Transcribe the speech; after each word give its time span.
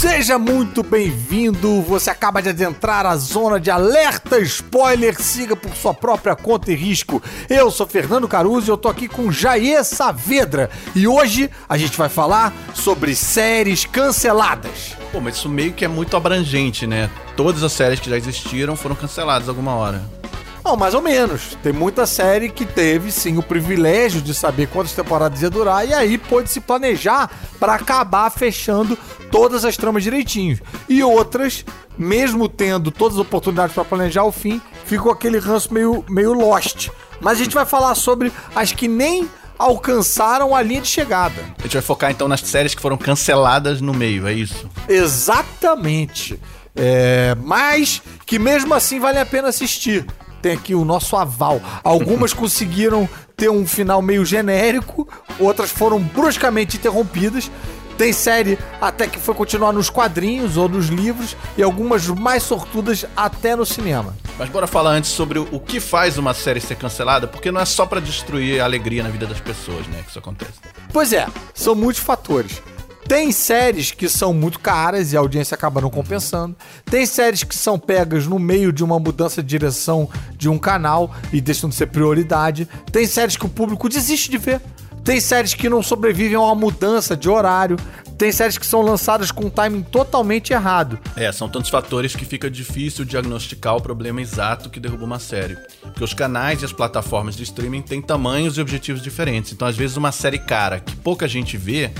Seja 0.00 0.38
muito 0.38 0.82
bem-vindo. 0.82 1.82
Você 1.82 2.08
acaba 2.08 2.40
de 2.40 2.48
adentrar 2.48 3.04
a 3.04 3.14
zona 3.18 3.60
de 3.60 3.70
alerta 3.70 4.40
spoiler. 4.40 5.20
Siga 5.20 5.54
por 5.54 5.76
sua 5.76 5.92
própria 5.92 6.34
conta 6.34 6.72
e 6.72 6.74
risco. 6.74 7.22
Eu 7.50 7.70
sou 7.70 7.86
Fernando 7.86 8.26
Caruso 8.26 8.70
e 8.70 8.72
eu 8.72 8.78
tô 8.78 8.88
aqui 8.88 9.06
com 9.06 9.30
Jair 9.30 9.84
Saavedra. 9.84 10.70
E 10.96 11.06
hoje 11.06 11.50
a 11.68 11.76
gente 11.76 11.98
vai 11.98 12.08
falar 12.08 12.50
sobre 12.72 13.14
séries 13.14 13.84
canceladas. 13.84 14.96
Pô, 15.12 15.20
mas 15.20 15.36
isso 15.36 15.50
meio 15.50 15.74
que 15.74 15.84
é 15.84 15.88
muito 15.88 16.16
abrangente, 16.16 16.86
né? 16.86 17.10
Todas 17.36 17.62
as 17.62 17.72
séries 17.72 18.00
que 18.00 18.08
já 18.08 18.16
existiram 18.16 18.76
foram 18.76 18.96
canceladas 18.96 19.50
alguma 19.50 19.74
hora. 19.74 20.19
Não, 20.64 20.76
mais 20.76 20.94
ou 20.94 21.02
menos. 21.02 21.56
Tem 21.62 21.72
muita 21.72 22.06
série 22.06 22.48
que 22.48 22.64
teve 22.64 23.10
sim 23.10 23.38
o 23.38 23.42
privilégio 23.42 24.20
de 24.20 24.34
saber 24.34 24.68
quantas 24.68 24.92
temporadas 24.92 25.42
ia 25.42 25.50
durar 25.50 25.86
e 25.86 25.94
aí 25.94 26.18
pôde 26.18 26.50
se 26.50 26.60
planejar 26.60 27.30
para 27.58 27.74
acabar 27.74 28.30
fechando 28.30 28.96
todas 29.30 29.64
as 29.64 29.76
tramas 29.76 30.02
direitinho. 30.02 30.58
E 30.88 31.02
outras, 31.02 31.64
mesmo 31.96 32.48
tendo 32.48 32.90
todas 32.90 33.16
as 33.18 33.22
oportunidades 33.22 33.74
para 33.74 33.84
planejar 33.84 34.24
o 34.24 34.32
fim, 34.32 34.60
ficou 34.84 35.12
aquele 35.12 35.38
ranço 35.38 35.72
meio, 35.72 36.04
meio 36.08 36.32
lost. 36.32 36.90
Mas 37.20 37.40
a 37.40 37.44
gente 37.44 37.54
vai 37.54 37.66
falar 37.66 37.94
sobre 37.94 38.32
as 38.54 38.72
que 38.72 38.88
nem 38.88 39.28
alcançaram 39.58 40.54
a 40.54 40.62
linha 40.62 40.80
de 40.80 40.88
chegada. 40.88 41.34
A 41.58 41.62
gente 41.62 41.74
vai 41.74 41.82
focar 41.82 42.10
então 42.10 42.26
nas 42.26 42.40
séries 42.40 42.74
que 42.74 42.80
foram 42.80 42.96
canceladas 42.96 43.80
no 43.80 43.92
meio, 43.92 44.26
é 44.26 44.32
isso? 44.32 44.68
Exatamente. 44.88 46.40
É, 46.74 47.36
mas 47.42 48.00
que 48.24 48.38
mesmo 48.38 48.72
assim 48.72 48.98
vale 48.98 49.18
a 49.18 49.26
pena 49.26 49.48
assistir. 49.48 50.06
Tem 50.42 50.52
aqui 50.52 50.74
o 50.74 50.84
nosso 50.84 51.16
aval. 51.16 51.60
Algumas 51.84 52.32
conseguiram 52.34 53.08
ter 53.36 53.50
um 53.50 53.66
final 53.66 54.02
meio 54.02 54.24
genérico, 54.24 55.08
outras 55.38 55.70
foram 55.70 56.00
bruscamente 56.00 56.76
interrompidas. 56.76 57.50
Tem 57.96 58.14
série 58.14 58.58
até 58.80 59.06
que 59.06 59.18
foi 59.18 59.34
continuar 59.34 59.72
nos 59.72 59.90
quadrinhos 59.90 60.56
ou 60.56 60.68
nos 60.68 60.88
livros 60.88 61.36
e 61.56 61.62
algumas 61.62 62.06
mais 62.06 62.42
sortudas 62.42 63.04
até 63.14 63.54
no 63.54 63.66
cinema. 63.66 64.16
Mas 64.38 64.48
bora 64.48 64.66
falar 64.66 64.92
antes 64.92 65.10
sobre 65.10 65.38
o 65.38 65.60
que 65.60 65.78
faz 65.78 66.16
uma 66.16 66.32
série 66.32 66.62
ser 66.62 66.76
cancelada, 66.76 67.28
porque 67.28 67.52
não 67.52 67.60
é 67.60 67.66
só 67.66 67.84
para 67.84 68.00
destruir 68.00 68.58
a 68.58 68.64
alegria 68.64 69.02
na 69.02 69.10
vida 69.10 69.26
das 69.26 69.38
pessoas, 69.38 69.86
né, 69.88 70.00
que 70.02 70.08
isso 70.08 70.18
acontece. 70.18 70.54
Pois 70.90 71.12
é, 71.12 71.26
são 71.52 71.74
muitos 71.74 72.02
fatores. 72.02 72.62
Tem 73.10 73.32
séries 73.32 73.90
que 73.90 74.08
são 74.08 74.32
muito 74.32 74.60
caras 74.60 75.12
e 75.12 75.16
a 75.16 75.18
audiência 75.18 75.56
acaba 75.56 75.80
não 75.80 75.90
compensando. 75.90 76.54
Tem 76.84 77.04
séries 77.04 77.42
que 77.42 77.56
são 77.56 77.76
pegas 77.76 78.24
no 78.24 78.38
meio 78.38 78.72
de 78.72 78.84
uma 78.84 79.00
mudança 79.00 79.42
de 79.42 79.48
direção 79.48 80.08
de 80.36 80.48
um 80.48 80.56
canal 80.56 81.12
e 81.32 81.40
deixam 81.40 81.68
de 81.68 81.74
ser 81.74 81.88
prioridade. 81.88 82.68
Tem 82.92 83.04
séries 83.08 83.36
que 83.36 83.44
o 83.44 83.48
público 83.48 83.88
desiste 83.88 84.30
de 84.30 84.38
ver. 84.38 84.60
Tem 85.02 85.20
séries 85.20 85.54
que 85.54 85.68
não 85.68 85.82
sobrevivem 85.82 86.36
a 86.36 86.40
uma 86.40 86.54
mudança 86.54 87.16
de 87.16 87.28
horário. 87.28 87.76
Tem 88.16 88.30
séries 88.30 88.56
que 88.56 88.64
são 88.64 88.80
lançadas 88.80 89.32
com 89.32 89.46
um 89.46 89.50
timing 89.50 89.82
totalmente 89.82 90.52
errado. 90.52 90.96
É, 91.16 91.32
são 91.32 91.48
tantos 91.48 91.68
fatores 91.68 92.14
que 92.14 92.24
fica 92.24 92.48
difícil 92.48 93.04
diagnosticar 93.04 93.74
o 93.74 93.82
problema 93.82 94.20
exato 94.20 94.70
que 94.70 94.78
derruba 94.78 95.04
uma 95.04 95.18
série. 95.18 95.56
Porque 95.82 96.04
os 96.04 96.14
canais 96.14 96.62
e 96.62 96.64
as 96.64 96.72
plataformas 96.72 97.34
de 97.34 97.42
streaming 97.42 97.82
têm 97.82 98.00
tamanhos 98.00 98.56
e 98.56 98.60
objetivos 98.60 99.02
diferentes. 99.02 99.50
Então, 99.50 99.66
às 99.66 99.76
vezes, 99.76 99.96
uma 99.96 100.12
série 100.12 100.38
cara 100.38 100.78
que 100.78 100.94
pouca 100.94 101.26
gente 101.26 101.56
vê 101.56 101.90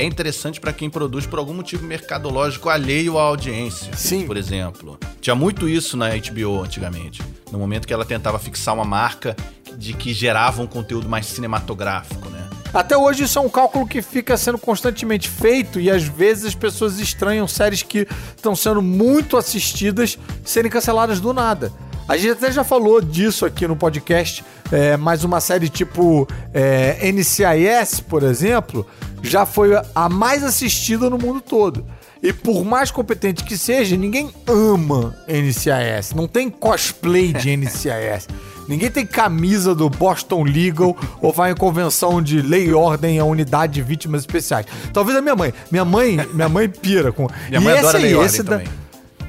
é 0.00 0.04
interessante 0.04 0.60
para 0.60 0.72
quem 0.72 0.88
produz 0.88 1.26
por 1.26 1.38
algum 1.38 1.52
motivo 1.52 1.84
mercadológico 1.84 2.68
alheio 2.68 3.18
à 3.18 3.22
audiência. 3.22 3.94
Sim. 3.94 4.26
Por 4.26 4.36
exemplo. 4.36 4.98
Tinha 5.20 5.34
muito 5.34 5.68
isso 5.68 5.96
na 5.96 6.08
HBO 6.08 6.62
antigamente. 6.62 7.22
No 7.52 7.58
momento 7.58 7.86
que 7.86 7.92
ela 7.92 8.04
tentava 8.04 8.38
fixar 8.38 8.74
uma 8.74 8.84
marca 8.84 9.36
de 9.76 9.92
que 9.92 10.14
gerava 10.14 10.62
um 10.62 10.66
conteúdo 10.66 11.08
mais 11.08 11.26
cinematográfico, 11.26 12.28
né? 12.30 12.48
Até 12.72 12.96
hoje 12.96 13.24
isso 13.24 13.38
é 13.38 13.42
um 13.42 13.48
cálculo 13.48 13.86
que 13.86 14.00
fica 14.00 14.36
sendo 14.36 14.56
constantemente 14.56 15.28
feito 15.28 15.80
e 15.80 15.90
às 15.90 16.04
vezes 16.04 16.46
as 16.46 16.54
pessoas 16.54 17.00
estranham 17.00 17.46
séries 17.48 17.82
que 17.82 18.06
estão 18.36 18.54
sendo 18.54 18.80
muito 18.80 19.36
assistidas 19.36 20.16
serem 20.44 20.70
canceladas 20.70 21.18
do 21.18 21.34
nada. 21.34 21.72
A 22.10 22.16
gente 22.16 22.30
até 22.32 22.50
já 22.50 22.64
falou 22.64 23.00
disso 23.00 23.46
aqui 23.46 23.68
no 23.68 23.76
podcast, 23.76 24.44
é, 24.72 24.96
mas 24.96 25.22
uma 25.22 25.40
série 25.40 25.68
tipo 25.68 26.26
é, 26.52 26.98
NCIS, 27.12 28.00
por 28.00 28.24
exemplo, 28.24 28.84
já 29.22 29.46
foi 29.46 29.70
a 29.94 30.08
mais 30.08 30.42
assistida 30.42 31.08
no 31.08 31.16
mundo 31.16 31.40
todo. 31.40 31.86
E 32.20 32.32
por 32.32 32.64
mais 32.64 32.90
competente 32.90 33.44
que 33.44 33.56
seja, 33.56 33.96
ninguém 33.96 34.28
ama 34.44 35.16
NCIS. 35.28 36.12
Não 36.12 36.26
tem 36.26 36.50
cosplay 36.50 37.32
de 37.32 37.54
NCIS. 37.56 38.26
Ninguém 38.66 38.90
tem 38.90 39.06
camisa 39.06 39.72
do 39.72 39.88
Boston 39.88 40.42
Legal 40.42 40.96
ou 41.22 41.32
vai 41.32 41.52
em 41.52 41.56
convenção 41.56 42.20
de 42.20 42.42
lei 42.42 42.66
e 42.70 42.74
ordem 42.74 43.20
a 43.20 43.24
unidade 43.24 43.74
de 43.74 43.82
vítimas 43.82 44.22
especiais. 44.22 44.66
Talvez 44.92 45.16
a 45.16 45.22
minha 45.22 45.36
mãe. 45.36 45.54
Minha 45.70 45.84
mãe, 45.84 46.18
minha 46.34 46.48
mãe 46.48 46.68
pira 46.68 47.12
com. 47.12 47.28
Minha 47.48 47.60
mãe 47.60 47.74
e 47.74 47.78
adora 47.78 47.98
esse 47.98 48.06
aí, 48.08 48.14
lei 48.16 48.24
esse 48.26 48.42
da- 48.42 48.58
também. 48.58 48.79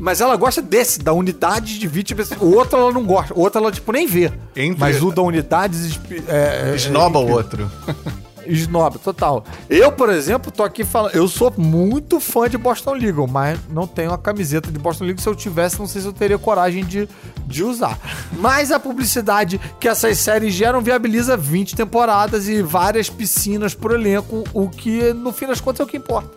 Mas 0.02 0.20
ela 0.20 0.36
gosta 0.36 0.64
desse, 0.64 0.98
da 1.00 1.14
unidade 1.14 1.78
de 1.78 1.88
vítimas. 1.88 2.32
O 2.40 2.56
outro 2.56 2.80
ela 2.80 2.92
não 2.92 3.06
gosta. 3.06 3.36
O 3.36 3.40
outro 3.42 3.62
ela, 3.62 3.72
tipo, 3.72 3.92
nem 3.92 4.08
vê. 4.08 4.32
Vê. 4.74 4.76
Mas 4.80 5.04
o 5.04 5.12
da 5.12 5.22
unidades. 5.22 6.00
É, 6.28 6.72
é, 6.72 6.76
Esnoba 6.76 7.20
é, 7.20 7.22
o 7.22 7.30
outro. 7.30 7.72
Snob, 8.47 8.97
total. 9.00 9.44
Eu, 9.69 9.91
por 9.91 10.09
exemplo, 10.09 10.52
tô 10.52 10.63
aqui 10.63 10.84
falando. 10.84 11.13
Eu 11.16 11.28
sou 11.28 11.53
muito 11.57 12.19
fã 12.19 12.50
de 12.50 12.57
Boston 12.57 12.94
Legal, 12.94 13.28
mas 13.28 13.59
não 13.69 13.85
tenho 13.88 14.12
a 14.12 14.18
camiseta 14.18 14.72
de 14.72 14.79
Boston 14.79 15.06
Legal. 15.06 15.22
Se 15.22 15.29
eu 15.29 15.35
tivesse, 15.35 15.79
não 15.79 15.88
sei 15.88 16.02
se 16.02 16.07
eu 16.07 16.13
teria 16.13 16.38
coragem 16.38 16.84
de, 16.85 17.07
de 17.46 17.63
usar. 17.63 17.97
Mas 18.34 18.72
a 18.72 18.79
publicidade 18.79 19.59
que 19.79 19.88
essas 19.88 20.18
séries 20.18 20.53
geram 20.53 20.81
viabiliza 20.81 21.35
20 21.38 21.75
temporadas 21.75 22.47
e 22.47 22.62
várias 22.62 23.09
piscinas 23.09 23.74
por 23.74 23.91
elenco, 23.94 24.44
o 24.53 24.69
que, 24.69 25.13
no 25.13 25.31
fim 25.31 25.47
das 25.47 25.62
contas, 25.62 25.81
é 25.81 25.84
o 25.84 25.88
que 25.88 25.97
importa. 25.97 26.29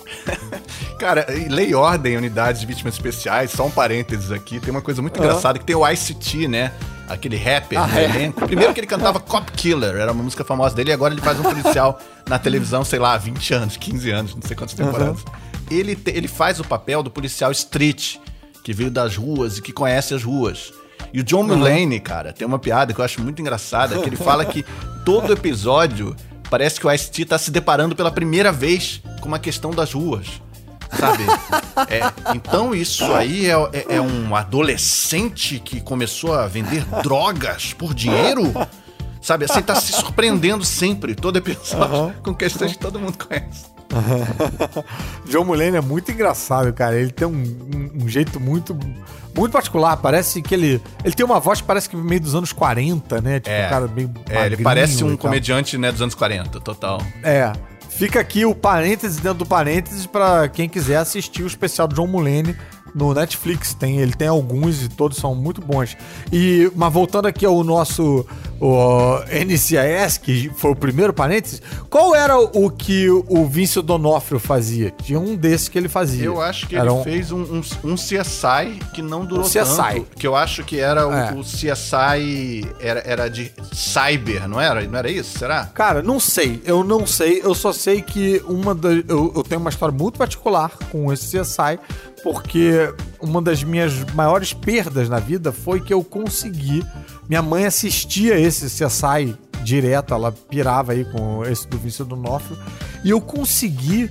Cara, 0.98 1.26
lei 1.48 1.71
e 1.71 1.75
ordem, 1.75 2.16
unidades 2.16 2.60
de 2.60 2.66
vítimas 2.66 2.94
especiais, 2.94 3.50
só 3.50 3.66
um 3.66 3.71
parênteses 3.71 4.31
aqui, 4.31 4.60
tem 4.60 4.71
uma 4.71 4.82
coisa 4.82 5.03
muito 5.03 5.21
Ah. 5.21 5.25
engraçada 5.25 5.59
que 5.59 5.65
tem 5.65 5.75
o 5.76 5.86
ICT, 5.88 6.48
né? 6.48 6.72
Aquele 7.09 7.37
rapper 7.37 7.78
Ah, 7.78 8.00
é? 8.00 8.31
Primeiro 8.31 8.72
que 8.72 8.81
ele 8.81 8.87
cantava 8.87 9.20
Cop 9.20 9.50
Killer, 9.53 9.94
era 9.97 10.12
uma 10.12 10.22
música 10.22 10.44
famosa 10.44 10.75
dele, 10.75 10.91
e 10.91 10.92
agora 10.92 11.12
ele 11.12 11.20
faz 11.20 11.38
um 11.38 11.42
policial 11.42 12.00
na 12.28 12.38
televisão, 12.38 12.84
sei 12.84 12.98
lá, 12.98 13.15
há 13.15 13.19
20 13.19 13.54
anos, 13.54 13.76
15 13.76 14.10
anos, 14.10 14.34
não 14.34 14.42
sei 14.42 14.56
quantas 14.56 14.75
temporadas. 14.75 15.20
Ele, 15.70 15.94
te- 15.97 16.10
ele 16.10 16.28
faz 16.28 16.60
o 16.60 16.65
papel 16.65 17.03
do 17.03 17.10
policial 17.10 17.50
street, 17.53 18.16
que 18.62 18.72
veio 18.72 18.91
das 18.91 19.16
ruas 19.16 19.59
e 19.59 19.62
que 19.62 19.72
conhece 19.72 20.15
as 20.15 20.22
ruas. 20.22 20.72
E 21.12 21.20
o 21.20 21.25
John 21.25 21.42
Mulaney, 21.44 22.00
cara, 22.00 22.32
tem 22.32 22.47
uma 22.47 22.59
piada 22.59 22.92
que 22.94 23.00
eu 23.00 23.04
acho 23.04 23.21
muito 23.22 23.41
engraçada, 23.41 23.98
que 23.98 24.09
ele 24.09 24.16
fala 24.16 24.44
que 24.44 24.65
todo 25.04 25.32
episódio 25.32 26.16
parece 26.50 26.81
que 26.81 26.86
o 26.86 26.91
Ice-T 26.92 27.25
tá 27.26 27.38
se 27.38 27.50
deparando 27.50 27.94
pela 27.94 28.10
primeira 28.10 28.50
vez 28.50 29.00
com 29.21 29.28
uma 29.28 29.38
questão 29.38 29.71
das 29.71 29.92
ruas. 29.92 30.26
Sabe? 30.99 31.25
É, 31.89 32.33
então 32.34 32.75
isso 32.75 33.05
aí 33.12 33.47
é, 33.50 33.55
é- 33.72 33.97
é 33.97 34.00
um 34.00 34.34
adolescente 34.37 35.59
que 35.59 35.81
começou 35.81 36.34
a 36.34 36.47
vender 36.47 36.84
drogas 37.03 37.72
por 37.72 37.93
dinheiro? 37.95 38.53
Sabe, 39.21 39.47
assim, 39.47 39.62
tá 39.62 39.75
se 39.77 39.93
surpreendendo 39.93 40.65
sempre, 40.65 41.15
todo 41.15 41.39
episódio, 41.39 42.15
com 42.22 42.34
questões 42.34 42.72
que 42.72 42.78
todo 42.78 42.99
mundo 43.00 43.17
conhece. 43.27 43.72
John 45.31 45.45
Mulaney 45.45 45.77
é 45.77 45.81
muito 45.81 46.11
engraçado, 46.11 46.72
cara. 46.72 46.97
Ele 46.99 47.11
tem 47.11 47.27
um, 47.27 47.33
um- 47.33 48.05
um 48.05 48.09
jeito 48.09 48.39
muito 48.41 48.77
muito 49.37 49.53
particular. 49.53 49.97
Parece 49.97 50.41
que 50.43 50.55
ele 50.55 50.81
ele 51.05 51.15
tem 51.15 51.25
uma 51.25 51.41
voz 51.41 51.61
que 51.61 51.66
parece 51.66 51.89
que 51.89 51.97
meio 51.97 52.21
dos 52.21 52.34
anos 52.34 52.53
40, 52.53 53.21
né? 53.21 53.41
Tipo, 53.41 53.51
É. 53.55 53.66
um 53.66 53.71
cara 53.71 53.87
meio 53.89 54.11
É, 54.28 54.47
ele 54.47 54.56
parece 54.59 55.03
um 55.05 55.16
comediante, 55.16 55.77
né, 55.78 55.91
dos 55.91 56.01
anos 56.03 56.15
40, 56.15 56.61
total. 56.61 57.01
É. 57.22 57.51
Fica 57.97 58.19
aqui 58.19 58.44
o 58.44 58.56
parênteses 58.56 59.19
dentro 59.19 59.38
do 59.38 59.47
parênteses 59.47 60.05
pra 60.05 60.49
quem 60.49 60.69
quiser 60.69 60.97
assistir 60.97 61.44
o 61.44 61.47
especial 61.47 61.87
do 61.87 61.94
John 61.94 62.09
Mulaney 62.09 62.56
no 62.94 63.12
Netflix. 63.15 63.75
Tem, 63.75 63.99
ele 63.99 64.12
tem 64.12 64.28
alguns 64.28 64.82
e 64.82 64.88
todos 64.88 65.16
são 65.19 65.34
muito 65.34 65.60
bons. 65.60 65.97
E, 66.32 66.71
mas 66.77 66.93
voltando 66.93 67.27
aqui 67.27 67.44
ao 67.44 67.62
nosso 67.65 68.25
o 68.60 69.19
NCIS, 69.28 70.16
que 70.19 70.50
foi 70.56 70.71
o 70.71 70.77
primeiro 70.77 71.12
parênteses, 71.12 71.60
qual 71.91 72.15
era 72.15 72.38
o 72.38 72.71
que 72.71 73.09
o 73.10 73.44
Vince 73.47 73.83
Donofrio 73.83 74.39
fazia? 74.39 74.92
Tinha 75.03 75.19
um 75.19 75.34
desses 75.36 75.69
que 75.69 75.77
ele 75.77 75.89
fazia. 75.89 76.24
Eu 76.24 76.41
acho 76.41 76.66
que 76.69 76.77
Era 76.77 76.86
ele 76.86 76.95
um- 76.95 77.03
fez 77.03 77.33
um, 77.33 77.42
um, 77.42 77.63
um 77.84 77.95
CSI 77.97 78.78
que 78.95 79.03
não 79.03 79.24
durou 79.27 79.45
Um 79.45 79.48
CSI. 79.48 79.77
tanto. 79.77 80.07
Que 80.16 80.27
eu 80.27 80.34
acho 80.36 80.63
que 80.65 80.78
era 80.78 81.07
o, 81.07 81.13
É. 81.13 81.33
o 81.33 81.42
CSI 81.42 82.66
era, 82.80 83.01
era 83.04 83.28
de 83.28 83.53
cyber, 83.72 84.48
não 84.48 84.60
era? 84.60 84.83
Não 84.86 84.98
era 84.98 85.10
isso? 85.10 85.39
Será? 85.39 85.66
Cara, 85.66 86.03
não 86.03 86.19
sei. 86.21 86.63
Eu 86.65 86.83
não 86.84 87.07
sei. 87.07 87.41
Eu 87.42 87.54
só 87.54 87.72
sei 87.72 88.01
que 88.03 88.42
uma 88.48 88.74
das. 88.74 89.04
Eu, 89.09 89.33
eu 89.34 89.42
tenho 89.42 89.60
uma 89.60 89.71
história 89.71 89.95
muito 89.95 90.19
particular 90.19 90.71
com 90.91 91.13
esse 91.13 91.36
CSI, 91.39 91.78
porque 92.24 92.91
uma 93.21 93.42
das 93.42 93.62
minhas 93.62 94.03
maiores 94.15 94.54
perdas 94.54 95.10
na 95.10 95.18
vida 95.21 95.53
foi 95.53 95.78
que 95.78 95.92
eu 95.92 96.03
consegui. 96.03 96.82
Minha 97.28 97.42
mãe 97.42 97.66
assistia 97.66 98.41
esse 98.41 98.65
CSI 98.65 99.36
direto, 99.62 100.15
ela 100.15 100.32
pirava 100.32 100.92
aí 100.92 101.04
com 101.04 101.44
esse 101.44 101.68
do 101.68 101.76
Vince 101.76 102.03
Donofrio, 102.03 102.56
e 103.04 103.10
eu 103.10 103.21
consegui 103.21 104.10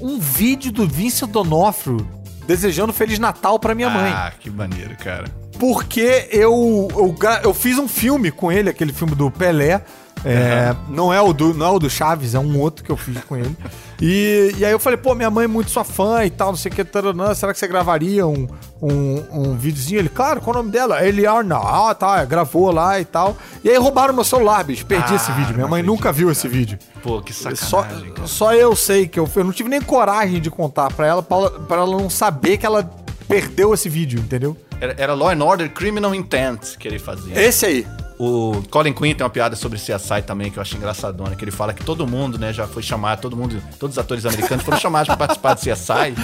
um 0.00 0.18
vídeo 0.18 0.72
do 0.72 0.88
Vince 0.88 1.26
Donofrio 1.26 2.06
desejando 2.46 2.92
Feliz 2.92 3.18
Natal 3.18 3.58
pra 3.58 3.74
minha 3.74 3.90
mãe. 3.90 4.10
Ah, 4.10 4.32
que 4.38 4.50
maneiro, 4.50 4.96
cara. 4.96 5.26
Porque 5.58 6.28
eu, 6.30 6.88
eu, 6.92 7.14
eu 7.44 7.52
fiz 7.52 7.76
um 7.78 7.86
filme 7.86 8.30
com 8.30 8.50
ele, 8.50 8.70
aquele 8.70 8.92
filme 8.92 9.14
do 9.14 9.30
Pelé, 9.30 9.82
É, 10.24 10.74
Não 10.88 11.12
é 11.12 11.20
o 11.20 11.32
do 11.32 11.54
não 11.54 11.66
é 11.66 11.70
o 11.70 11.78
do 11.78 11.88
Chaves, 11.88 12.34
é 12.34 12.38
um 12.38 12.58
outro 12.58 12.84
que 12.84 12.90
eu 12.90 12.96
fiz 12.96 13.22
com 13.24 13.36
ele. 13.36 13.54
E, 14.00 14.54
e 14.56 14.64
aí 14.64 14.72
eu 14.72 14.78
falei, 14.78 14.96
pô, 14.96 15.14
minha 15.14 15.30
mãe 15.30 15.44
é 15.44 15.48
muito 15.48 15.70
sua 15.70 15.84
fã 15.84 16.24
e 16.24 16.30
tal, 16.30 16.48
não 16.48 16.56
sei 16.56 16.72
o 16.72 16.74
que, 16.74 16.82
taranã, 16.84 17.34
será 17.34 17.52
que 17.52 17.58
você 17.58 17.68
gravaria 17.68 18.26
um, 18.26 18.48
um, 18.80 19.22
um 19.30 19.54
videozinho? 19.56 19.98
Ele, 20.00 20.08
claro, 20.08 20.40
qual 20.40 20.56
é 20.56 20.58
o 20.58 20.62
nome 20.62 20.72
dela? 20.72 21.06
Eliarna. 21.06 21.56
Ah, 21.56 21.94
tá, 21.94 22.24
gravou 22.24 22.70
lá 22.72 22.98
e 22.98 23.04
tal. 23.04 23.36
E 23.62 23.68
aí 23.68 23.76
roubaram 23.76 24.14
meu 24.14 24.24
celular, 24.24 24.64
bicho, 24.64 24.86
perdi 24.86 25.12
Ah, 25.12 25.16
esse 25.16 25.30
vídeo. 25.32 25.54
Minha 25.54 25.68
mãe 25.68 25.80
acredito, 25.80 25.90
nunca 25.96 26.12
viu 26.12 26.30
esse 26.30 26.48
vídeo. 26.48 26.78
Pô, 27.02 27.20
que 27.20 27.32
Só, 27.32 27.54
sacanagem, 27.54 28.12
cara. 28.12 28.26
só 28.26 28.54
eu 28.54 28.74
sei 28.74 29.06
que 29.06 29.20
eu, 29.20 29.28
eu 29.36 29.44
não 29.44 29.52
tive 29.52 29.68
nem 29.68 29.80
coragem 29.82 30.40
de 30.40 30.50
contar 30.50 30.90
pra 30.92 31.06
ela, 31.06 31.22
pra 31.22 31.36
ela, 31.36 31.50
pra 31.50 31.76
ela 31.78 31.86
não 31.98 32.08
saber 32.08 32.56
que 32.56 32.64
ela 32.64 32.90
perdeu 33.28 33.74
esse 33.74 33.88
vídeo, 33.88 34.18
entendeu? 34.20 34.56
Era, 34.80 34.94
era 34.96 35.14
Law 35.14 35.28
and 35.28 35.44
Order 35.44 35.70
Criminal 35.70 36.14
Intent 36.14 36.76
que 36.78 36.88
ele 36.88 36.98
fazia. 36.98 37.38
Esse 37.38 37.66
aí. 37.66 37.86
O 38.22 38.62
Colin 38.68 38.92
Quinn 38.92 39.14
tem 39.14 39.24
uma 39.24 39.30
piada 39.30 39.56
sobre 39.56 39.78
CSI 39.78 40.20
também 40.26 40.50
que 40.50 40.58
eu 40.58 40.60
acho 40.60 40.76
engraçadona, 40.76 41.34
que 41.34 41.42
ele 41.42 41.50
fala 41.50 41.72
que 41.72 41.82
todo 41.82 42.06
mundo, 42.06 42.38
né, 42.38 42.52
já 42.52 42.66
foi 42.66 42.82
chamado, 42.82 43.22
todo 43.22 43.34
mundo, 43.34 43.62
todos 43.78 43.96
os 43.96 43.98
atores 43.98 44.26
americanos 44.26 44.62
foram 44.62 44.78
chamados 44.78 45.06
para 45.06 45.16
participar 45.16 45.54
do 45.54 45.60
CSI. 45.60 46.14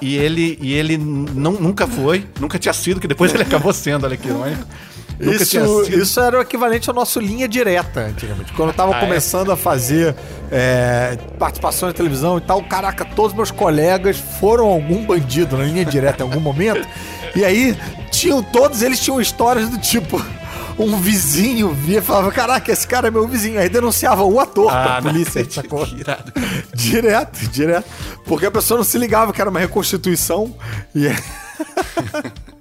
e 0.00 0.16
ele, 0.16 0.58
e 0.58 0.72
ele 0.72 0.96
não, 0.96 1.52
nunca 1.52 1.86
foi, 1.86 2.26
nunca 2.40 2.58
tinha 2.58 2.72
sido, 2.72 2.98
que 2.98 3.06
depois 3.06 3.34
ele 3.34 3.42
acabou 3.42 3.74
sendo, 3.74 4.06
olha 4.06 4.14
aqui, 4.14 4.28
não 4.28 4.46
é? 4.46 4.56
Nunca 5.20 5.42
Isso, 5.42 5.82
isso 5.92 6.18
era 6.18 6.38
o 6.38 6.40
equivalente 6.40 6.88
ao 6.88 6.96
nosso 6.96 7.20
linha 7.20 7.46
direta, 7.46 8.00
antigamente. 8.00 8.50
Quando 8.54 8.70
eu 8.70 8.74
tava 8.74 8.94
Ah, 8.94 8.96
é? 8.96 9.00
começando 9.00 9.52
a 9.52 9.56
fazer 9.56 10.16
é, 10.50 11.18
participação 11.38 11.88
na 11.88 11.92
televisão 11.92 12.38
e 12.38 12.40
tal, 12.40 12.62
caraca, 12.62 13.04
todos 13.04 13.36
meus 13.36 13.50
colegas 13.50 14.16
foram 14.40 14.64
algum 14.64 15.04
bandido 15.04 15.58
na 15.58 15.64
linha 15.64 15.84
direta 15.84 16.24
em 16.24 16.26
algum 16.26 16.40
momento. 16.40 16.88
E 17.36 17.44
aí, 17.44 17.76
tinham, 18.10 18.42
todos 18.42 18.80
eles 18.80 18.98
tinham 18.98 19.20
histórias 19.20 19.68
do 19.68 19.76
tipo. 19.76 20.18
Um 20.78 20.98
vizinho 21.00 21.72
via 21.72 21.98
e 21.98 22.02
falava: 22.02 22.30
Caraca, 22.32 22.70
esse 22.72 22.86
cara 22.86 23.08
é 23.08 23.10
meu 23.10 23.26
vizinho. 23.28 23.58
Aí 23.60 23.68
denunciava 23.68 24.22
o 24.24 24.40
ator 24.40 24.70
pra 24.70 24.96
Ah, 24.96 25.00
não 25.00 25.10
polícia, 25.10 25.40
acredito, 25.42 25.54
sacou? 25.54 25.86
que 25.86 26.00
irado. 26.00 26.32
Direto, 26.74 27.48
direto. 27.48 27.88
Porque 28.24 28.46
a 28.46 28.50
pessoa 28.50 28.78
não 28.78 28.84
se 28.84 28.98
ligava 28.98 29.32
que 29.32 29.40
era 29.40 29.50
uma 29.50 29.60
reconstituição. 29.60 30.54
E 30.94 31.06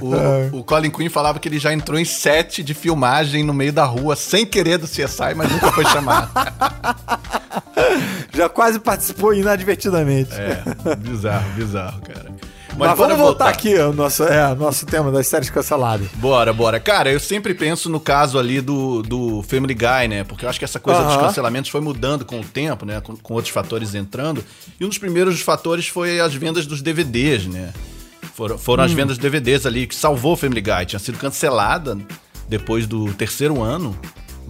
O, 0.00 0.58
o 0.60 0.64
Colin 0.64 0.90
Quinn 0.90 1.10
falava 1.10 1.38
que 1.38 1.46
ele 1.46 1.58
já 1.58 1.74
entrou 1.74 1.98
em 1.98 2.04
set 2.06 2.62
de 2.62 2.72
filmagem 2.72 3.44
no 3.44 3.52
meio 3.52 3.72
da 3.72 3.84
rua, 3.84 4.16
sem 4.16 4.46
querer 4.46 4.78
do 4.78 4.86
CSI, 4.88 5.34
mas 5.36 5.50
nunca 5.52 5.70
foi 5.72 5.84
chamado. 5.84 6.30
já 8.32 8.48
quase 8.48 8.78
participou 8.78 9.34
inadvertidamente. 9.34 10.32
É, 10.32 10.62
bizarro, 10.96 11.50
bizarro, 11.52 12.00
cara. 12.00 12.30
Mas, 12.76 12.96
bora 12.96 12.96
vamos 12.96 13.18
voltar, 13.18 13.48
aqui 13.48 13.76
ao 13.78 13.92
nosso, 13.92 14.24
é, 14.24 14.54
nosso 14.54 14.86
tema 14.86 15.10
das 15.12 15.26
séries 15.26 15.50
canceladas. 15.50 16.08
Bora, 16.14 16.52
bora. 16.52 16.80
Cara, 16.80 17.12
eu 17.12 17.20
sempre 17.20 17.54
penso 17.54 17.88
no 17.90 18.00
caso 18.00 18.38
ali 18.38 18.60
do, 18.60 19.02
do 19.02 19.42
Family 19.42 19.74
Guy, 19.74 20.08
né? 20.08 20.24
Porque 20.24 20.44
eu 20.44 20.48
acho 20.48 20.58
que 20.58 20.64
essa 20.64 20.80
coisa 20.80 21.02
dos 21.04 21.12
Aham. 21.14 21.26
cancelamentos 21.26 21.70
foi 21.70 21.80
mudando 21.80 22.24
com 22.24 22.40
o 22.40 22.44
tempo, 22.44 22.84
né? 22.86 23.00
Com, 23.00 23.16
com 23.16 23.34
outros 23.34 23.52
fatores 23.52 23.94
entrando. 23.94 24.42
E 24.80 24.84
um 24.84 24.88
dos 24.88 24.98
primeiros 24.98 25.40
fatores 25.42 25.86
foi 25.86 26.18
as 26.18 26.34
vendas 26.34 26.66
dos 26.66 26.80
DVDs, 26.80 27.46
né? 27.46 27.72
Foram, 28.34 28.56
foram 28.56 28.82
Hum. 28.82 28.86
as 28.86 28.92
vendas 28.92 29.18
dos 29.18 29.22
DVDs 29.22 29.66
ali 29.66 29.86
que 29.86 29.94
salvou 29.94 30.32
o 30.32 30.36
Family 30.36 30.62
Guy. 30.62 30.86
Tinha 30.86 30.98
sido 30.98 31.18
cancelada 31.18 31.98
depois 32.48 32.86
do 32.86 33.12
terceiro 33.14 33.62
ano. 33.62 33.96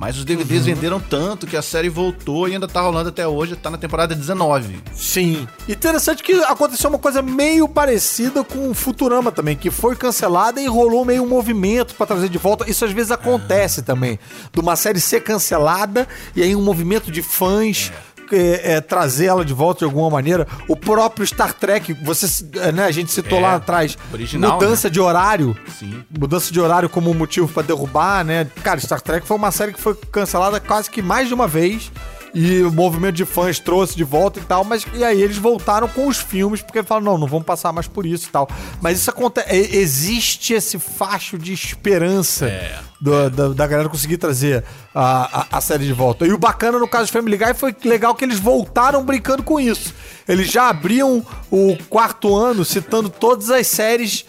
Mas 0.03 0.19
os 0.19 0.25
DVDs 0.25 0.67
Uhum. 0.67 0.75
venderam 0.75 0.99
tanto 0.99 1.47
que 1.47 1.57
a 1.57 1.63
série 1.63 1.89
voltou 1.89 2.49
e 2.49 2.55
ainda 2.55 2.67
tá 2.67 2.81
rolando 2.81 3.11
até 3.11 3.25
hoje, 3.25 3.55
tá 3.55 3.71
na 3.71 3.79
temporada 3.79 4.17
19. 4.17 4.81
Sim. 4.97 5.47
Interessante 5.69 6.25
que 6.25 6.33
aconteceu 6.43 6.91
uma 6.91 6.99
coisa 6.99 7.23
meio 7.23 7.69
parecida 7.69 8.43
com 8.43 8.69
o 8.69 8.75
Futurama 8.75 9.31
também, 9.31 9.55
que 9.57 9.71
foi 9.71 9.95
cancelada 9.95 10.61
e 10.61 10.67
rolou 10.67 11.05
meio 11.05 11.23
um 11.23 11.29
movimento 11.29 11.95
pra 11.95 12.05
trazer 12.05 12.29
de 12.29 12.37
volta. 12.37 12.69
Isso 12.69 12.85
às 12.85 12.91
vezes 12.91 13.13
acontece 13.13 13.81
também. 13.83 14.19
De 14.53 14.59
uma 14.61 14.75
série 14.75 14.99
ser 14.99 15.21
cancelada 15.21 16.09
e 16.35 16.43
aí 16.43 16.57
um 16.57 16.63
movimento 16.63 17.09
de 17.13 17.23
fãs. 17.23 17.93
é, 17.95 18.12
é, 18.37 18.81
trazer 18.81 19.27
ela 19.27 19.45
de 19.45 19.53
volta 19.53 19.81
de 19.81 19.85
alguma 19.85 20.11
maneira. 20.11 20.47
O 20.69 20.77
próprio 20.77 21.27
Star 21.27 21.53
Trek, 21.53 21.93
você, 22.03 22.45
é, 22.61 22.73
né, 22.73 22.85
a 22.85 22.91
gente 22.91 23.11
citou 23.13 23.39
É, 23.39 23.43
lá 23.43 23.55
atrás, 23.57 23.97
original, 24.13 24.53
mudança 24.55 24.91
de 24.91 25.01
horário. 25.01 25.57
Sim. 25.79 26.03
Mudança 26.11 26.53
de 26.53 26.61
horário 26.61 26.89
como 26.89 27.13
motivo 27.15 27.49
pra 27.49 27.63
derrubar, 27.63 28.25
né? 28.25 28.47
Cara, 28.63 28.81
Star 28.81 29.01
Trek 29.01 29.27
foi 29.27 29.37
uma 29.37 29.51
série 29.51 29.73
que 29.73 29.81
foi 29.81 29.95
cancelada 30.11 30.59
quase 30.61 30.91
que 30.91 31.03
mais 31.03 31.29
de 31.29 31.35
uma 31.35 31.47
vez. 31.49 31.91
E 32.35 32.63
o 32.63 32.73
movimento 32.73 33.15
de 33.17 33.27
fãs 33.27 33.59
trouxe 33.59 33.95
de 33.95 34.05
volta 34.05 34.39
e 34.39 34.43
tal, 34.43 34.65
mas 34.65 34.87
e 34.95 35.05
aí 35.05 35.21
eles 35.21 35.37
voltaram 35.37 35.87
com 35.87 36.07
os 36.09 36.17
filmes, 36.17 36.63
porque 36.63 36.83
falaram, 36.83 37.05
não, 37.13 37.19
não 37.19 37.27
vamos 37.27 37.45
passar 37.45 37.73
mais 37.75 37.87
por 37.87 38.07
isso 38.07 38.29
e 38.29 38.31
tal. 38.33 38.49
Mas 38.81 38.99
isso 39.01 39.11
acontece. 39.11 39.49
é, 39.51 39.77
Existe 39.77 40.55
esse 40.55 40.79
facho 40.79 41.37
de 41.39 41.53
esperança 41.53 42.47
É. 42.47 42.79
do- 43.01 43.29
da, 43.29 43.49
da 43.49 43.67
galera 43.67 43.89
conseguir 43.89 44.17
trazer 44.17 44.65
a, 44.95 45.41
a, 45.53 45.59
a 45.59 45.61
série 45.61 45.85
de 45.85 45.93
volta. 45.93 46.27
E 46.27 46.33
o 46.33 46.39
bacana 46.39 46.79
no 46.79 46.89
caso 46.89 47.07
de 47.07 47.13
Family 47.13 47.37
Guy 47.37 47.53
foi 47.53 47.77
legal 47.85 48.15
que 48.15 48.25
eles 48.25 48.39
voltaram 48.39 49.05
brincando 49.05 49.43
com 49.43 49.61
isso. 49.61 49.93
Eles 50.27 50.51
já 50.51 50.71
abriam 50.71 51.23
o 51.51 51.77
quarto 51.91 52.35
ano 52.35 52.65
citando 52.65 53.11
todas 53.11 53.51
as 53.51 53.67
séries 53.67 54.25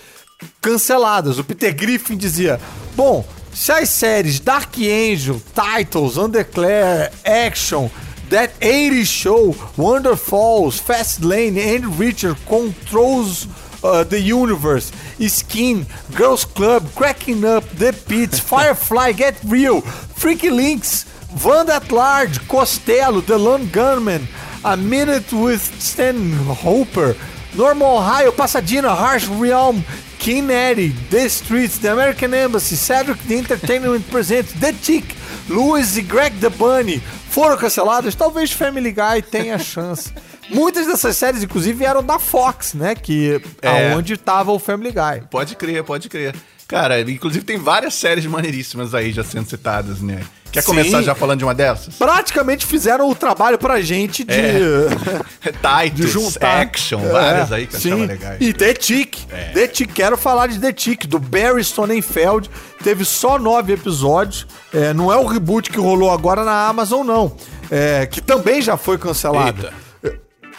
canceladas. 0.62 1.40
O 1.40 1.44
Peter 1.44 1.74
Griffin 1.74 2.18
dizia: 2.18 2.60
Bom, 2.96 3.26
se 3.54 3.74
as 3.74 3.90
séries 3.90 4.40
Dark 4.40 4.78
Angel, 4.80 5.42
Titles, 5.54 6.18
Underclare, 6.18 7.12
Action, 7.26 7.90
That 8.30 8.52
80 8.62 9.04
Show, 9.06 9.56
Wonder 9.78 10.16
Falls, 10.16 10.80
Fast 10.80 11.24
Lane, 11.24 11.58
and 11.58 12.00
Richard 12.00 12.38
Controls 12.48 13.48
uh, 13.84 14.04
the 14.04 14.20
Universe, 14.20 14.92
Skin, 15.28 15.86
Girls 16.16 16.46
Club, 16.46 16.88
Cracking 16.96 17.46
Up, 17.46 17.68
The 17.70 17.94
Pits, 18.08 18.40
Firefly, 18.52 19.12
Get 19.12 19.40
Real, 19.46 19.82
Freaky 19.82 20.50
Links, 20.50 21.06
Wanda 21.44 21.76
at 21.76 21.92
Large, 21.92 22.48
Costello, 22.48 23.22
The 23.22 23.38
Lone 23.38 23.70
Gunman, 23.70 24.28
A 24.64 24.78
Minute 24.78 25.32
with 25.34 25.62
Stan 25.82 26.32
Hooper, 26.32 27.16
Normal 27.56 27.98
Ohio, 27.98 28.32
Pasadena, 28.32 28.96
Harsh 28.96 29.28
Realm, 29.28 29.84
King 30.24 30.50
Eddie, 30.52 30.96
The 31.10 31.28
Streets, 31.28 31.78
The 31.80 31.90
American 31.90 32.34
Embassy, 32.34 32.78
Cedric 32.78 33.20
The 33.28 33.36
Entertainment 33.40 34.04
Presents, 34.10 34.54
The 34.54 34.72
Tick, 34.72 35.14
Louis 35.50 35.98
e 35.98 36.02
Greg 36.02 36.34
The 36.40 36.48
Bunny 36.50 37.02
foram 37.30 37.58
cancelados. 37.58 38.16
Talvez 38.16 38.52
Family 38.54 38.94
Guy 38.94 39.22
tenha 39.30 39.60
chance. 39.60 40.14
Muitas 40.50 40.88
dessas 40.88 41.18
séries, 41.18 41.44
inclusive, 41.44 41.78
vieram 41.78 42.02
da 42.02 42.20
Fox, 42.20 42.74
né? 42.74 42.96
Que 42.96 43.42
É. 43.62 43.92
aonde 43.92 44.16
tava 44.16 44.52
o 44.54 44.60
Family 44.60 44.92
Guy. 44.92 45.28
Pode 45.30 45.56
crer, 45.58 45.84
pode 45.84 46.08
crer. 46.08 46.34
Cara, 46.70 47.02
inclusive 47.02 47.44
tem 47.44 47.58
várias 47.58 47.94
séries 47.94 48.26
maneiríssimas 48.26 48.96
aí 48.96 49.12
já 49.12 49.24
sendo 49.26 49.50
citadas, 49.50 50.02
né? 50.02 50.22
Quer 50.54 50.62
Sim. 50.62 50.68
começar 50.68 51.02
já 51.02 51.16
falando 51.16 51.40
de 51.40 51.44
uma 51.44 51.56
dessas? 51.56 51.96
Praticamente 51.96 52.64
fizeram 52.64 53.10
o 53.10 53.16
trabalho 53.16 53.58
pra 53.58 53.82
gente 53.82 54.24
de. 54.24 54.32
É. 54.32 54.60
de 55.90 55.92
Titles, 55.92 56.12
juntar. 56.12 56.62
Action, 56.62 57.00
várias 57.00 57.52
É, 57.52 57.56
aí 57.56 57.66
que 57.68 57.76
eu 57.76 57.80
sim. 57.80 57.92
achava 57.94 58.06
legais. 58.06 58.38
E 58.40 58.54
The 58.54 58.74
Tick. 58.76 59.18
É. 59.32 59.50
The 59.54 59.68
Tick, 59.68 59.92
quero 59.92 60.16
falar 60.16 60.46
de 60.46 60.60
The 60.60 60.72
Tick, 60.72 61.08
do 61.08 61.18
Barry 61.18 61.64
Sonnenfeld. 61.64 62.52
Teve 62.84 63.04
só 63.04 63.40
nove 63.40 63.74
episódios. 63.74 64.46
É, 64.72 64.94
não 64.94 65.12
é 65.12 65.18
o 65.18 65.26
reboot 65.26 65.72
que 65.72 65.80
rolou 65.80 66.12
agora 66.12 66.44
na 66.44 66.68
Amazon, 66.68 67.06
não. 67.06 67.36
É, 67.72 68.06
que 68.06 68.22
também 68.22 68.62
já 68.62 68.78
foi 68.78 69.00
cancelado. 69.00 69.66
Eita. 69.66 69.74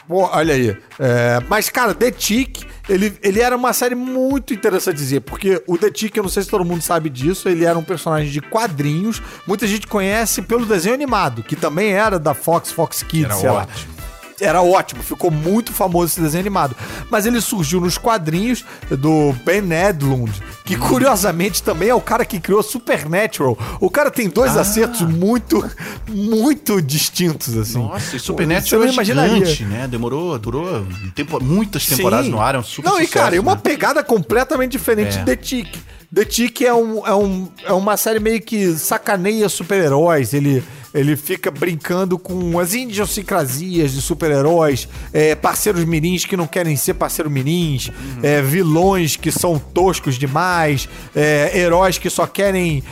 Pô, 0.08 0.28
olha 0.32 0.54
aí. 0.54 0.76
É, 0.98 1.40
mas, 1.48 1.68
cara, 1.68 1.94
The 1.94 2.10
Tick, 2.10 2.64
ele, 2.88 3.16
ele 3.22 3.40
era 3.40 3.56
uma 3.56 3.72
série 3.72 3.94
muito 3.94 4.52
interessante 4.52 4.96
de 4.96 5.02
dizer, 5.02 5.20
porque 5.20 5.62
o 5.66 5.78
The 5.78 5.90
Tick, 5.90 6.16
eu 6.16 6.22
não 6.22 6.30
sei 6.30 6.42
se 6.42 6.48
todo 6.50 6.64
mundo 6.64 6.82
sabe 6.82 7.08
disso, 7.08 7.48
ele 7.48 7.64
era 7.64 7.78
um 7.78 7.82
personagem 7.82 8.30
de 8.30 8.40
quadrinhos. 8.40 9.22
Muita 9.46 9.66
gente 9.66 9.86
conhece 9.86 10.42
pelo 10.42 10.66
desenho 10.66 10.94
animado, 10.94 11.42
que 11.42 11.56
também 11.56 11.92
era 11.92 12.18
da 12.18 12.34
Fox, 12.34 12.70
Fox 12.70 13.02
Kids, 13.02 13.24
Era 13.30 13.34
sei 13.34 13.50
lá 13.50 13.62
ótimo. 13.62 13.94
era 14.40 14.62
ótimo, 14.62 15.02
ficou 15.02 15.30
muito 15.30 15.72
famoso 15.72 16.12
esse 16.12 16.20
desenho 16.20 16.42
animado. 16.42 16.76
Mas 17.10 17.24
ele 17.24 17.40
surgiu 17.40 17.80
nos 17.80 17.96
quadrinhos 17.96 18.64
do 18.90 19.32
Ben 19.44 19.62
Edlund, 19.72 20.30
que 20.64 20.76
curiosamente 20.76 21.62
também 21.62 21.90
é 21.90 21.94
o 21.94 22.00
cara 22.00 22.24
que 22.24 22.40
criou 22.40 22.62
Supernatural. 22.62 23.56
O 23.80 23.90
cara 23.90 24.10
tem 24.10 24.28
dois 24.30 24.56
acertos 24.56 25.02
muito, 25.02 25.62
muito 26.08 26.80
distintos, 26.80 27.56
assim. 27.56 27.78
Nossa, 27.78 28.16
e 28.16 28.18
Supernatural 28.18 28.84
é 28.84 29.04
gigante, 29.04 29.64
né? 29.64 29.86
Demorou, 29.86 30.38
durou 30.38 30.86
tempo, 31.14 31.42
muitas 31.42 31.84
temporadas 31.86 32.26
Sim. 32.26 32.32
no 32.32 32.40
ar, 32.40 32.54
é 32.54 32.58
um 32.58 32.62
super 32.62 32.88
Não, 32.88 32.96
e 32.98 33.06
sucesso, 33.06 33.12
cara, 33.24 33.36
e 33.36 33.38
uma 33.38 33.54
né? 33.54 33.60
pegada 33.62 34.02
completamente 34.02 34.72
diferente 34.72 35.16
É. 35.16 35.18
de 35.18 35.24
The 35.26 35.36
Tick. 35.36 35.78
The 36.14 36.24
Tick 36.24 36.62
é, 36.62 36.72
um, 36.72 37.06
é, 37.06 37.14
um, 37.14 37.48
é 37.64 37.72
uma 37.72 37.96
série 37.96 38.20
meio 38.20 38.40
que 38.40 38.72
sacaneia 38.72 39.48
super-heróis. 39.48 40.32
Ele, 40.32 40.62
ele 40.94 41.16
fica 41.16 41.50
brincando 41.50 42.16
com 42.16 42.58
as 42.58 42.72
idiosincrasias 42.72 43.92
de 43.92 44.00
super-heróis, 44.00 44.88
é, 45.12 45.34
parceiros 45.34 45.84
mirins 45.84 46.24
que 46.24 46.36
não 46.36 46.46
querem 46.46 46.76
ser 46.76 46.94
parceiro 46.94 47.28
mirins, 47.28 47.90
é, 48.22 48.40
vilões 48.40 49.16
que 49.16 49.32
são 49.32 49.58
toscos 49.58 50.16
demais, 50.16 50.88
é, 51.14 51.58
heróis 51.58 51.98
que 51.98 52.08
só 52.08 52.26
querem 52.26 52.84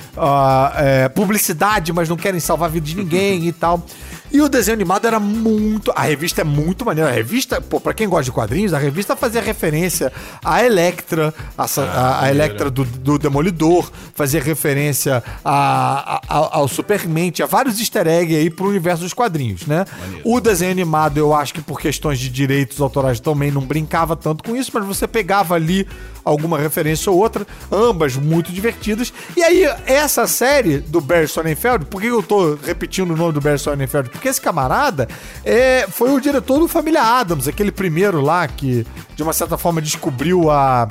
é, 0.76 1.09
publicidade, 1.09 1.92
mas 1.92 2.09
não 2.09 2.16
querem 2.16 2.40
salvar 2.40 2.68
a 2.68 2.73
vida 2.73 2.87
de 2.87 2.97
ninguém 2.97 3.47
e 3.47 3.52
tal. 3.52 3.87
E 4.32 4.40
o 4.40 4.48
desenho 4.48 4.74
animado 4.76 5.06
era 5.06 5.20
muito. 5.20 5.92
A 5.94 6.02
revista 6.02 6.40
é 6.40 6.44
muito 6.44 6.84
maneira. 6.84 7.10
A 7.10 7.12
revista, 7.12 7.60
pô, 7.60 7.78
pra 7.78 7.92
quem 7.92 8.08
gosta 8.08 8.24
de 8.24 8.32
quadrinhos, 8.32 8.72
a 8.72 8.78
revista 8.78 9.14
fazia 9.14 9.40
referência 9.42 10.10
à 10.42 10.64
Electra, 10.64 11.34
a, 11.56 11.64
a, 11.64 12.24
a 12.24 12.30
Electra 12.30 12.70
do, 12.70 12.84
do 12.84 13.18
Demolidor, 13.18 13.90
fazia 14.14 14.40
referência 14.42 15.22
a, 15.44 16.20
a- 16.28 16.56
ao 16.56 16.66
Superman, 16.66 17.30
tinha 17.30 17.46
vários 17.46 17.78
easter 17.78 18.06
eggs 18.06 18.34
aí 18.34 18.48
pro 18.50 18.68
universo 18.68 19.02
dos 19.02 19.12
quadrinhos, 19.12 19.66
né? 19.66 19.84
O 20.24 20.40
desenho 20.40 20.70
animado, 20.72 21.18
eu 21.18 21.34
acho 21.34 21.52
que 21.52 21.60
por 21.60 21.78
questões 21.80 22.18
de 22.18 22.28
direitos 22.30 22.80
autorais 22.80 23.20
também 23.20 23.50
não 23.50 23.62
brincava 23.62 24.16
tanto 24.16 24.42
com 24.44 24.56
isso, 24.56 24.70
mas 24.72 24.84
você 24.86 25.06
pegava 25.06 25.54
ali 25.54 25.86
alguma 26.24 26.58
referência 26.58 27.10
ou 27.10 27.18
outra, 27.18 27.44
ambas 27.70 28.16
muito 28.16 28.52
divertidas. 28.52 29.12
E 29.36 29.42
aí, 29.42 29.64
essa 29.86 30.26
série 30.26 30.78
do 30.78 31.00
Barry 31.00 31.26
Sonnenfeld, 31.28 31.84
por 31.86 32.00
que 32.00 32.06
eu 32.06 32.22
tô 32.22 32.54
repetindo 32.64 33.10
o 33.10 33.16
nome 33.16 33.32
do 33.32 33.40
Barry 33.40 33.58
Sonnenfeld? 33.58 34.08
Porque 34.23 34.29
esse 34.29 34.41
camarada 34.41 35.09
é, 35.45 35.85
foi 35.91 36.12
o 36.12 36.21
diretor 36.21 36.61
do 36.61 36.69
Família 36.69 37.02
Adams, 37.02 37.49
aquele 37.49 37.73
primeiro 37.73 38.21
lá 38.21 38.47
que, 38.47 38.87
de 39.17 39.23
uma 39.25 39.33
certa 39.33 39.59
forma, 39.59 39.83
descobriu 39.83 40.49
a. 40.49 40.87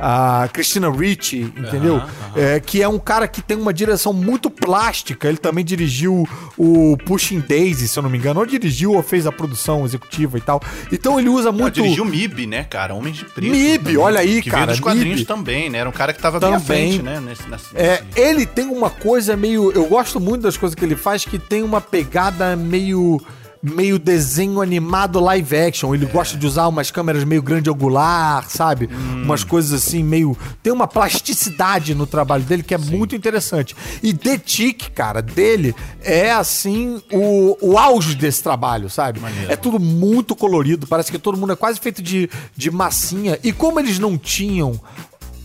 A 0.00 0.48
Christina 0.52 0.90
Ricci, 0.90 1.52
entendeu? 1.56 2.00
É, 2.34 2.58
que 2.60 2.82
é 2.82 2.88
um 2.88 2.98
cara 2.98 3.28
que 3.28 3.42
tem 3.42 3.56
uma 3.56 3.72
direção 3.72 4.12
muito 4.12 4.48
plástica. 4.50 5.28
Ele 5.28 5.36
também 5.38 5.64
dirigiu 5.64 6.26
o 6.56 6.96
Pushing 7.04 7.40
Daisy, 7.46 7.86
se 7.88 7.98
eu 7.98 8.02
não 8.02 8.10
me 8.10 8.18
engano. 8.18 8.40
Ou 8.40 8.46
dirigiu 8.46 8.92
ou 8.94 9.02
fez 9.02 9.26
a 9.26 9.32
produção 9.32 9.84
executiva 9.84 10.38
e 10.38 10.40
tal. 10.40 10.60
Então 10.92 11.18
ele 11.18 11.28
usa 11.28 11.52
muito. 11.52 11.74
dirigiu 11.82 12.04
o 12.04 12.06
MIB, 12.06 12.46
né, 12.46 12.64
cara? 12.64 12.94
Homens 12.94 13.16
de 13.18 13.24
Preto. 13.26 13.50
MIB, 13.50 13.78
também, 13.78 13.96
olha 13.98 14.20
aí, 14.20 14.40
que 14.42 14.50
cara, 14.50 14.62
veio 14.66 14.72
dos 14.72 14.80
quadrinhos 14.80 15.18
MIB. 15.18 15.24
também, 15.26 15.70
né? 15.70 15.78
Era 15.78 15.88
um 15.88 15.92
cara 15.92 16.12
que 16.12 16.20
tava 16.20 16.40
bem 16.40 16.48
à 16.54 16.60
Também. 16.60 16.64
frente, 16.92 17.02
né? 17.02 17.20
Nesse, 17.20 17.48
nesse- 17.48 17.64
É, 17.74 18.02
nesse- 18.02 18.20
ele 18.20 18.46
tem 18.46 18.66
uma 18.66 18.90
coisa 18.90 19.36
meio. 19.36 19.70
Eu 19.72 19.86
gosto 19.86 20.18
muito 20.20 20.42
das 20.42 20.56
coisas 20.56 20.74
que 20.74 20.84
ele 20.84 20.96
faz, 20.96 21.24
que 21.24 21.38
tem 21.38 21.62
uma 21.62 21.80
pegada 21.80 22.56
meio. 22.56 23.20
Meio 23.62 23.98
desenho 23.98 24.62
animado 24.62 25.20
live 25.20 25.56
action. 25.56 25.94
Ele 25.94 26.06
gosta 26.06 26.36
de 26.36 26.46
usar 26.46 26.66
umas 26.66 26.90
câmeras 26.90 27.24
meio 27.24 27.42
grande 27.42 27.68
angular, 27.68 28.48
sabe? 28.48 28.88
Umas 29.12 29.44
coisas 29.44 29.72
assim, 29.72 30.02
meio. 30.02 30.36
Tem 30.62 30.72
uma 30.72 30.86
plasticidade 30.86 31.94
no 31.94 32.06
trabalho 32.06 32.42
dele 32.42 32.62
que 32.62 32.74
é 32.74 32.78
muito 32.78 33.14
interessante. 33.14 33.76
E 34.02 34.14
The 34.14 34.38
Tick, 34.38 34.90
cara, 34.94 35.20
dele 35.20 35.74
é 36.02 36.32
assim 36.32 37.02
o, 37.12 37.56
o 37.60 37.78
auge 37.78 38.14
desse 38.14 38.42
trabalho, 38.42 38.88
sabe? 38.88 39.20
É 39.48 39.56
tudo 39.56 39.78
muito 39.78 40.34
colorido. 40.34 40.86
Parece 40.86 41.12
que 41.12 41.18
todo 41.18 41.36
mundo 41.36 41.52
é 41.52 41.56
quase 41.56 41.78
feito 41.78 42.00
de, 42.02 42.30
de 42.56 42.70
massinha. 42.70 43.38
E 43.44 43.52
como 43.52 43.78
eles 43.78 43.98
não 43.98 44.16
tinham 44.16 44.80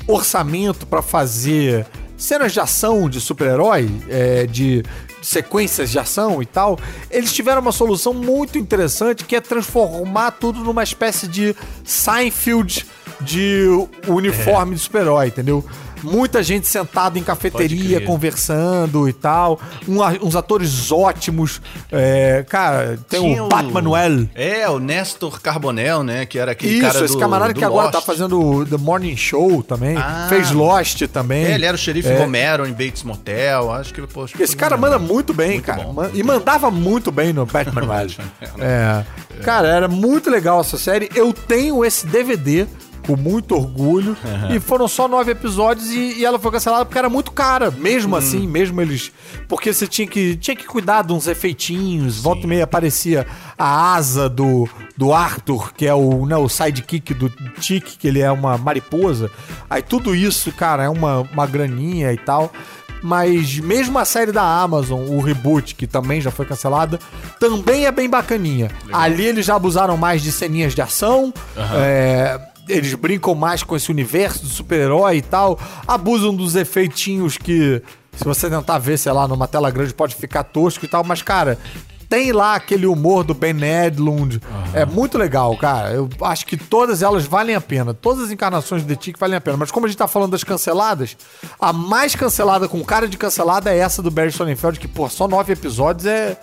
orçamento 0.08 0.86
pra 0.86 1.02
fazer 1.02 1.86
cenas 2.18 2.54
de 2.54 2.60
ação 2.60 3.10
de 3.10 3.20
super-herói, 3.20 3.90
é, 4.10 4.46
de 4.46 4.84
sequências 5.26 5.90
de 5.90 6.00
ação 6.00 6.42
e 6.42 6.46
tal, 6.46 6.80
eles 7.10 7.34
tiveram 7.34 7.62
uma 7.62 7.72
solução 7.72 8.14
muito 8.14 8.58
interessante 8.58 9.26
que 9.26 9.36
é 9.36 9.42
transformar 9.42 10.32
tudo 10.32 10.64
numa 10.64 10.84
espécie 10.84 11.28
de 11.28 11.56
Seinfeld 11.84 12.86
de 13.22 13.66
uniforme 14.08 14.76
de 14.76 14.82
super-herói, 14.82 15.28
entendeu? 15.28 15.64
Muita 16.06 16.42
gente 16.44 16.68
sentada 16.68 17.18
em 17.20 17.24
cafeteria, 17.24 18.00
conversando 18.02 19.08
e 19.10 19.14
tal. 19.14 19.60
Um 19.88 20.00
uns 20.26 20.36
atores 20.36 20.92
ótimos. 20.92 21.62
É, 21.92 22.46
cara, 22.48 22.98
tem 23.10 23.22
Tinha 23.22 23.44
o 23.44 23.50
Pat 23.50 23.66
Manuel. 23.66 24.28
É, 24.36 24.70
o 24.70 24.80
Nestor 24.80 25.42
Carbonell, 25.42 26.04
né? 26.04 26.26
Que 26.26 26.38
era 26.40 26.52
aquele 26.52 26.74
Isso, 26.76 26.82
cara 26.82 27.06
esse 27.06 27.14
do, 27.14 27.20
camarada 27.20 27.54
do 27.54 27.58
que 27.58 27.66
agora 27.66 27.86
Lost. 27.88 27.94
tá 27.94 28.02
fazendo 28.02 28.40
o 28.42 28.66
The 28.66 28.78
Morning 28.78 29.16
Show 29.18 29.64
também. 29.64 29.98
Ah. 29.98 30.28
Fez 30.30 30.52
Lost 30.52 31.02
também. 31.08 31.46
É, 31.46 31.56
ele 31.56 31.66
era 31.66 31.76
o 31.76 31.78
xerife 31.78 32.08
É. 32.10 32.18
Romero 32.20 32.66
em 32.68 32.72
Bates 32.72 33.04
Motel. 33.04 33.72
Acho 33.72 33.94
que, 33.94 34.02
poxa, 34.08 34.42
Esse 34.42 34.56
cara 34.56 34.78
manda 34.78 35.00
muito 35.00 35.34
bem, 35.34 35.54
Muito 35.54 35.66
cara. 35.66 35.84
bom, 35.84 36.10
e 36.14 36.22
mandava 36.24 36.70
muito 36.70 37.12
bem 37.12 37.34
no 37.34 37.46
Batman 37.46 37.82
Riley. 38.00 38.16
É. 38.60 39.04
Cara, 39.44 39.68
era 39.68 39.88
muito 39.88 40.30
legal 40.30 40.62
essa 40.62 40.78
série. 40.78 41.10
Eu 41.16 41.34
tenho 41.34 41.84
esse 41.84 42.06
DVD 42.08 42.66
com 43.06 43.16
muito 43.16 43.56
orgulho. 43.56 44.18
E 44.54 44.60
foram 44.60 44.88
só 44.88 45.08
nove 45.08 45.32
episódios 45.32 45.90
e, 45.92 46.20
e 46.20 46.26
ela 46.26 46.40
foi 46.40 46.52
cancelada 46.52 46.86
porque 46.86 46.98
era 46.98 47.10
muito 47.10 47.32
cara. 47.32 47.72
Mesmo 47.72 48.16
assim, 48.16 48.48
mesmo 48.48 48.82
eles. 48.82 49.12
Porque 49.48 49.74
você 49.74 49.88
tinha 49.88 50.08
que, 50.08 50.36
tinha 50.36 50.56
que 50.56 50.66
cuidar 50.66 51.04
de 51.04 51.14
uns 51.14 51.28
efeitinhos. 51.28 52.22
Volta 52.22 52.44
e 52.44 52.48
meia 52.48 52.64
aparecia 52.64 53.26
a 53.58 53.94
asa 53.94 54.28
do, 54.28 54.68
do 54.98 55.14
Arthur, 55.14 55.74
que 55.74 55.86
é 55.86 55.94
o, 55.94 56.26
né, 56.26 56.36
o 56.36 56.50
sidekick 56.50 57.14
do 57.14 57.30
Tic, 57.60 57.98
que 57.98 58.08
ele 58.08 58.20
é 58.20 58.32
uma 58.32 58.58
mariposa. 58.58 59.30
Aí 59.70 59.82
tudo 59.82 60.16
isso, 60.16 60.52
cara, 60.52 60.84
é 60.84 60.90
uma, 60.90 61.22
uma 61.22 61.46
graninha 61.46 62.12
e 62.12 62.18
tal. 62.18 62.52
Mas 63.02 63.60
mesmo 63.60 64.00
a 64.00 64.06
série 64.06 64.32
da 64.32 64.42
Amazon, 64.42 65.00
o 65.02 65.22
reboot, 65.22 65.76
que 65.76 65.86
também 65.86 66.20
já 66.20 66.32
foi 66.32 66.44
cancelada, 66.44 67.00
também 67.40 67.86
é 67.86 67.92
bem 67.92 68.10
bacaninha. 68.10 68.72
Ali 68.92 69.26
eles 69.26 69.46
já 69.46 69.56
abusaram 69.56 69.96
mais 69.96 70.24
de 70.24 70.32
ceninhas 70.32 70.74
de 70.74 70.82
ação. 70.82 71.32
é, 71.76 72.40
eles 72.68 72.94
brincam 72.94 73.36
mais 73.36 73.64
com 73.64 73.76
esse 73.76 73.92
universo 73.92 74.44
do 74.44 74.50
super-herói 74.50 75.18
e 75.18 75.22
tal. 75.22 75.60
Abusam 75.88 76.34
dos 76.36 76.56
efeitinhos 76.56 77.38
que, 77.38 77.82
se 78.16 78.24
você 78.24 78.50
tentar 78.50 78.78
ver, 78.80 78.98
sei 78.98 79.12
lá, 79.12 79.28
numa 79.28 79.48
tela 79.48 79.70
grande, 79.72 79.94
pode 79.94 80.16
ficar 80.16 80.44
tosco 80.44 80.86
e 80.86 80.88
tal. 80.88 81.04
Mas, 81.04 81.22
cara, 81.22 81.58
tem 82.10 82.32
lá 82.32 82.56
aquele 82.56 82.86
humor 82.86 83.24
do 83.24 83.34
Ben 83.34 83.56
Edlund. 83.64 84.40
É 84.74 84.86
muito 84.86 85.18
legal, 85.18 85.56
cara. 85.58 85.92
Eu 85.92 86.08
acho 86.22 86.46
que 86.46 86.56
todas 86.56 87.02
elas 87.02 87.26
valem 87.26 87.56
a 87.56 87.62
pena. 87.62 87.94
Todas 87.94 88.26
as 88.26 88.32
encarnações 88.32 88.84
de 88.84 88.88
The 88.88 88.96
Tick 88.96 89.20
valem 89.20 89.38
a 89.38 89.42
pena. 89.42 89.58
Mas 89.58 89.72
como 89.72 89.86
a 89.86 89.90
gente 89.90 89.98
tá 89.98 90.08
falando 90.08 90.32
das 90.32 90.44
canceladas, 90.44 91.18
a 91.60 91.74
mais 91.74 92.16
cancelada, 92.16 92.68
com 92.68 92.84
cara 92.84 93.08
de 93.08 93.18
cancelada, 93.18 93.74
é 93.74 93.78
essa 93.80 94.02
do 94.02 94.12
Barry 94.12 94.32
Sonnenfeld, 94.32 94.80
que, 94.80 94.88
pô, 94.88 95.10
só 95.10 95.28
nove 95.28 95.54
episódios 95.54 96.06
é, 96.06 96.38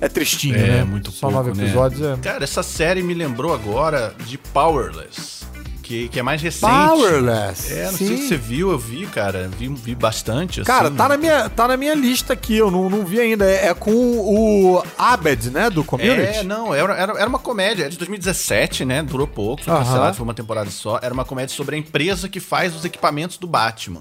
é 0.00 0.08
tristinho, 0.08 0.56
É, 0.56 0.66
né? 0.78 0.84
muito 0.84 1.12
Só 1.12 1.28
pouco, 1.28 1.36
nove 1.46 1.56
né? 1.56 1.64
episódios 1.64 2.02
é... 2.02 2.16
Cara, 2.16 2.42
essa 2.42 2.62
série 2.62 3.02
me 3.02 3.14
lembrou 3.14 3.54
agora 3.54 4.14
de 4.26 4.36
Powerless. 4.36 5.43
Que, 5.84 6.08
que 6.08 6.18
é 6.18 6.22
mais 6.22 6.40
recente. 6.40 6.72
Powerless. 6.72 7.70
É, 7.70 7.84
não 7.84 7.98
Sim. 7.98 8.06
sei 8.06 8.16
se 8.16 8.28
você 8.28 8.36
viu, 8.38 8.70
eu 8.70 8.78
vi, 8.78 9.06
cara. 9.06 9.50
Vi, 9.58 9.68
vi 9.68 9.94
bastante. 9.94 10.62
assim. 10.62 10.66
Cara, 10.66 10.90
tá 10.90 11.10
na, 11.10 11.18
minha, 11.18 11.50
tá 11.50 11.68
na 11.68 11.76
minha 11.76 11.94
lista 11.94 12.32
aqui, 12.32 12.56
eu 12.56 12.70
não, 12.70 12.88
não 12.88 13.04
vi 13.04 13.20
ainda. 13.20 13.44
É, 13.44 13.66
é 13.66 13.74
com 13.74 13.92
o 13.92 14.82
Abed, 14.96 15.50
né, 15.50 15.68
do 15.68 15.84
Community. 15.84 16.38
É, 16.38 16.42
não, 16.42 16.74
era, 16.74 16.94
era, 16.94 17.12
era 17.20 17.28
uma 17.28 17.38
comédia, 17.38 17.84
é 17.84 17.88
de 17.90 17.98
2017, 17.98 18.82
né? 18.86 19.02
Durou 19.02 19.26
pouco, 19.26 19.62
foi 19.62 19.74
cancelado, 19.74 20.16
foi 20.16 20.24
uma 20.24 20.32
temporada 20.32 20.70
só. 20.70 20.98
Era 21.02 21.12
uma 21.12 21.24
comédia 21.26 21.54
sobre 21.54 21.76
a 21.76 21.78
empresa 21.78 22.30
que 22.30 22.40
faz 22.40 22.74
os 22.74 22.86
equipamentos 22.86 23.36
do 23.36 23.46
Batman. 23.46 24.00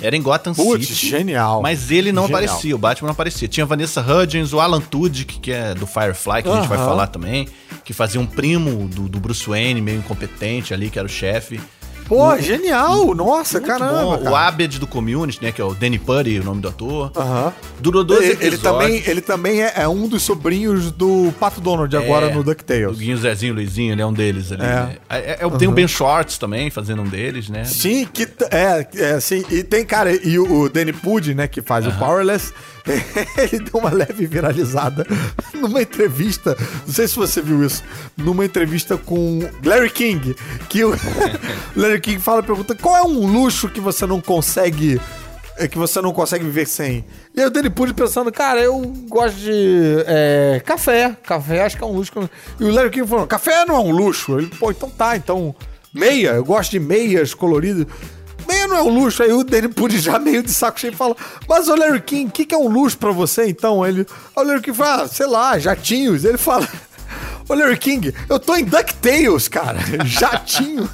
Era 0.00 0.16
em 0.16 0.22
Gotham 0.22 0.54
Putz, 0.54 0.86
City. 0.88 1.08
genial. 1.08 1.60
Mas 1.62 1.90
ele 1.90 2.12
não 2.12 2.26
Genial. 2.26 2.42
aparecia, 2.44 2.74
o 2.74 2.78
Batman 2.78 3.08
não 3.08 3.12
aparecia. 3.12 3.48
Tinha 3.48 3.66
Vanessa 3.66 4.00
Hudgens, 4.00 4.52
o 4.52 4.60
Alan 4.60 4.80
Tudyk, 4.80 5.40
que 5.40 5.52
é 5.52 5.74
do 5.74 5.86
Firefly, 5.86 6.42
que 6.42 6.48
a 6.48 6.56
gente 6.56 6.68
vai 6.68 6.78
falar 6.78 7.06
também, 7.08 7.48
que 7.84 7.92
fazia 7.92 8.20
um 8.20 8.26
primo 8.26 8.88
do, 8.88 9.08
do 9.08 9.18
Bruce 9.18 9.48
Wayne, 9.48 9.80
meio 9.80 9.98
incompetente 9.98 10.72
ali, 10.72 10.90
que 10.90 10.98
era 10.98 11.06
o 11.06 11.10
chefe. 11.10 11.60
Pô, 12.08 12.36
genial! 12.38 13.14
Nossa, 13.14 13.60
caramba. 13.60 14.02
bom. 14.02 14.18
cara. 14.18 14.30
O 14.30 14.34
Abed 14.36 14.78
do 14.78 14.86
Community, 14.86 15.42
né? 15.42 15.52
Que 15.52 15.60
é 15.60 15.64
o 15.64 15.74
Danny 15.74 15.98
Putty, 15.98 16.38
o 16.40 16.44
nome 16.44 16.62
do 16.62 16.68
ator. 16.68 17.12
Aham. 17.14 17.52
Durou 17.78 18.02
12 18.02 18.22
Ele, 18.22 18.32
episódios. 18.32 18.52
ele 18.54 18.62
também, 18.62 19.02
ele 19.06 19.20
também 19.20 19.62
é, 19.62 19.72
é 19.76 19.88
um 19.88 20.08
dos 20.08 20.22
sobrinhos 20.22 20.90
do 20.90 21.32
Pato 21.38 21.60
Donald 21.60 21.94
agora 21.96 22.26
É, 22.30 22.34
no 22.34 22.40
O 22.40 22.42
DuckTales. 22.44 22.96
Guinho 22.98 23.16
Zezinho 23.18 23.54
Luizinho, 23.54 23.92
ele 23.92 24.00
é 24.02 24.06
um 24.06 24.12
deles 24.12 24.50
ali. 24.50 24.62
É. 24.62 24.66
né? 24.66 24.96
É, 25.08 25.38
é, 25.44 25.50
Tem 25.58 25.68
o 25.68 25.72
Ben 25.72 25.86
Schwartz 25.86 26.38
também, 26.38 26.70
fazendo 26.70 27.02
um 27.02 27.06
deles, 27.08 27.48
né? 27.48 27.64
Sim, 27.64 28.08
que 28.10 28.26
é, 28.50 28.86
é 28.94 29.20
sim, 29.20 29.44
e 29.50 29.62
tem 29.62 29.84
cara, 29.84 30.10
e 30.12 30.38
o, 30.38 30.62
o 30.62 30.68
Danny 30.68 30.92
Pudi, 30.92 31.34
né, 31.34 31.46
que 31.46 31.60
faz 31.60 31.86
o 31.86 31.92
Powerless, 31.92 32.52
ele 33.38 33.64
deu 33.64 33.80
uma 33.80 33.90
leve 33.90 34.26
viralizada 34.26 35.06
numa 35.54 35.82
entrevista, 35.82 36.56
não 36.86 36.94
sei 36.94 37.06
se 37.08 37.16
você 37.16 37.40
viu 37.40 37.64
isso, 37.64 37.82
numa 38.16 38.44
entrevista 38.44 38.96
com 38.96 39.40
Larry 39.64 39.90
King, 39.90 40.36
que 40.68 40.84
o 40.84 40.94
Larry 41.76 42.00
King 42.00 42.18
fala, 42.20 42.42
pergunta, 42.42 42.74
qual 42.74 42.96
é 42.96 43.02
um 43.02 43.26
luxo 43.26 43.68
que 43.68 43.80
você 43.80 44.06
não 44.06 44.20
consegue 44.20 45.00
é 45.60 45.66
que 45.66 45.76
você 45.76 46.00
não 46.00 46.12
consegue 46.12 46.44
viver 46.44 46.66
sem. 46.66 47.04
E 47.34 47.40
aí 47.40 47.46
o 47.46 47.50
Danny 47.50 47.68
Pudi 47.68 47.92
pensando, 47.92 48.30
cara, 48.30 48.60
eu 48.60 48.80
gosto 49.08 49.36
de 49.38 50.04
é, 50.06 50.62
café. 50.64 51.16
Café 51.24 51.62
acho 51.62 51.76
que 51.76 51.82
é 51.82 51.86
um 51.86 51.92
luxo. 51.92 52.12
E 52.60 52.64
o 52.64 52.70
Larry 52.70 52.90
King 52.90 53.08
falou, 53.08 53.26
café 53.26 53.64
não 53.64 53.74
é 53.74 53.80
um 53.80 53.90
luxo. 53.90 54.38
Ele, 54.38 54.46
pô, 54.46 54.70
então 54.70 54.88
tá, 54.88 55.16
então 55.16 55.52
meia, 55.92 56.30
eu 56.34 56.44
gosto 56.44 56.70
de 56.70 56.78
meias 56.78 57.34
coloridas. 57.34 57.86
Meia 58.48 58.66
não 58.66 58.76
é 58.76 58.82
um 58.82 58.88
luxo. 59.02 59.22
Aí 59.22 59.32
o 59.32 59.44
Danny 59.44 59.68
Pudi 59.68 59.98
já 60.00 60.18
meio 60.18 60.42
de 60.42 60.50
saco 60.52 60.80
cheio 60.80 60.96
fala, 60.96 61.14
mas 61.48 61.68
o 61.68 61.76
Larry 61.76 62.00
King, 62.00 62.28
o 62.28 62.32
que, 62.32 62.46
que 62.46 62.54
é 62.54 62.58
um 62.58 62.68
luxo 62.68 62.96
pra 62.98 63.10
você 63.12 63.46
então? 63.46 63.86
Ele, 63.86 64.06
o 64.34 64.42
Larry 64.42 64.62
King 64.62 64.76
fala, 64.76 65.02
ah, 65.02 65.08
sei 65.08 65.26
lá, 65.26 65.58
jatinhos. 65.58 66.24
Ele 66.24 66.38
fala, 66.38 66.66
ô 67.48 67.54
Larry 67.54 67.76
King, 67.78 68.14
eu 68.28 68.38
tô 68.40 68.56
em 68.56 68.64
DuckTales, 68.64 69.46
cara, 69.48 69.78
jatinho. 70.04 70.88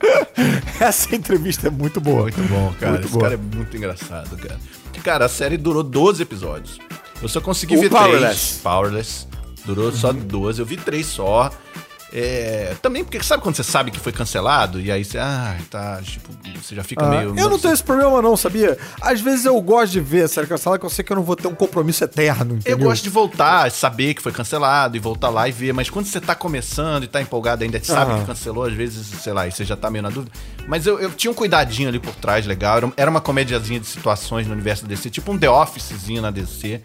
Essa 0.80 1.14
entrevista 1.14 1.68
é 1.68 1.70
muito 1.70 2.00
boa. 2.00 2.22
Muito 2.22 2.42
bom, 2.42 2.74
cara. 2.78 2.92
Muito 2.92 3.04
Esse 3.04 3.12
boa. 3.12 3.22
cara 3.24 3.34
é 3.34 3.56
muito 3.56 3.76
engraçado, 3.76 4.36
cara. 4.36 4.58
Cara, 5.02 5.24
a 5.26 5.28
série 5.28 5.56
durou 5.58 5.82
12 5.82 6.22
episódios. 6.22 6.78
Eu 7.20 7.28
só 7.28 7.40
consegui 7.40 7.76
O 7.76 7.80
ver 7.80 7.90
Powerless. 7.90 8.20
três. 8.20 8.60
Powerless. 8.62 9.26
Durou 9.64 9.92
só 9.92 10.12
12. 10.12 10.60
Eu 10.60 10.66
vi 10.66 10.76
três 10.76 11.06
só. 11.06 11.50
É, 12.16 12.76
também 12.80 13.02
porque 13.02 13.20
sabe 13.24 13.42
quando 13.42 13.56
você 13.56 13.64
sabe 13.64 13.90
que 13.90 13.98
foi 13.98 14.12
cancelado 14.12 14.80
e 14.80 14.88
aí 14.92 15.04
você, 15.04 15.18
ah, 15.18 15.56
tá, 15.68 16.00
tipo, 16.00 16.30
você 16.62 16.72
já 16.72 16.84
fica 16.84 17.04
Ah, 17.04 17.08
meio. 17.08 17.36
eu 17.36 17.50
não 17.50 17.58
tenho 17.58 17.74
esse 17.74 17.82
problema 17.82 18.22
não, 18.22 18.36
sabia? 18.36 18.78
Às 19.00 19.20
vezes 19.20 19.44
eu 19.44 19.60
gosto 19.60 19.90
de 19.94 20.00
ver 20.00 20.22
a 20.22 20.28
série 20.28 20.46
cancelada 20.46 20.78
que 20.78 20.86
eu 20.86 20.90
sei 20.90 21.04
que 21.04 21.10
eu 21.10 21.16
não 21.16 21.24
vou 21.24 21.34
ter 21.34 21.48
um 21.48 21.54
compromisso 21.56 22.04
eterno, 22.04 22.52
Eu 22.52 22.56
entendeu? 22.58 22.78
gosto 22.88 23.02
de 23.02 23.10
voltar, 23.10 23.68
saber 23.72 24.14
que 24.14 24.22
foi 24.22 24.30
cancelado 24.30 24.96
e 24.96 25.00
voltar 25.00 25.28
lá 25.28 25.48
e 25.48 25.52
ver, 25.52 25.72
mas 25.74 25.90
quando 25.90 26.06
você 26.06 26.20
tá 26.20 26.36
começando 26.36 27.02
e 27.02 27.08
tá 27.08 27.20
empolgado, 27.20 27.64
ainda 27.64 27.82
sabe 27.82 28.12
Aham. 28.12 28.20
que 28.20 28.26
cancelou, 28.26 28.62
às 28.64 28.74
vezes, 28.74 29.04
sei 29.20 29.32
lá, 29.32 29.48
e 29.48 29.50
você 29.50 29.64
já 29.64 29.74
tá 29.74 29.90
meio 29.90 30.02
na 30.04 30.10
dúvida. 30.10 30.30
Mas 30.68 30.86
eu, 30.86 31.00
eu 31.00 31.10
tinha 31.10 31.32
um 31.32 31.34
cuidadinho 31.34 31.88
ali 31.88 31.98
por 31.98 32.14
trás 32.14 32.46
legal, 32.46 32.76
era, 32.76 32.92
era 32.96 33.10
uma 33.10 33.20
comediazinha 33.20 33.80
de 33.80 33.86
situações 33.88 34.46
no 34.46 34.52
universo 34.52 34.86
DC, 34.86 35.10
tipo 35.10 35.32
um 35.32 35.36
The 35.38 35.50
Officezinho 35.50 36.22
na 36.22 36.30
DC. 36.30 36.80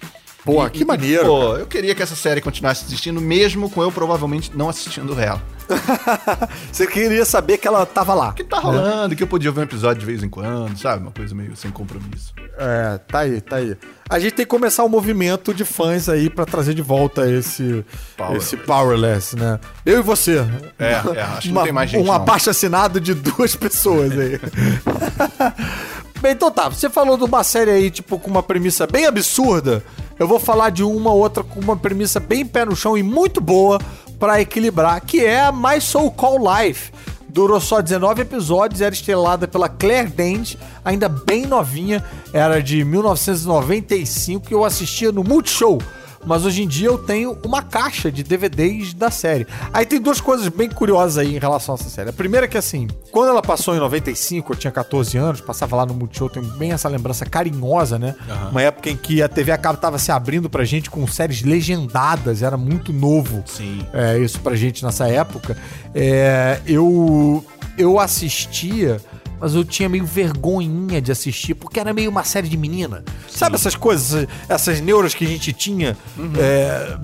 Pô, 0.45 0.65
E- 0.65 0.69
que 0.69 0.81
e- 0.83 0.85
maneiro, 0.85 1.25
Pô, 1.25 1.57
eu 1.57 1.67
queria 1.67 1.93
que 1.93 2.01
essa 2.01 2.15
série 2.15 2.39
continuasse 2.41 2.85
assistindo, 2.85 3.19
mesmo 3.19 3.69
com 3.69 3.81
eu 3.83 3.91
provavelmente 3.91 4.51
não 4.55 4.69
assistindo 4.69 5.19
ela. 5.19 5.41
Você 6.71 6.87
queria 6.87 7.23
saber 7.25 7.57
que 7.59 7.67
ela 7.67 7.85
tava 7.85 8.13
lá. 8.15 8.33
Que 8.33 8.43
tá 8.43 8.57
rolando, 8.57 9.15
que 9.15 9.21
eu 9.21 9.27
podia 9.27 9.51
ver 9.51 9.59
um 9.59 9.63
episódio 9.63 9.99
de 9.99 10.05
vez 10.05 10.23
em 10.23 10.29
quando, 10.29 10.75
sabe? 10.77 11.03
Uma 11.03 11.11
coisa 11.11 11.35
meio 11.35 11.55
sem 11.55 11.69
compromisso. 11.69 12.33
É, 12.57 12.97
tá 13.07 13.19
aí, 13.19 13.39
tá 13.41 13.57
aí. 13.57 13.77
A 14.09 14.17
gente 14.17 14.31
tem 14.33 14.45
que 14.45 14.49
começar 14.49 14.83
um 14.83 14.89
movimento 14.89 15.53
de 15.53 15.63
fãs 15.63 16.09
aí 16.09 16.27
pra 16.29 16.43
trazer 16.45 16.73
de 16.73 16.81
volta 16.81 17.29
esse 17.29 17.85
Powerless. 18.17 18.45
esse 18.55 18.57
powerless, 18.65 19.35
né? 19.35 19.59
Eu 19.85 19.99
e 19.99 20.01
você. 20.01 20.43
É, 20.79 20.93
é, 20.93 21.21
acho 21.21 21.41
que 21.49 21.51
não 21.53 21.63
tem 21.63 21.71
mais 21.71 21.89
gente, 21.91 22.07
Um 22.07 22.11
abaixo 22.11 22.49
assinado 22.49 22.99
de 22.99 23.13
duas 23.13 23.55
pessoas 23.55 24.11
aí. 24.17 24.39
Bem, 26.21 26.33
então 26.33 26.51
tá, 26.51 26.67
você 26.67 26.89
falou 26.89 27.17
de 27.17 27.23
uma 27.23 27.43
série 27.45 27.71
aí, 27.71 27.89
tipo, 27.89 28.19
com 28.19 28.29
uma 28.29 28.43
premissa 28.43 28.85
bem 28.85 29.05
absurda. 29.05 29.81
Eu 30.17 30.27
vou 30.27 30.37
falar 30.37 30.69
de 30.69 30.83
uma 30.83 31.13
outra 31.13 31.43
com 31.45 31.61
uma 31.61 31.77
premissa 31.77 32.19
bem 32.19 32.45
pé 32.45 32.65
no 32.65 32.75
chão 32.75 32.97
e 32.97 33.03
muito 33.03 33.39
boa 33.39 33.79
pra 34.19 34.41
equilibrar, 34.41 34.99
que 34.99 35.23
é 35.23 35.39
a 35.39 35.51
My 35.51 35.79
So 35.79 36.11
Call 36.11 36.39
Life. 36.39 36.91
Durou 37.29 37.61
só 37.61 37.79
19 37.79 38.23
episódios, 38.23 38.81
era 38.81 38.93
estrelada 38.93 39.47
pela 39.47 39.69
Claire 39.69 40.09
Danes, 40.09 40.57
ainda 40.83 41.07
bem 41.07 41.45
novinha, 41.45 42.03
era 42.33 42.61
de 42.61 42.83
1995 42.83 44.47
que 44.47 44.53
eu 44.53 44.65
assistia 44.65 45.13
no 45.13 45.23
Multishow. 45.23 45.79
Mas 46.25 46.45
hoje 46.45 46.63
em 46.63 46.67
dia 46.67 46.87
eu 46.87 46.97
tenho 46.97 47.37
uma 47.43 47.61
caixa 47.61 48.11
de 48.11 48.23
DVDs 48.23 48.93
da 48.93 49.09
série. 49.09 49.47
Aí 49.73 49.85
tem 49.85 50.01
duas 50.01 50.19
coisas 50.19 50.47
bem 50.47 50.69
curiosas 50.69 51.17
aí 51.17 51.35
em 51.35 51.39
relação 51.39 51.75
a 51.75 51.77
essa 51.79 51.89
série. 51.89 52.09
A 52.09 52.13
primeira 52.13 52.45
é 52.45 52.49
que 52.49 52.57
assim, 52.57 52.87
quando 53.11 53.29
ela 53.29 53.41
passou 53.41 53.75
em 53.75 53.79
95, 53.79 54.51
eu 54.51 54.57
tinha 54.57 54.71
14 54.71 55.17
anos, 55.17 55.41
passava 55.41 55.75
lá 55.75 55.85
no 55.85 55.93
Multishow, 55.93 56.29
tenho 56.29 56.45
bem 56.45 56.71
essa 56.71 56.89
lembrança 56.89 57.25
carinhosa, 57.25 57.97
né? 57.97 58.15
Uma 58.51 58.61
época 58.61 58.89
em 58.89 58.97
que 58.97 59.21
a 59.21 59.29
TV 59.29 59.51
a 59.51 59.57
cabo 59.57 59.79
tava 59.79 59.97
se 59.97 60.11
abrindo 60.11 60.49
pra 60.49 60.63
gente 60.65 60.89
com 60.89 61.05
séries 61.07 61.41
legendadas, 61.41 62.41
era 62.43 62.57
muito 62.57 62.91
novo. 62.91 63.43
Sim. 63.45 63.85
É, 63.93 64.17
isso 64.17 64.39
pra 64.39 64.55
gente 64.55 64.83
nessa 64.83 65.07
época. 65.07 65.57
É, 65.93 66.59
eu, 66.65 67.45
eu 67.77 67.99
assistia, 67.99 69.01
mas 69.39 69.55
eu 69.55 69.63
tinha 69.63 69.87
meio 69.89 70.05
vergonhinha 70.05 71.01
de 71.01 71.11
assistir, 71.11 71.53
porque 71.55 71.79
era 71.79 71.93
meio 71.93 72.09
uma 72.09 72.23
série 72.23 72.47
de 72.49 72.57
menina. 72.57 73.03
Sabe 73.29 73.55
essas 73.55 73.75
coisas, 73.75 74.27
essas- 74.47 74.79
neuras 74.81 75.13
que 75.13 75.25
a 75.25 75.27
gente 75.27 75.51
tinha 75.53 75.97
é, 76.37 76.97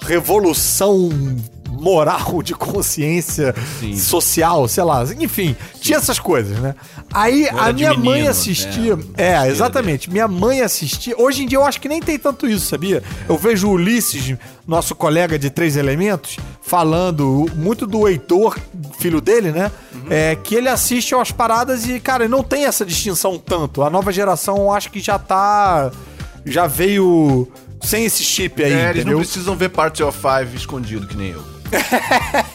pré-revolução 0.00 1.08
moral 1.70 2.42
de 2.42 2.54
consciência 2.54 3.54
Sim. 3.78 3.96
social, 3.96 4.66
sei 4.66 4.82
lá, 4.82 5.04
enfim, 5.20 5.54
tinha 5.80 5.98
essas 5.98 6.18
coisas, 6.18 6.58
né? 6.58 6.74
Aí 7.12 7.48
a 7.50 7.72
minha 7.72 7.94
mãe 7.94 8.14
menino, 8.14 8.30
assistia, 8.30 8.96
né? 8.96 9.02
é, 9.16 9.24
Besteira 9.30 9.48
exatamente, 9.48 10.10
minha 10.10 10.26
mãe 10.26 10.60
assistia. 10.60 11.14
Hoje 11.16 11.44
em 11.44 11.46
dia 11.46 11.58
eu 11.58 11.64
acho 11.64 11.80
que 11.80 11.88
nem 11.88 12.00
tem 12.00 12.18
tanto 12.18 12.48
isso, 12.48 12.66
sabia? 12.66 13.00
Eu 13.28 13.38
vejo 13.38 13.68
o 13.68 13.72
Ulisses, 13.72 14.36
nosso 14.66 14.94
colega 14.94 15.38
de 15.38 15.50
Três 15.50 15.76
Elementos, 15.76 16.36
falando 16.62 17.46
muito 17.54 17.86
do 17.86 18.08
Heitor, 18.08 18.58
filho 18.98 19.20
dele, 19.20 19.52
né? 19.52 19.70
É, 20.10 20.34
que 20.36 20.54
ele 20.54 20.68
assiste 20.68 21.14
umas 21.14 21.30
paradas 21.30 21.86
e, 21.86 22.00
cara, 22.00 22.26
não 22.28 22.42
tem 22.42 22.64
essa 22.64 22.84
distinção 22.84 23.38
tanto. 23.38 23.82
A 23.82 23.90
nova 23.90 24.12
geração 24.12 24.56
eu 24.56 24.72
acho 24.72 24.90
que 24.90 25.00
já 25.00 25.18
tá. 25.18 25.90
Já 26.44 26.66
veio 26.66 27.46
sem 27.82 28.04
esse 28.06 28.24
chip 28.24 28.62
aí, 28.62 28.72
É, 28.72 28.74
eles 28.90 29.04
não 29.04 29.12
entendeu? 29.12 29.18
precisam 29.18 29.54
ver 29.56 29.68
Party 29.68 30.02
of 30.02 30.18
Five 30.18 30.56
escondido, 30.56 31.06
que 31.06 31.16
nem 31.16 31.30
eu. 31.32 31.42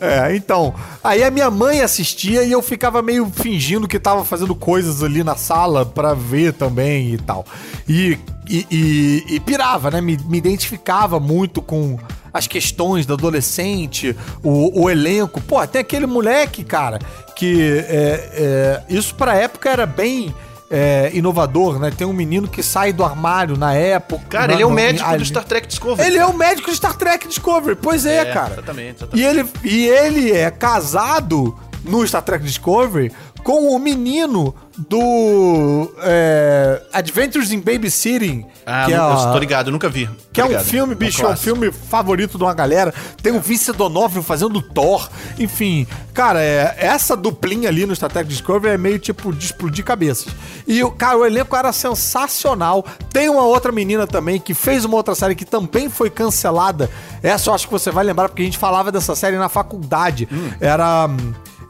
É, 0.00 0.34
então. 0.34 0.74
Aí 1.02 1.22
a 1.22 1.30
minha 1.30 1.50
mãe 1.50 1.80
assistia 1.80 2.42
e 2.42 2.50
eu 2.52 2.60
ficava 2.62 3.02
meio 3.02 3.30
fingindo 3.32 3.86
que 3.88 3.98
tava 3.98 4.24
fazendo 4.24 4.54
coisas 4.54 5.02
ali 5.02 5.22
na 5.22 5.36
sala 5.36 5.84
pra 5.86 6.14
ver 6.14 6.52
também 6.52 7.14
e 7.14 7.18
tal. 7.18 7.44
E, 7.88 8.18
e, 8.48 8.66
e- 8.70 9.24
e 9.36 9.40
pirava, 9.40 9.90
né? 9.90 10.00
Me, 10.00 10.18
me 10.26 10.38
identificava 10.38 11.20
muito 11.20 11.62
com 11.62 11.98
as 12.34 12.46
questões 12.48 13.06
do 13.06 13.14
adolescente, 13.14 14.14
o, 14.42 14.82
o 14.82 14.90
elenco. 14.90 15.40
Pô, 15.40 15.64
tem 15.66 15.80
aquele 15.80 16.04
moleque, 16.06 16.64
cara, 16.64 16.98
que 17.36 17.62
é, 17.88 18.30
é, 18.34 18.82
isso 18.92 19.14
pra 19.14 19.34
época 19.36 19.70
era 19.70 19.86
bem. 19.86 20.34
é, 20.70 21.10
inovador, 21.14 21.78
né? 21.78 21.92
Tem 21.96 22.04
um 22.06 22.12
menino 22.12 22.48
que 22.48 22.60
sai 22.62 22.92
do 22.92 23.04
armário 23.04 23.56
na 23.56 23.74
época. 23.74 24.24
Cara, 24.28 24.46
na- 24.48 24.52
ele 24.54 24.62
é 24.62 24.66
o 24.66 24.70
médico 24.72 25.16
do 25.16 25.24
Star 25.24 25.44
Trek 25.44 25.68
Discovery. 25.68 26.08
Ele 26.08 26.18
é 26.18 26.26
o 26.26 26.32
médico 26.36 26.68
de 26.70 26.76
Star 26.76 26.94
Trek 26.96 27.28
Discovery. 27.28 27.76
Pois 27.80 28.04
é, 28.04 28.22
É, 28.22 28.24
cara. 28.32 28.54
exatamente, 28.54 28.96
exatamente. 29.04 29.22
E 29.22 29.24
ele, 29.24 29.48
e 29.62 29.86
ele 29.88 30.32
é 30.32 30.50
casado 30.50 31.56
no 31.84 32.04
Star 32.08 32.22
Trek 32.22 32.44
Discovery 32.44 33.12
com 33.44 33.68
o 33.76 33.78
menino 33.78 34.52
do 34.76 35.92
é, 36.02 36.82
Adventures 36.92 37.52
in 37.52 37.60
Babysitting. 37.60 38.44
Ah, 38.66 38.86
que 38.86 38.92
é, 38.92 38.96
eu 38.96 39.32
tô 39.32 39.38
ligado, 39.38 39.68
eu 39.68 39.72
nunca 39.72 39.88
vi. 39.88 40.08
que 40.32 40.40
é 40.40 40.44
um 40.44 40.48
ligado. 40.48 40.64
filme, 40.64 40.94
bicho, 40.94 41.20
é 41.20 41.24
um 41.24 41.28
clássico. 41.28 41.44
filme 41.44 41.70
favorito 41.70 42.36
de 42.36 42.44
uma 42.44 42.54
galera. 42.54 42.92
Tem 43.22 43.32
o 43.32 43.40
Vince 43.40 43.72
D'Onofrio 43.72 44.22
fazendo 44.22 44.60
Thor. 44.60 45.08
Enfim, 45.38 45.86
cara, 46.12 46.42
é, 46.42 46.74
essa 46.78 47.16
duplinha 47.16 47.68
ali 47.68 47.86
no 47.86 47.94
Star 47.94 48.10
Trek 48.10 48.28
Discovery 48.28 48.74
é 48.74 48.78
meio 48.78 48.98
tipo 48.98 49.32
de 49.32 49.44
explodir 49.44 49.84
cabeças. 49.84 50.34
E, 50.66 50.82
o 50.82 50.90
cara, 50.90 51.18
o 51.18 51.24
elenco 51.24 51.54
era 51.54 51.72
sensacional. 51.72 52.84
Tem 53.12 53.28
uma 53.28 53.42
outra 53.42 53.70
menina 53.70 54.06
também 54.06 54.40
que 54.40 54.54
fez 54.54 54.84
uma 54.84 54.96
outra 54.96 55.14
série 55.14 55.34
que 55.34 55.44
também 55.44 55.88
foi 55.88 56.10
cancelada. 56.10 56.90
Essa 57.22 57.50
eu 57.50 57.54
acho 57.54 57.66
que 57.66 57.72
você 57.72 57.90
vai 57.90 58.04
lembrar, 58.04 58.28
porque 58.28 58.42
a 58.42 58.44
gente 58.44 58.58
falava 58.58 58.90
dessa 58.90 59.14
série 59.14 59.36
na 59.36 59.48
faculdade. 59.48 60.28
Hum. 60.32 60.50
Era, 60.60 61.08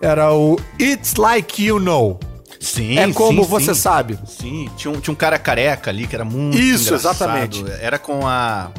era 0.01 0.33
o 0.33 0.59
It's 0.81 1.17
Like 1.17 1.63
You 1.63 1.79
Know. 1.79 2.19
Sim, 2.65 2.99
é 2.99 3.13
como 3.13 3.45
sim, 3.45 3.49
você 3.49 3.75
sim. 3.75 3.81
sabe. 3.81 4.19
Sim, 4.27 4.71
tinha 4.77 4.93
um, 4.93 5.01
tinha 5.01 5.13
um 5.13 5.17
cara 5.17 5.39
careca 5.39 5.91
ali 5.91 6.07
que 6.07 6.15
era 6.15 6.25
muito 6.25 6.59
Isso, 6.59 6.89
engraçado. 6.89 7.15
exatamente. 7.15 7.65
Era 7.81 7.99
com 7.99 8.27
a... 8.27 8.71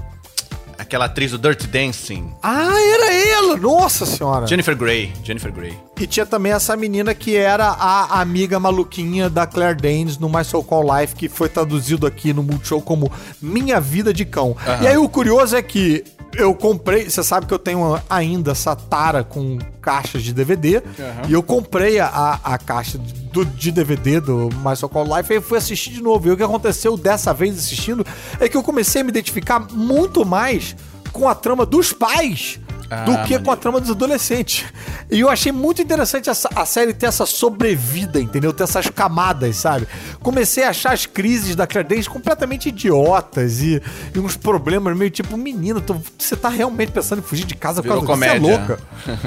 Aquela 0.78 1.06
atriz 1.06 1.32
do 1.32 1.38
Dirty 1.38 1.67
Dancing. 1.67 2.34
Ah, 2.43 2.74
era 2.78 3.13
ela! 3.13 3.56
Nossa 3.56 4.06
senhora! 4.06 4.45
Jennifer 4.45 4.76
Grey. 4.76 5.13
Jennifer 5.24 5.50
Grey. 5.50 5.74
E 5.98 6.06
tinha 6.06 6.26
também 6.26 6.52
essa 6.52 6.76
menina 6.76 7.15
que 7.15 7.34
era 7.34 7.67
a 7.67 8.19
amiga 8.19 8.60
maluquinha 8.60 9.30
da 9.30 9.48
Claire 9.48 9.80
Danes 9.80 10.17
no 10.17 10.28
My 10.28 10.43
So 10.43 10.62
Call 10.62 10.84
Life, 11.00 11.15
que 11.15 11.30
foi 11.30 11.48
traduzido 11.48 12.06
aqui 12.06 12.34
no 12.34 12.43
Multishow 12.43 12.82
como 12.82 13.10
Minha 13.41 13.80
Vida 13.80 14.13
de 14.13 14.26
Cão. 14.26 14.58
E 14.82 14.88
aí 14.88 14.98
o 14.98 15.08
curioso 15.08 15.56
é 15.56 15.62
que 15.62 16.04
eu 16.38 16.54
comprei, 16.54 17.10
você 17.10 17.24
sabe 17.24 17.45
que 17.45 17.54
eu 17.54 17.60
tenho 17.60 18.00
ainda 18.10 18.52
essa 18.52 18.76
tara 18.76 19.24
com 19.24 19.58
caixas 19.82 20.24
de 20.24 20.34
DVD, 20.34 20.82
e 21.28 21.34
eu 21.34 21.43
comprei 21.43 22.00
a, 22.00 22.39
a 22.43 22.58
caixa 22.58 22.98
do, 22.98 23.45
de 23.45 23.71
DVD 23.71 24.19
do 24.19 24.50
My 24.63 24.76
So 24.76 24.89
Call 24.89 25.17
Life 25.17 25.34
e 25.34 25.41
fui 25.41 25.58
assistir 25.58 25.91
de 25.91 26.02
novo. 26.02 26.28
E 26.28 26.32
o 26.32 26.38
que 26.38 26.43
aconteceu 26.43 26.98
dessa 26.98 27.34
vez 27.34 27.58
assistindo 27.58 28.06
é 28.39 28.48
que 28.48 28.58
eu 28.58 28.63
comecei 28.63 29.02
a 29.02 29.04
me 29.04 29.10
identificar 29.10 29.60
muito 29.71 30.26
mais 30.26 30.76
com 31.12 31.28
a 31.28 31.36
trama 31.36 31.65
dos 31.65 31.93
pais 31.93 32.60
do 33.06 33.12
Ah, 33.13 33.24
que 33.26 33.39
com 33.39 33.52
a 33.52 33.56
trama 33.56 33.82
dos 33.82 33.89
adolescentes. 33.89 34.63
E 35.12 35.19
eu 35.19 35.30
achei 35.30 35.52
muito 35.52 35.82
interessante 35.82 36.30
essa- 36.30 36.50
a 36.56 36.65
série 36.65 36.93
ter 36.93 37.08
essa 37.08 37.26
sobrevida, 37.26 38.19
entendeu? 38.21 38.54
Ter 38.54 38.63
essas 38.63 38.88
camadas, 38.89 39.56
sabe? 39.56 39.88
Comecei 40.21 40.63
a 40.63 40.69
achar 40.69 40.93
as 40.93 41.06
crises 41.06 41.56
da 41.56 41.65
Claire 41.65 41.88
Danes 41.89 42.08
completamente 42.08 42.69
idiotas 42.69 43.60
e, 43.62 43.82
e 44.13 44.19
uns 44.19 44.38
problemas 44.38 44.95
meio 44.95 45.10
tipo, 45.10 45.36
menino, 45.36 45.82
tu- 45.82 46.00
você 46.17 46.36
tá 46.36 46.50
realmente 46.50 46.91
pensando 46.91 47.19
em 47.19 47.24
fugir 47.24 47.45
de 47.45 47.56
casa 47.56 47.82
por 47.82 47.89
Virou 47.89 48.06
causa 48.06 48.21
disso? 48.21 48.30
Você 48.32 48.38
é 48.38 48.39
comédia. 48.39 48.58
louca. 48.58 48.80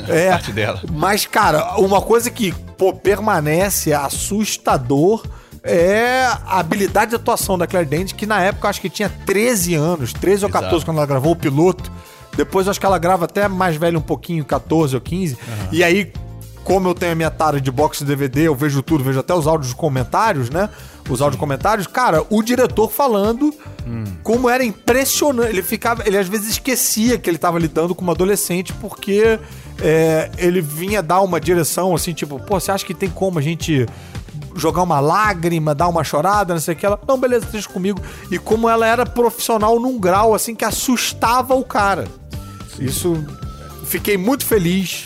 É, 0.12 0.30
Parte 0.30 0.52
dela. 0.52 0.80
mas, 0.92 1.26
cara, 1.26 1.76
uma 1.78 2.00
coisa 2.00 2.30
que, 2.30 2.52
pô, 2.76 2.92
permanece 2.92 3.92
assustador 3.92 5.22
é 5.62 6.24
a 6.46 6.60
habilidade 6.60 7.10
de 7.10 7.16
atuação 7.16 7.58
da 7.58 7.66
Claire 7.66 7.88
Danes, 7.88 8.12
que 8.12 8.24
na 8.26 8.40
época 8.40 8.66
eu 8.66 8.70
acho 8.70 8.80
que 8.80 8.88
tinha 8.88 9.10
13 9.26 9.74
anos, 9.74 10.12
13 10.12 10.44
ou 10.44 10.50
14 10.50 10.76
Exato. 10.76 10.84
quando 10.86 10.98
ela 10.98 11.06
gravou 11.06 11.32
o 11.32 11.36
piloto. 11.36 11.90
Depois 12.38 12.68
acho 12.68 12.78
que 12.78 12.86
ela 12.86 12.98
grava 12.98 13.24
até 13.24 13.48
mais 13.48 13.74
velho 13.74 13.98
um 13.98 14.02
pouquinho, 14.02 14.44
14 14.44 14.94
ou 14.94 15.00
15. 15.00 15.36
E 15.72 15.82
aí, 15.82 16.12
como 16.62 16.88
eu 16.88 16.94
tenho 16.94 17.10
a 17.10 17.14
minha 17.16 17.32
tara 17.32 17.60
de 17.60 17.68
box 17.68 17.98
de 17.98 18.04
DVD, 18.04 18.42
eu 18.42 18.54
vejo 18.54 18.80
tudo, 18.80 19.02
vejo 19.02 19.18
até 19.18 19.34
os 19.34 19.48
áudios 19.48 19.74
comentários, 19.74 20.48
né? 20.48 20.70
Os 21.10 21.20
áudios 21.20 21.40
comentários, 21.40 21.88
cara, 21.88 22.24
o 22.30 22.40
diretor 22.40 22.92
falando 22.92 23.52
como 24.22 24.48
era 24.48 24.64
impressionante. 24.64 25.48
Ele 25.48 25.62
ficava, 25.62 26.06
ele 26.06 26.16
às 26.16 26.28
vezes 26.28 26.50
esquecia 26.50 27.18
que 27.18 27.28
ele 27.28 27.38
tava 27.38 27.58
lidando 27.58 27.92
com 27.92 28.02
uma 28.02 28.12
adolescente 28.12 28.72
porque 28.74 29.40
é, 29.82 30.30
ele 30.38 30.60
vinha 30.60 31.02
dar 31.02 31.20
uma 31.22 31.40
direção 31.40 31.92
assim, 31.92 32.12
tipo, 32.12 32.38
pô, 32.38 32.60
você 32.60 32.70
acha 32.70 32.86
que 32.86 32.94
tem 32.94 33.10
como 33.10 33.40
a 33.40 33.42
gente 33.42 33.84
jogar 34.54 34.82
uma 34.82 35.00
lágrima, 35.00 35.74
dar 35.74 35.88
uma 35.88 36.04
chorada, 36.04 36.54
não 36.54 36.60
sei 36.60 36.74
o 36.74 36.76
que. 36.76 36.86
Ela, 36.86 37.00
não, 37.08 37.18
beleza, 37.18 37.46
deixa 37.50 37.68
comigo. 37.68 38.00
E 38.30 38.38
como 38.38 38.68
ela 38.68 38.86
era 38.86 39.04
profissional 39.04 39.80
num 39.80 39.98
grau 39.98 40.34
assim 40.34 40.54
que 40.54 40.64
assustava 40.64 41.56
o 41.56 41.64
cara. 41.64 42.04
Isso. 42.84 43.24
Fiquei 43.84 44.16
muito 44.18 44.44
feliz 44.44 45.04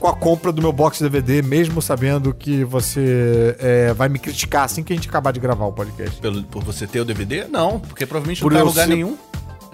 com 0.00 0.08
a 0.08 0.14
compra 0.14 0.50
do 0.52 0.60
meu 0.60 0.72
box 0.72 1.00
DVD, 1.02 1.40
mesmo 1.40 1.80
sabendo 1.80 2.34
que 2.34 2.64
você 2.64 3.56
é, 3.58 3.92
vai 3.94 4.08
me 4.08 4.18
criticar 4.18 4.64
assim 4.64 4.82
que 4.82 4.92
a 4.92 4.96
gente 4.96 5.08
acabar 5.08 5.32
de 5.32 5.40
gravar 5.40 5.64
o 5.66 5.72
podcast. 5.72 6.20
Pelo, 6.20 6.42
por 6.42 6.62
você 6.62 6.86
ter 6.86 7.00
o 7.00 7.04
DVD? 7.04 7.44
Não, 7.44 7.78
porque 7.80 8.04
provavelmente 8.04 8.42
Por 8.42 8.52
não 8.52 8.58
tá 8.60 8.64
em 8.64 8.68
lugar 8.68 8.86
ser- 8.86 8.94
nenhum. 8.94 9.16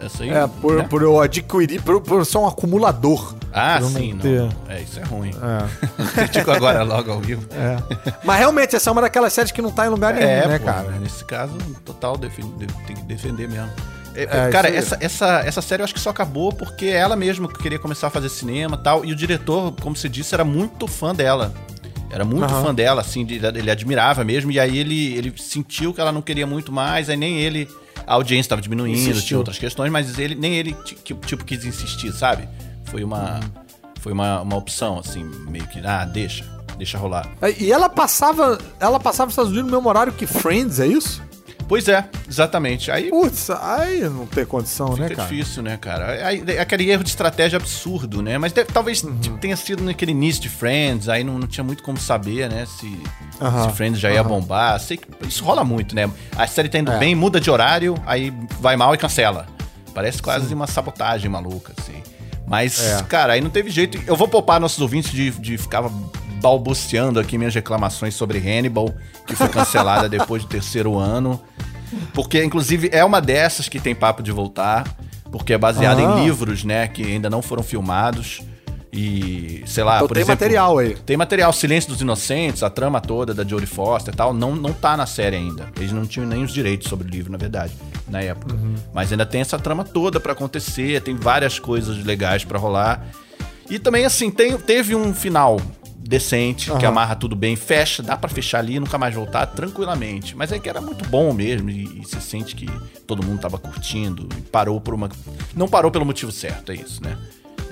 Essa 0.03 0.23
aí, 0.23 0.31
É, 0.31 0.47
por, 0.47 0.77
né? 0.79 0.87
por 0.89 1.03
eu 1.03 1.21
adquirir, 1.21 1.83
por, 1.83 2.01
por 2.01 2.25
ser 2.25 2.39
um 2.39 2.47
acumulador. 2.47 3.35
Ah, 3.53 3.79
sim, 3.83 4.15
não. 4.15 4.21
ter- 4.21 4.49
É, 4.69 4.81
isso 4.81 4.99
é 4.99 5.03
ruim. 5.03 5.31
É, 5.31 6.05
Critico 6.15 6.51
agora 6.53 6.83
logo 6.83 7.11
ao 7.13 7.21
vivo. 7.21 7.47
é. 7.51 7.77
Mas 8.25 8.39
realmente, 8.39 8.75
essa 8.77 8.89
é 8.89 8.93
uma 8.93 9.03
daquelas 9.03 9.31
séries 9.33 9.53
que 9.53 9.61
não 9.61 9.71
tá 9.71 9.85
em 9.87 9.91
lugar 9.91 10.15
nenhum, 10.15 10.27
É, 10.27 10.47
né, 10.49 10.59
pô, 10.59 10.65
cara? 10.65 10.91
Nesse 10.93 11.23
caso, 11.25 11.53
total, 11.85 12.17
tem 12.17 12.31
que 12.97 13.03
defender 13.03 13.47
mesmo. 13.49 13.69
É, 14.25 14.49
É, 14.49 14.51
cara, 14.51 14.69
essa, 14.69 14.97
essa, 15.01 15.41
essa 15.47 15.63
série 15.63 15.83
eu 15.83 15.85
acho 15.85 15.95
que 15.95 16.01
só 16.01 16.11
acabou 16.11 16.53
porque 16.53 16.87
ela 16.87 17.17
mesma 17.17 17.49
queria 17.49 17.79
começar 17.79 18.09
a 18.09 18.11
fazer 18.11 18.29
cinema 18.29 18.77
e 18.81 18.83
tal. 18.83 19.05
E 19.05 19.13
o 19.13 19.17
diretor, 19.17 19.73
como 19.81 19.95
você 19.97 20.09
disse, 20.09 20.35
era 20.35 20.45
muito 20.45 20.87
fã 20.87 21.15
dela. 21.15 21.53
Era 22.11 22.25
muito 22.25 22.45
Aham. 22.53 22.65
fã 22.65 22.75
dela, 22.75 23.01
assim, 23.03 23.25
de- 23.25 23.37
ele 23.37 23.71
admirava 23.71 24.25
mesmo. 24.25 24.51
E 24.51 24.59
aí 24.59 24.77
ele, 24.79 25.15
ele 25.15 25.33
sentiu 25.39 25.95
que 25.95 26.01
ela 26.01 26.11
não 26.11 26.21
queria 26.23 26.47
muito 26.47 26.73
mais, 26.73 27.09
aí 27.09 27.17
nem 27.17 27.39
ele. 27.39 27.69
A 28.07 28.15
audiência 28.15 28.47
estava 28.47 28.61
diminuindo, 28.63 28.99
Insistiu. 28.99 29.23
tinha 29.27 29.39
outras 29.39 29.59
questões, 29.59 29.93
mas 29.93 30.19
ele, 30.19 30.35
nem 30.35 30.55
ele 30.55 30.75
tipo, 31.05 31.45
quis 31.45 31.65
insistir, 31.65 32.13
sabe? 32.13 32.49
Foi 32.87 33.05
uma. 33.05 33.39
Foi 34.01 34.13
uma, 34.13 34.41
uma 34.41 34.57
opção, 34.57 34.99
assim, 34.99 35.23
meio 35.49 35.67
que, 35.69 35.79
ah, 35.87 36.05
deixa, 36.07 36.45
deixa 36.79 36.97
rolar. 36.99 37.29
E 37.59 37.71
ela 37.71 37.89
passava. 37.89 38.59
Ela 38.81 38.99
passava 38.99 39.27
nos 39.27 39.35
Estados 39.35 39.53
Unidos 39.53 39.71
no 39.71 39.77
mesmo 39.77 39.89
horário 39.89 40.13
que 40.13 40.27
Friends, 40.27 40.81
é 40.81 40.87
isso? 40.87 41.23
Pois 41.71 41.87
é, 41.87 42.05
exatamente. 42.29 42.91
Aí 42.91 43.11
Putz, 43.11 43.49
aí 43.49 44.01
não 44.01 44.27
tem 44.27 44.45
condição, 44.45 44.97
né, 44.97 45.09
cara? 45.09 45.29
difícil, 45.29 45.63
né, 45.63 45.77
cara? 45.77 46.27
Aí, 46.27 46.43
é 46.49 46.59
aquele 46.59 46.91
erro 46.91 47.05
de 47.05 47.11
estratégia 47.11 47.57
absurdo, 47.59 48.21
né? 48.21 48.37
Mas 48.39 48.53
deve- 48.53 48.73
talvez 48.73 49.05
Uhum. 49.05 49.17
tipo, 49.21 49.39
tenha 49.39 49.57
sido 49.57 49.85
naquele 49.85 50.11
início 50.11 50.43
de 50.43 50.49
Friends, 50.49 51.09
aí 51.09 51.23
não, 51.23 51.39
não 51.39 51.47
tinha 51.47 51.63
muito 51.63 51.85
como 51.85 51.97
saber, 51.97 52.51
né? 52.51 52.67
Se, 52.67 53.01
Aham, 53.41 53.71
se 53.71 53.77
Friends 53.77 54.01
já 54.01 54.11
ia 54.11 54.19
aham. 54.21 54.29
bombar. 54.31 54.81
Sei 54.81 54.97
que 54.97 55.07
isso 55.29 55.45
rola 55.45 55.63
muito, 55.63 55.95
né? 55.95 56.11
A 56.37 56.45
série 56.49 56.69
tá 56.69 56.77
indo 56.81 56.91
É. 56.91 56.99
bem, 56.99 57.15
muda 57.15 57.41
de 57.41 57.49
horário, 57.49 57.95
aí 58.05 58.35
vai 58.59 58.77
mal 58.77 58.93
e 58.93 58.99
cancela. 58.99 59.47
Parece 59.95 60.21
quase 60.21 60.53
uma 60.53 60.67
sabotagem 60.67 61.31
maluca, 61.31 61.73
assim. 61.79 62.03
Mas, 62.49 62.81
É. 62.85 63.03
cara, 63.05 63.35
aí 63.35 63.41
não 63.41 63.49
teve 63.49 63.71
jeito. 63.71 63.97
Eu 64.09 64.17
vou 64.17 64.27
poupar 64.27 64.59
nossos 64.59 64.81
ouvintes 64.81 65.13
de, 65.13 65.31
de 65.31 65.57
ficar 65.57 65.85
balbuciando 66.41 67.21
aqui 67.21 67.37
minhas 67.39 67.55
reclamações 67.55 68.15
sobre 68.15 68.39
Hannibal, 68.39 68.95
que 69.27 69.35
foi 69.37 69.49
cancelada 69.49 70.09
depois 70.11 70.43
do 70.43 70.49
terceiro 70.49 70.99
ano. 70.99 71.41
Porque, 72.15 72.43
inclusive, 72.43 72.89
é 72.93 73.05
uma 73.05 73.21
dessas 73.21 73.69
que 73.69 73.79
tem 73.81 73.95
papo 73.95 74.23
de 74.23 74.31
voltar, 74.33 74.85
porque 75.31 75.53
é 75.53 75.59
baseada 75.59 76.01
Ah. 76.01 76.21
em 76.21 76.25
livros, 76.25 76.65
né, 76.65 76.87
que 76.89 77.03
ainda 77.03 77.29
não 77.29 77.43
foram 77.43 77.63
filmados. 77.63 78.43
E, 78.93 79.63
sei 79.67 79.85
lá, 79.85 79.97
Então 79.97 80.09
por 80.09 80.15
tem 80.15 80.23
exemplo. 80.23 80.41
material 80.43 80.79
aí. 80.79 80.97
Tem 81.07 81.17
material 81.17 81.53
Silêncio 81.53 81.91
dos 81.91 82.01
Inocentes, 82.01 82.65
a 82.65 82.69
trama 82.71 83.01
toda 83.01 83.33
da 83.33 83.45
Jodie 83.45 83.67
Foster 83.67 84.13
e 84.13 84.17
tal, 84.17 84.35
não, 84.35 84.57
não 84.57 84.73
tá 84.73 84.97
na 84.97 85.07
série 85.07 85.37
ainda. 85.37 85.69
Eles 85.77 85.93
não 85.93 86.05
tinham 86.05 86.27
nem 86.27 86.43
os 86.43 86.53
direitos 86.53 86.89
sobre 86.89 87.07
o 87.07 87.11
livro, 87.11 87.31
na 87.31 87.39
verdade, 87.39 87.73
na 88.09 88.21
época. 88.21 88.57
Mas 88.93 89.13
ainda 89.13 89.25
tem 89.25 89.43
essa 89.43 89.57
trama 89.61 89.85
toda 89.85 90.19
pra 90.19 90.33
acontecer, 90.33 91.01
tem 91.03 91.15
várias 91.15 91.57
coisas 91.61 92.05
legais 92.05 92.45
pra 92.45 92.59
rolar. 92.59 93.07
E 93.71 93.79
também, 93.79 94.05
assim, 94.05 94.29
tem, 94.29 94.59
teve 94.59 94.97
um 94.97 95.15
final 95.15 95.61
decente, 96.03 96.67
que 96.67 96.77
Aham. 96.77 96.89
amarra 96.89 97.15
tudo 97.15 97.37
bem, 97.37 97.55
fecha, 97.57 98.03
dá 98.03 98.17
pra 98.17 98.29
fechar 98.29 98.59
ali 98.59 98.77
e 98.77 98.81
nunca 98.81 98.99
mais 98.99 99.15
voltar 99.15 99.47
tranquilamente. 99.47 100.37
Mas 100.37 100.51
é 100.51 100.59
que 100.59 100.69
era 100.69 100.81
muito 100.81 101.07
bom 101.09 101.33
mesmo, 101.33 101.71
e, 101.71 101.85
e 101.85 102.03
você 102.05 102.21
sente 102.21 102.57
que 102.57 102.67
todo 103.07 103.25
mundo 103.25 103.41
tava 103.41 103.59
curtindo, 103.59 104.29
e 104.37 104.41
parou 104.43 104.81
por 104.81 104.95
uma. 104.95 105.09
Não 105.55 105.69
parou 105.69 105.91
pelo 105.91 106.05
motivo 106.05 106.33
certo, 106.33 106.73
é 106.73 106.77
isso, 106.77 107.03
né? 107.03 107.17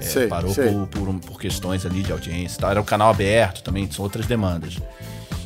É, 0.01 0.03
Sei, 0.03 0.29
parou 0.29 0.53
sei. 0.55 0.71
por, 0.71 0.87
por, 0.87 1.15
por 1.21 1.41
questões 1.41 1.85
ali 1.85 2.03
de 2.03 2.13
audiência 2.13 2.57
e 2.57 2.61
tal. 2.61 2.71
Era 2.71 2.81
um 2.81 2.85
canal 2.85 3.11
aberto 3.11 3.63
também, 3.65 3.91
são 3.91 4.05
outras 4.05 4.27
demandas. 4.27 4.79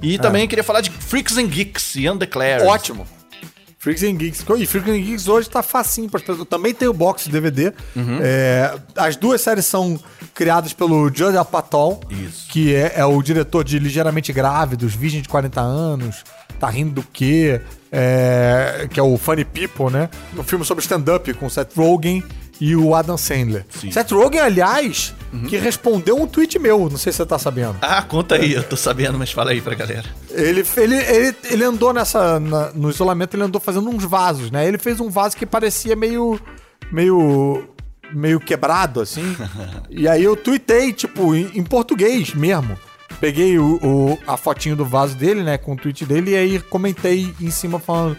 E 0.03 0.19
também 0.19 0.47
queria 0.49 0.65
falar 0.65 0.81
de 0.81 0.91
Freaks 0.91 1.39
and 1.39 1.47
Geeks 1.47 1.95
e 1.95 2.11
Undeclared. 2.11 2.67
Ótimo. 2.67 3.07
Freaks 3.83 4.05
and 4.05 4.15
Geeks. 4.15 4.45
E 4.59 4.65
Freaks 4.65 4.89
and 4.89 4.99
Geeks 5.01 5.27
hoje 5.27 5.51
tá 5.51 5.61
facinho 5.61 6.09
para 6.09 6.21
pessoas. 6.21 6.47
Também 6.47 6.73
tem 6.73 6.87
o 6.87 6.93
box 6.93 7.29
DVD. 7.29 7.73
Uhum. 7.97 8.21
É, 8.23 8.79
as 8.95 9.17
duas 9.17 9.41
séries 9.41 9.67
são 9.67 9.99
criadas 10.33 10.73
pelo 10.73 11.13
Judd 11.13 11.37
Apatow, 11.37 12.01
Isso. 12.09 12.47
que 12.49 12.73
é, 12.73 12.93
é 12.95 13.05
o 13.05 13.21
diretor 13.21 13.65
de 13.65 13.81
Ligeiramente 13.81 14.33
Grávidos, 14.33 14.95
Virgem 14.95 15.21
de 15.21 15.29
40 15.29 15.61
anos, 15.61 16.23
Tá 16.61 16.71
Rindo 16.71 16.93
do 16.93 17.03
Quê? 17.03 17.61
É, 17.91 18.87
que 18.89 19.01
é 19.01 19.03
o 19.03 19.19
Funny 19.19 19.45
People, 19.45 19.91
né? 19.91 20.09
Um 20.39 20.45
filme 20.45 20.65
sobre 20.65 20.83
stand-up 20.83 21.35
com 21.35 21.51
Seth 21.51 21.75
Rogen 21.77 22.23
e 22.65 22.77
o 22.77 22.95
Adam 22.95 23.17
Sandler. 23.17 23.65
Sim. 23.71 23.89
Uhum. 23.89 23.93
Seth 23.93 24.11
Rogen, 24.13 24.41
aliás, 24.41 25.15
que 25.49 25.57
respondeu 25.57 26.17
um 26.21 26.27
tweet 26.27 26.59
meu, 26.59 26.89
não 26.91 26.97
sei 26.97 27.11
se 27.13 27.17
você 27.17 27.27
tá 27.27 27.39
sabendo. 27.39 27.77
Ah, 27.81 28.03
conta 28.03 28.37
aí, 28.37 28.53
eu 28.53 28.63
tô 28.63 28.77
sabendo, 28.77 29.19
mas 29.19 29.33
fala 29.33 29.51
aí 29.51 29.61
pra 29.61 29.75
galera. 29.75 30.05
Ele, 30.31 30.65
ele, 30.77 30.95
ele, 30.97 31.37
ele 31.45 31.65
andou 31.65 31.93
nessa. 31.93 32.39
na- 32.39 32.71
no 32.73 32.91
isolamento, 32.91 33.35
ele 33.37 33.43
andou 33.45 33.61
fazendo 33.61 33.89
uns 33.89 34.05
vasos, 34.05 34.51
né? 34.51 34.67
Ele 34.69 34.79
fez 34.79 35.01
um 35.01 35.09
vaso 35.11 35.37
que 35.37 35.45
parecia 35.47 35.97
meio. 35.97 36.39
meio. 36.93 37.65
meio 38.13 38.39
quebrado, 38.39 39.01
assim. 39.01 39.37
e 39.91 40.07
aí 40.07 40.23
eu 40.23 40.37
tuitei, 40.37 40.93
tipo, 40.93 41.35
em, 41.35 41.51
em 41.55 41.63
português 41.65 42.35
mesmo. 42.35 42.79
Peguei 43.21 43.59
o, 43.59 43.79
o- 43.83 44.19
a 44.27 44.37
fotinho 44.37 44.77
do 44.77 44.85
vaso 44.85 45.15
dele, 45.17 45.43
né, 45.43 45.57
com 45.59 45.73
o 45.73 45.77
tweet 45.77 46.05
dele, 46.05 46.33
e 46.33 46.37
aí 46.37 46.61
comentei 46.61 47.33
em 47.41 47.51
cima 47.51 47.79
falando. 47.79 48.17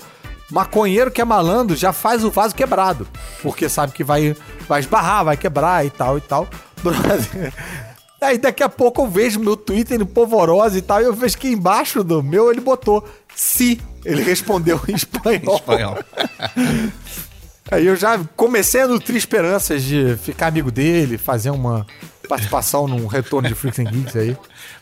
Maconheiro 0.54 1.10
que 1.12 1.20
é 1.20 1.26
malandro 1.26 1.76
já 1.76 1.92
faz 1.92 2.24
o 2.24 2.30
vaso 2.30 2.54
quebrado. 2.54 3.08
Porque 3.42 3.68
sabe 3.68 3.92
que 3.92 4.04
vai, 4.04 4.36
vai 4.68 4.80
esbarrar, 4.80 5.26
vai 5.26 5.36
quebrar 5.36 5.86
e 5.86 5.90
tal 5.90 6.18
e 6.18 6.22
tal. 6.22 6.48
Aí 8.22 8.38
daqui 8.38 8.64
a 8.64 8.70
pouco 8.70 9.02
eu 9.02 9.08
vejo 9.10 9.40
meu 9.40 9.58
Twitter 9.58 10.00
em 10.00 10.06
polvorosa 10.06 10.78
e 10.78 10.82
tal, 10.82 11.02
e 11.02 11.04
eu 11.06 11.14
vejo 11.14 11.38
que 11.38 11.50
embaixo 11.50 12.04
do 12.04 12.24
meu 12.24 12.50
ele 12.52 12.62
botou 12.62 13.04
se. 13.36 13.82
Ele 14.06 14.22
respondeu 14.24 14.80
em 14.88 14.94
espanhol. 14.96 15.56
Espanhol. 15.56 15.98
Aí 17.72 17.86
eu 17.88 17.96
já 17.96 18.20
comecei 18.36 18.82
a 18.82 18.88
nutrir 18.88 19.18
esperanças 19.18 19.82
de 19.84 20.16
ficar 20.18 20.48
amigo 20.48 20.70
dele, 20.72 21.18
fazer 21.18 21.50
uma 21.50 21.86
participação 22.30 22.88
num 22.88 23.08
retorno 23.08 23.48
de 23.48 23.56
Freaks 23.56 23.80
and 23.80 23.86
Geeks 23.86 24.16
aí. 24.16 24.38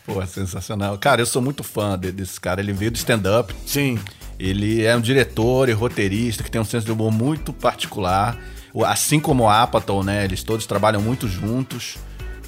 Pô, 0.06 0.24
sensacional. 0.26 0.98
Cara, 0.98 1.22
eu 1.22 1.26
sou 1.26 1.42
muito 1.42 1.64
fã 1.64 1.98
de- 1.98 2.12
desse 2.12 2.40
cara. 2.40 2.60
Ele 2.60 2.74
veio 2.74 2.92
do 2.92 2.98
stand-up. 2.98 3.56
Sim. 3.66 3.98
Ele 4.42 4.84
é 4.84 4.96
um 4.96 5.02
diretor 5.02 5.70
e 5.70 5.72
roteirista 5.72 6.44
que 6.44 6.50
tem 6.50 6.60
um 6.60 6.66
senso 6.66 6.84
de 6.84 6.92
humor 6.92 7.12
muito 7.12 7.54
particular. 7.54 8.40
Assim 8.88 9.20
como 9.20 9.44
o 9.44 9.50
Apatow, 9.50 10.04
né? 10.04 10.24
Eles 10.24 10.42
todos 10.42 10.66
trabalham 10.66 11.00
muito 11.00 11.28
juntos. 11.28 11.98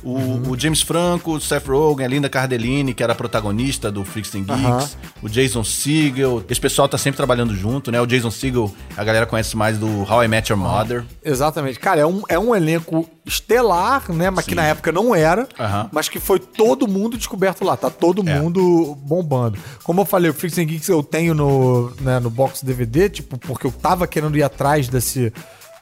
O, 0.04 0.10
Uhum. 0.18 0.52
o 0.52 0.60
James 0.60 0.82
Franco, 0.82 1.32
o 1.36 1.40
Seth 1.42 1.66
Rogen, 1.68 2.06
a 2.06 2.10
Linda 2.10 2.30
Cardellini, 2.30 2.94
que 2.94 3.02
era 3.02 3.14
a 3.14 3.16
protagonista 3.16 3.92
do 3.92 4.04
Freaks 4.04 4.36
and 4.36 4.44
Geeks, 4.44 4.64
Aham. 4.66 4.90
o 5.22 5.30
Jason 5.30 5.64
Segel. 5.64 6.44
Esse 6.50 6.60
pessoal 6.60 6.90
tá 6.90 6.98
sempre 6.98 7.18
trabalhando 7.18 7.56
junto, 7.56 7.92
né? 7.92 8.02
O 8.02 8.06
Jason 8.06 8.30
Segel, 8.32 8.74
a 8.98 9.04
galera 9.04 9.26
conhece 9.26 9.56
mais 9.56 9.78
do 9.78 9.88
How 10.04 10.24
I 10.24 10.28
Met 10.28 10.52
Your 10.52 10.60
Mother. 10.60 11.04
Exatamente. 11.24 11.80
Cara, 11.80 12.02
é 12.02 12.06
um, 12.06 12.22
é 12.28 12.38
um 12.38 12.54
elenco 12.54 13.10
estelar, 13.26 14.12
né? 14.12 14.30
Mas 14.30 14.46
que 14.46 14.52
Sim. 14.52 14.56
na 14.58 14.64
época 14.66 14.92
não 14.92 15.14
era. 15.16 15.48
Mas 15.92 16.10
que 16.10 16.20
foi 16.20 16.40
todo 16.40 16.88
mundo 16.88 17.18
descoberto 17.18 17.64
lá. 17.64 17.76
Tá 17.78 17.90
todo 17.90 18.28
É. 18.28 18.40
mundo 18.40 18.98
bombando. 19.02 19.58
Como 19.84 20.02
eu 20.02 20.06
falei, 20.06 20.30
o 20.32 20.34
Freaks 20.34 20.58
and 20.60 20.66
Geeks 20.66 20.90
eu 20.90 21.02
tenho 21.04 21.34
no, 21.34 21.92
né, 22.02 22.20
no 22.20 22.30
box 22.30 22.64
DVD, 22.66 23.10
tipo, 23.10 23.38
porque 23.38 23.68
eu 23.68 23.72
tava 23.72 24.08
querendo 24.08 24.38
ir 24.38 24.44
atrás 24.44 24.88
desse, 24.88 25.32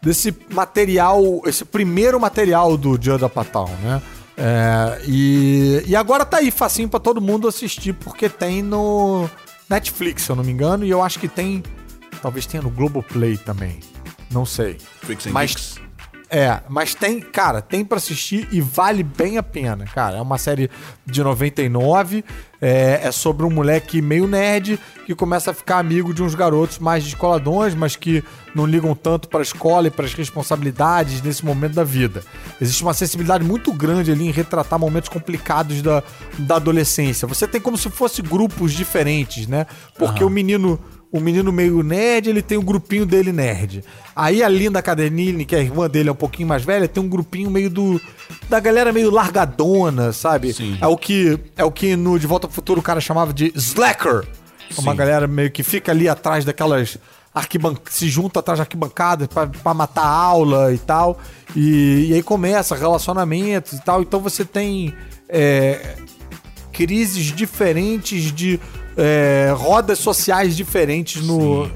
desse 0.01 0.35
material, 0.49 1.41
esse 1.45 1.63
primeiro 1.63 2.19
material 2.19 2.75
do 2.75 2.91
Judd 3.01 3.23
Apatow, 3.23 3.69
né? 3.81 4.01
É, 4.37 5.01
e, 5.05 5.83
e 5.85 5.95
agora 5.95 6.25
tá 6.25 6.37
aí, 6.37 6.49
facinho 6.49 6.89
pra 6.89 6.99
todo 6.99 7.21
mundo 7.21 7.47
assistir, 7.47 7.93
porque 7.93 8.27
tem 8.27 8.63
no 8.63 9.29
Netflix, 9.69 10.23
se 10.23 10.31
eu 10.31 10.35
não 10.35 10.43
me 10.43 10.51
engano, 10.51 10.83
e 10.85 10.89
eu 10.89 11.01
acho 11.01 11.19
que 11.19 11.27
tem. 11.27 11.63
Talvez 12.21 12.45
tenha 12.45 12.63
no 12.63 12.69
Globoplay 12.69 13.37
também. 13.37 13.79
Não 14.31 14.45
sei. 14.45 14.77
Mas. 15.31 15.75
É, 16.33 16.61
mas 16.69 16.95
tem, 16.95 17.19
cara, 17.19 17.61
tem 17.61 17.83
pra 17.83 17.97
assistir 17.97 18.47
e 18.53 18.61
vale 18.61 19.03
bem 19.03 19.37
a 19.37 19.43
pena, 19.43 19.83
cara. 19.83 20.15
É 20.15 20.21
uma 20.21 20.37
série 20.37 20.69
de 21.05 21.21
99, 21.21 22.23
é, 22.61 23.01
é 23.03 23.11
sobre 23.11 23.45
um 23.45 23.49
moleque 23.49 24.01
meio 24.01 24.25
nerd 24.25 24.79
que 25.05 25.13
começa 25.13 25.51
a 25.51 25.53
ficar 25.53 25.79
amigo 25.79 26.13
de 26.13 26.23
uns 26.23 26.33
garotos 26.33 26.79
mais 26.79 27.03
descoladões, 27.03 27.75
mas 27.75 27.97
que 27.97 28.23
não 28.55 28.65
ligam 28.65 28.95
tanto 28.95 29.27
pra 29.27 29.41
escola 29.41 29.87
e 29.87 29.91
pras 29.91 30.13
responsabilidades 30.13 31.21
nesse 31.21 31.43
momento 31.43 31.73
da 31.73 31.83
vida. 31.83 32.23
Existe 32.61 32.81
uma 32.81 32.93
sensibilidade 32.93 33.43
muito 33.43 33.73
grande 33.73 34.09
ali 34.09 34.25
em 34.25 34.31
retratar 34.31 34.79
momentos 34.79 35.09
complicados 35.09 35.81
da, 35.81 36.01
da 36.39 36.55
adolescência. 36.55 37.27
Você 37.27 37.45
tem 37.45 37.59
como 37.59 37.77
se 37.77 37.89
fosse 37.89 38.21
grupos 38.21 38.71
diferentes, 38.71 39.47
né? 39.47 39.67
Porque 39.97 40.23
o 40.23 40.29
menino 40.29 40.79
o 41.11 41.19
menino 41.19 41.51
meio 41.51 41.83
nerd, 41.83 42.29
ele 42.29 42.41
tem 42.41 42.57
o 42.57 42.61
grupinho 42.61 43.05
dele 43.05 43.33
nerd. 43.33 43.83
Aí 44.15 44.41
a 44.41 44.47
Linda 44.47 44.81
Cadernini, 44.81 45.43
que 45.43 45.55
é 45.55 45.59
a 45.59 45.61
irmã 45.61 45.89
dele, 45.89 46.09
é 46.09 46.11
um 46.11 46.15
pouquinho 46.15 46.47
mais 46.47 46.63
velha, 46.63 46.87
tem 46.87 47.03
um 47.03 47.09
grupinho 47.09 47.51
meio 47.51 47.69
do. 47.69 47.99
da 48.49 48.59
galera 48.59 48.93
meio 48.93 49.11
largadona, 49.11 50.13
sabe? 50.13 50.53
Sim. 50.53 50.77
É 50.79 50.87
o 50.87 50.95
que 50.95 51.37
é 51.57 51.65
o 51.65 51.71
que 51.71 51.95
no 51.95 52.17
De 52.17 52.25
Volta 52.25 52.47
ao 52.47 52.51
Futuro 52.51 52.79
o 52.79 52.83
cara 52.83 53.01
chamava 53.01 53.33
de 53.33 53.51
slacker. 53.55 54.25
Uma 54.77 54.91
Sim. 54.91 54.97
galera 54.97 55.27
meio 55.27 55.51
que 55.51 55.63
fica 55.63 55.91
ali 55.91 56.07
atrás 56.07 56.45
daquelas 56.45 56.97
arquiban 57.33 57.75
se 57.89 58.09
junta 58.09 58.39
atrás 58.39 58.57
de 58.57 58.61
arquibancada 58.61 59.27
pra, 59.27 59.47
pra 59.47 59.73
matar 59.73 60.03
a 60.03 60.15
aula 60.15 60.73
e 60.73 60.77
tal. 60.77 61.19
E, 61.55 62.07
e 62.09 62.13
aí 62.13 62.23
começa 62.23 62.73
relacionamentos 62.75 63.73
e 63.73 63.81
tal. 63.81 64.01
Então 64.01 64.21
você 64.21 64.45
tem 64.45 64.93
é, 65.27 65.97
crises 66.71 67.25
diferentes 67.25 68.31
de 68.31 68.59
é, 69.01 69.51
rodas 69.57 69.97
sociais 69.97 70.55
diferentes 70.55 71.25
no, 71.25 71.65
Sim, 71.65 71.71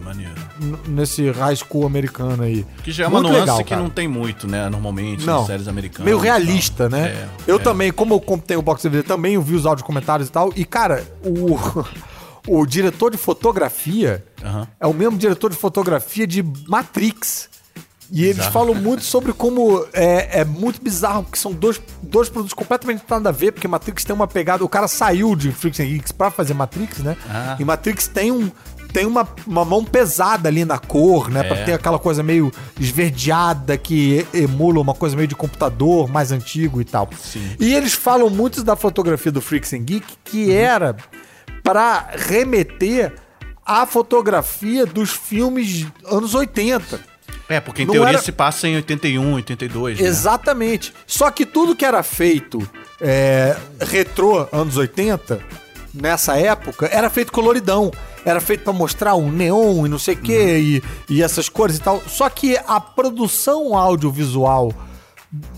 nesse 0.88 1.32
high 1.32 1.56
school 1.56 1.86
americano 1.86 2.44
aí. 2.44 2.66
Que 2.84 2.92
já 2.92 3.06
é 3.06 3.08
uma 3.08 3.20
Muito 3.20 3.32
nuance 3.32 3.42
legal, 3.42 3.58
que 3.64 3.70
cara. 3.72 3.82
não 3.82 3.90
tem 3.90 4.08
muito, 4.08 4.48
né? 4.48 4.70
Normalmente, 4.70 5.26
Não. 5.26 5.40
nas 5.40 5.48
séries 5.48 5.68
americanas. 5.68 6.06
Meio 6.06 6.18
tal. 6.18 6.24
realista, 6.24 6.88
né? 6.88 7.08
É, 7.08 7.28
eu 7.48 7.56
é. 7.58 7.60
também, 7.60 7.92
como 7.92 8.14
eu 8.14 8.38
tenho 8.38 8.60
o 8.60 8.64
box 8.64 8.84
DVD, 8.84 9.04
também 9.04 9.40
vi 9.40 9.56
os 9.56 9.66
áudios 9.66 9.86
comentários 9.86 10.30
e 10.30 10.32
tal. 10.32 10.54
E, 10.56 10.64
cara, 10.64 11.04
o, 11.24 11.58
o 12.48 12.66
diretor 12.66 13.12
de 13.12 13.18
fotografia 13.18 14.24
é 14.80 14.86
o 14.86 14.94
mesmo 14.94 15.18
diretor 15.18 15.50
de 15.50 15.58
fotografia 15.58 16.28
de 16.28 16.44
Matrix. 16.68 17.50
E 18.12 18.24
eles 18.24 18.38
Bizarro. 18.38 18.54
falam 18.54 18.76
muito 18.76 19.04
sobre 19.04 19.34
como 19.34 19.86
é, 19.94 20.42
é 20.42 20.46
muito 20.46 20.82
bizarro, 20.82 21.24
porque 21.24 21.40
são 21.40 21.52
dois, 21.52 21.82
dois 22.04 22.30
produtos 22.30 22.54
completamente 22.54 23.04
nada 23.10 23.30
a 23.30 23.32
ver, 23.32 23.52
porque 23.52 23.68
Matrix 23.68 24.04
tem 24.04 24.16
uma 24.16 24.28
pegada. 24.28 24.64
O 24.64 24.70
cara 24.70 24.88
saiu 24.88 25.36
de 25.36 25.52
Freaks 25.52 25.80
and 25.80 25.86
Geeks 25.86 26.12
pra 26.12 26.30
fazer 26.30 26.54
Matrix, 26.54 27.00
né? 27.00 27.18
Ah. 27.30 27.56
E 27.60 27.66
Matrix 27.66 28.08
tem 28.08 28.32
um. 28.32 28.52
Tem 28.94 29.06
uma, 29.06 29.28
uma 29.46 29.66
mão 29.66 29.84
pesada 29.84 30.48
ali 30.48 30.64
na 30.64 30.78
cor, 30.78 31.30
né? 31.30 31.44
Pra 31.44 31.58
É. 31.58 31.64
ter 31.66 31.74
aquela 31.74 32.00
coisa 32.00 32.24
meio 32.24 32.50
esverdeada 32.80 33.78
que 33.78 34.26
emula 34.34 34.80
uma 34.80 34.94
coisa 34.94 35.16
meio 35.18 35.28
de 35.28 35.36
computador 35.36 36.08
mais 36.10 36.32
antigo 36.32 36.80
e 36.80 36.86
tal. 36.86 37.10
Sim. 37.22 37.56
E 37.60 37.74
eles 37.74 37.92
falam 37.94 38.30
muito 38.30 38.64
da 38.64 38.76
fotografia 38.78 39.32
do 39.34 39.42
Freaks 39.42 39.74
and 39.74 39.84
Geek, 39.84 40.06
que 40.24 40.52
era 40.54 40.96
pra 41.62 42.08
remeter 42.16 43.14
à 43.66 43.86
fotografia 43.86 44.86
dos 44.86 45.10
filmes 45.12 45.86
anos 46.06 46.34
80. 46.34 47.00
É, 47.48 47.60
porque 47.60 47.84
em 47.84 47.88
teoria 47.88 48.14
era- 48.14 48.22
se 48.22 48.32
passa 48.32 48.68
em 48.68 48.76
81, 48.76 49.34
82. 49.36 50.00
né? 50.00 50.08
Exatamente. 50.08 50.94
Só 51.06 51.30
que 51.30 51.46
tudo 51.46 51.76
que 51.76 51.86
era 51.86 52.02
feito 52.04 52.60
é, 53.00 53.56
retrô, 53.80 54.48
anos 54.52 54.78
80, 54.78 55.40
nessa 55.94 56.38
época, 56.38 56.88
era 56.92 57.10
feito 57.10 57.32
coloridão. 57.32 57.92
Era 58.26 58.42
feito 58.42 58.64
pra 58.64 58.74
mostrar 58.74 59.14
um 59.16 59.32
neon 59.32 59.86
e 59.86 59.90
não 59.90 60.00
sei 60.00 60.16
o 60.16 60.18
quê, 60.18 60.58
e, 60.58 60.84
e 61.14 61.22
essas 61.22 61.48
cores 61.48 61.78
e 61.78 61.80
tal. 61.80 62.02
Só 62.08 62.28
que 62.30 62.58
a 62.68 62.80
produção 62.80 63.78
audiovisual 63.78 64.74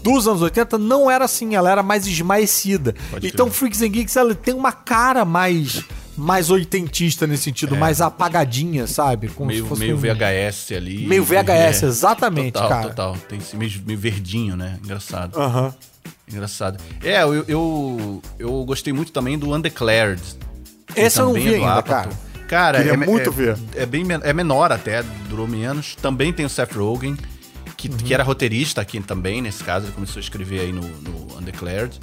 dos 0.04 0.28
anos 0.28 0.42
80 0.42 0.78
não 0.78 1.10
era 1.10 1.24
assim, 1.26 1.56
ela 1.56 1.72
era 1.72 1.82
mais 1.82 2.06
esmaecida. 2.06 2.94
Pode 3.10 3.28
então 3.28 3.46
crer. 3.46 3.56
Freaks 3.58 3.82
and 3.82 3.88
Geeks 3.90 4.16
ela 4.18 4.36
tem 4.36 4.54
uma 4.54 4.72
cara 4.74 5.24
mais 5.24 5.86
mais 6.18 6.50
oitentista 6.50 7.28
nesse 7.28 7.44
sentido, 7.44 7.76
mais 7.76 8.02
apagadinha, 8.02 8.88
sabe? 8.88 9.28
Como 9.30 9.52
É. 9.52 9.54
Meio, 9.54 9.64
se 9.64 9.70
fosse 9.70 9.82
meio 9.82 9.96
um- 9.96 10.00
VHS 10.00 10.74
ali. 10.76 11.06
Meio 11.06 11.24
VHS, 11.24 11.84
É, 11.84 11.88
exatamente, 11.88 12.54
total, 12.54 12.70
cara. 12.70 12.88
Total, 12.90 13.18
Tem 13.30 13.38
esse 13.38 13.56
meio, 13.56 13.72
meio 13.86 14.00
verdinho, 14.00 14.56
né? 14.58 14.80
Engraçado. 14.84 15.40
Aham. 15.40 15.74
Engraçado. 16.30 16.78
É, 17.04 17.22
eu, 17.24 17.46
eu, 17.48 18.22
eu 18.38 18.66
gostei 18.66 18.92
muito 18.92 19.12
também 19.12 19.38
do 19.38 19.54
Undeclared. 19.54 20.22
Esse 20.96 21.20
eu 21.22 21.26
não 21.28 21.34
vi 21.34 21.54
é 21.54 21.56
ainda, 21.58 21.74
Apatow. 21.76 21.94
cara. 22.12 22.28
Cara, 22.48 22.78
Queria 22.80 22.94
é, 22.94 22.98
muito 22.98 23.30
é, 23.30 23.34
ver. 23.34 23.58
É, 23.76 23.86
bem, 23.86 24.04
é 24.24 24.34
menor 24.34 24.72
até, 24.72 25.04
durou 25.30 25.48
menos. 25.48 25.96
Também 25.96 26.32
tem 26.34 26.46
o 26.46 26.50
Seth 26.50 26.74
Rogen, 26.76 27.18
que, 27.76 27.90
Uhum. 27.90 27.98
que 27.98 28.14
era 28.14 28.24
roteirista 28.24 28.82
aqui 28.82 29.00
também, 29.02 29.42
nesse 29.42 29.64
caso. 29.64 29.86
Ele 29.88 29.94
começou 29.94 30.20
a 30.20 30.24
escrever 30.24 30.62
aí 30.62 30.72
no, 30.74 30.82
no 30.82 31.38
Undeclared. 31.38 32.00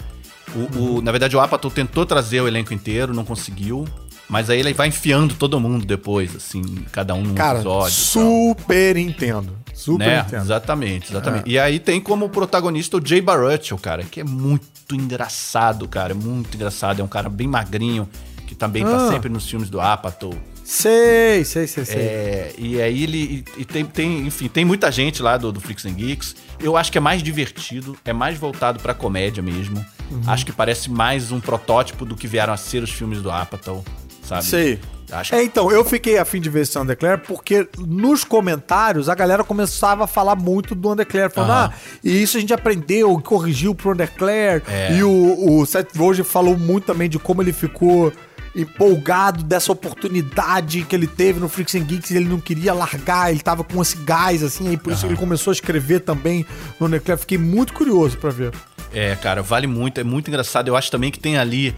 O, 0.55 0.59
Uhum. 0.79 0.97
o- 0.99 1.03
na 1.03 1.11
verdade, 1.11 1.35
o 1.35 1.41
Apatow 1.41 1.71
tentou 1.71 2.05
trazer 2.07 2.41
o 2.43 2.47
elenco 2.49 2.73
inteiro, 2.75 3.13
não 3.15 3.25
conseguiu. 3.25 3.87
Mas 4.29 4.49
aí 4.51 4.59
ele 4.59 4.73
vai 4.73 4.89
enfiando 4.89 5.35
todo 5.35 5.61
mundo 5.61 5.85
depois, 5.85 6.35
assim, 6.35 6.63
cada 6.91 7.15
um 7.15 7.23
num 7.23 7.35
Cara, 7.35 7.59
episódio. 7.59 7.93
super 7.95 8.97
entendo. 8.97 9.57
Super 9.75 10.07
né? 10.07 10.25
entendo. 10.27 10.43
Exatamente, 10.43 11.11
exatamente. 11.11 11.49
É. 11.49 11.53
E 11.53 11.59
aí 11.59 11.79
tem 11.79 12.01
como 12.01 12.29
protagonista 12.29 12.97
o 12.97 13.07
Jay 13.07 13.21
Baruchel, 13.21 13.77
cara, 13.79 14.03
que 14.05 14.21
é 14.21 14.25
muito 14.25 14.65
engraçado, 14.93 15.87
cara, 15.89 16.13
é 16.13 16.15
muito 16.15 16.55
engraçado. 16.55 17.01
É 17.01 17.05
um 17.05 17.09
cara 17.09 17.29
bem 17.29 17.47
magrinho, 17.47 18.09
que 18.47 18.55
também 18.55 18.83
tá 18.85 18.97
Ah. 19.09 19.11
sempre 19.11 19.29
nos 19.29 19.49
filmes 19.49 19.69
do 19.69 19.81
Apatow. 19.81 20.35
Sei, 20.65 21.45
sei, 21.45 21.67
sei, 21.67 21.85
sei. 21.85 21.97
É, 22.01 22.55
e 22.57 22.81
aí 22.81 23.03
ele. 23.03 23.45
E, 23.57 23.61
e 23.61 23.65
tem, 23.67 23.85
tem, 23.85 24.27
enfim, 24.27 24.49
tem 24.49 24.65
muita 24.65 24.91
gente 24.91 25.23
lá 25.23 25.37
do, 25.37 25.53
do 25.53 25.61
Freaks 25.61 25.85
and 25.85 25.93
Geeks. 25.93 26.35
Eu 26.59 26.75
acho 26.77 26.91
que 26.91 26.97
é 26.97 27.01
mais 27.03 27.23
divertido, 27.23 27.95
é 28.03 28.15
mais 28.15 28.39
voltado 28.39 28.81
pra 28.81 28.95
comédia 28.95 29.43
mesmo. 29.43 29.85
Uhum. 30.11 30.23
Acho 30.27 30.47
que 30.47 30.53
parece 30.53 30.91
mais 30.91 31.31
um 31.31 31.39
protótipo 31.39 32.07
do 32.07 32.17
que 32.17 32.27
vieram 32.27 32.53
a 32.55 32.57
ser 32.57 32.83
os 32.83 32.91
filmes 32.91 33.21
do 33.21 33.31
Apatow, 33.31 33.85
sabe? 34.25 34.45
Sei. 34.45 34.79
Acho 35.13 35.35
É, 35.35 35.45
então, 35.45 35.71
eu 35.71 35.85
fiquei 35.85 36.19
afim 36.19 36.41
de 36.41 36.49
ver 36.49 36.63
esse 36.63 36.79
Undeclare 36.79 37.21
porque 37.21 37.69
nos 37.79 38.25
comentários 38.25 39.09
a 39.09 39.15
galera 39.15 39.45
começava 39.45 40.05
a 40.05 40.07
falar 40.07 40.35
muito 40.35 40.75
do 40.75 40.91
Undeclare, 40.91 41.31
falando, 41.31 41.51
Aham. 41.51 41.71
ah, 41.73 41.99
e 42.03 42.23
isso 42.23 42.37
a 42.37 42.41
gente 42.41 42.55
aprendeu, 42.55 43.21
corrigiu 43.21 43.75
pro 43.75 43.93
Undeclare. 43.93 44.63
É. 44.67 44.97
E 44.97 45.05
o, 45.05 45.61
o 45.61 45.67
Seth 45.67 45.95
Rogen 45.97 46.25
falou 46.25 46.59
muito 46.59 46.87
também 46.87 47.09
de 47.09 47.19
como 47.19 47.43
ele 47.43 47.53
ficou 47.53 48.13
empolgado 48.57 49.43
dessa 49.43 49.73
oportunidade 49.73 50.85
que 50.85 50.95
ele 50.95 51.09
teve 51.09 51.41
no 51.41 51.49
Freaks 51.49 51.75
and 51.75 51.85
Geeks, 51.85 52.11
ele 52.13 52.29
não 52.29 52.41
queria 52.41 52.73
largar, 52.73 53.31
ele 53.31 53.41
tava 53.41 53.65
com 53.65 53.83
esse 53.83 53.97
gás, 53.99 54.45
assim, 54.45 54.69
aí 54.69 54.77
por 54.77 54.93
isso 54.93 55.05
ele 55.05 55.17
começou 55.17 55.51
a 55.51 55.55
escrever 55.55 56.01
também 56.01 56.47
no 56.79 56.87
Undeclare. 56.87 57.21
Fiquei 57.21 57.37
muito 57.37 57.73
curioso 57.73 58.17
pra 58.17 58.31
ver. 58.31 58.53
É, 58.93 59.17
cara, 59.17 59.43
vale 59.43 59.67
muito, 59.67 60.01
é 60.01 60.05
muito 60.05 60.29
engraçado. 60.29 60.69
Eu 60.69 60.77
acho 60.77 60.91
também 60.91 61.11
que 61.11 61.19
tem 61.19 61.37
ali 61.37 61.75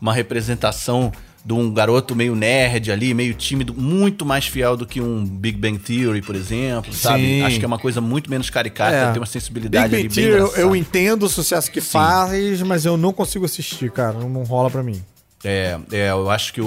uma 0.00 0.14
representação 0.14 1.12
de 1.44 1.52
um 1.52 1.72
garoto 1.72 2.14
meio 2.14 2.34
nerd 2.34 2.92
ali, 2.92 3.14
meio 3.14 3.34
tímido, 3.34 3.74
muito 3.74 4.26
mais 4.26 4.46
fiel 4.46 4.76
do 4.76 4.86
que 4.86 5.00
um 5.00 5.24
Big 5.24 5.56
Bang 5.56 5.78
Theory, 5.78 6.20
por 6.20 6.34
exemplo, 6.34 6.92
sabe? 6.92 7.22
Sim. 7.22 7.42
Acho 7.42 7.58
que 7.58 7.64
é 7.64 7.68
uma 7.68 7.78
coisa 7.78 8.00
muito 8.00 8.30
menos 8.30 8.50
caricata, 8.50 9.12
tem 9.12 9.20
uma 9.20 9.26
sensibilidade 9.26 9.88
Big 9.88 10.00
ali 10.00 10.08
Bang 10.08 10.14
bem 10.14 10.24
Theory, 10.24 10.40
eu, 10.40 10.68
eu 10.68 10.76
entendo 10.76 11.24
o 11.24 11.28
sucesso 11.28 11.70
que 11.70 11.80
faz, 11.80 12.60
mas 12.62 12.84
eu 12.84 12.96
não 12.96 13.12
consigo 13.12 13.44
assistir, 13.44 13.90
cara. 13.90 14.18
Não, 14.18 14.28
não 14.28 14.42
rola 14.42 14.70
pra 14.70 14.82
mim. 14.82 15.02
É, 15.42 15.78
é, 15.90 16.10
eu 16.10 16.28
acho 16.30 16.52
que 16.52 16.60
o, 16.60 16.66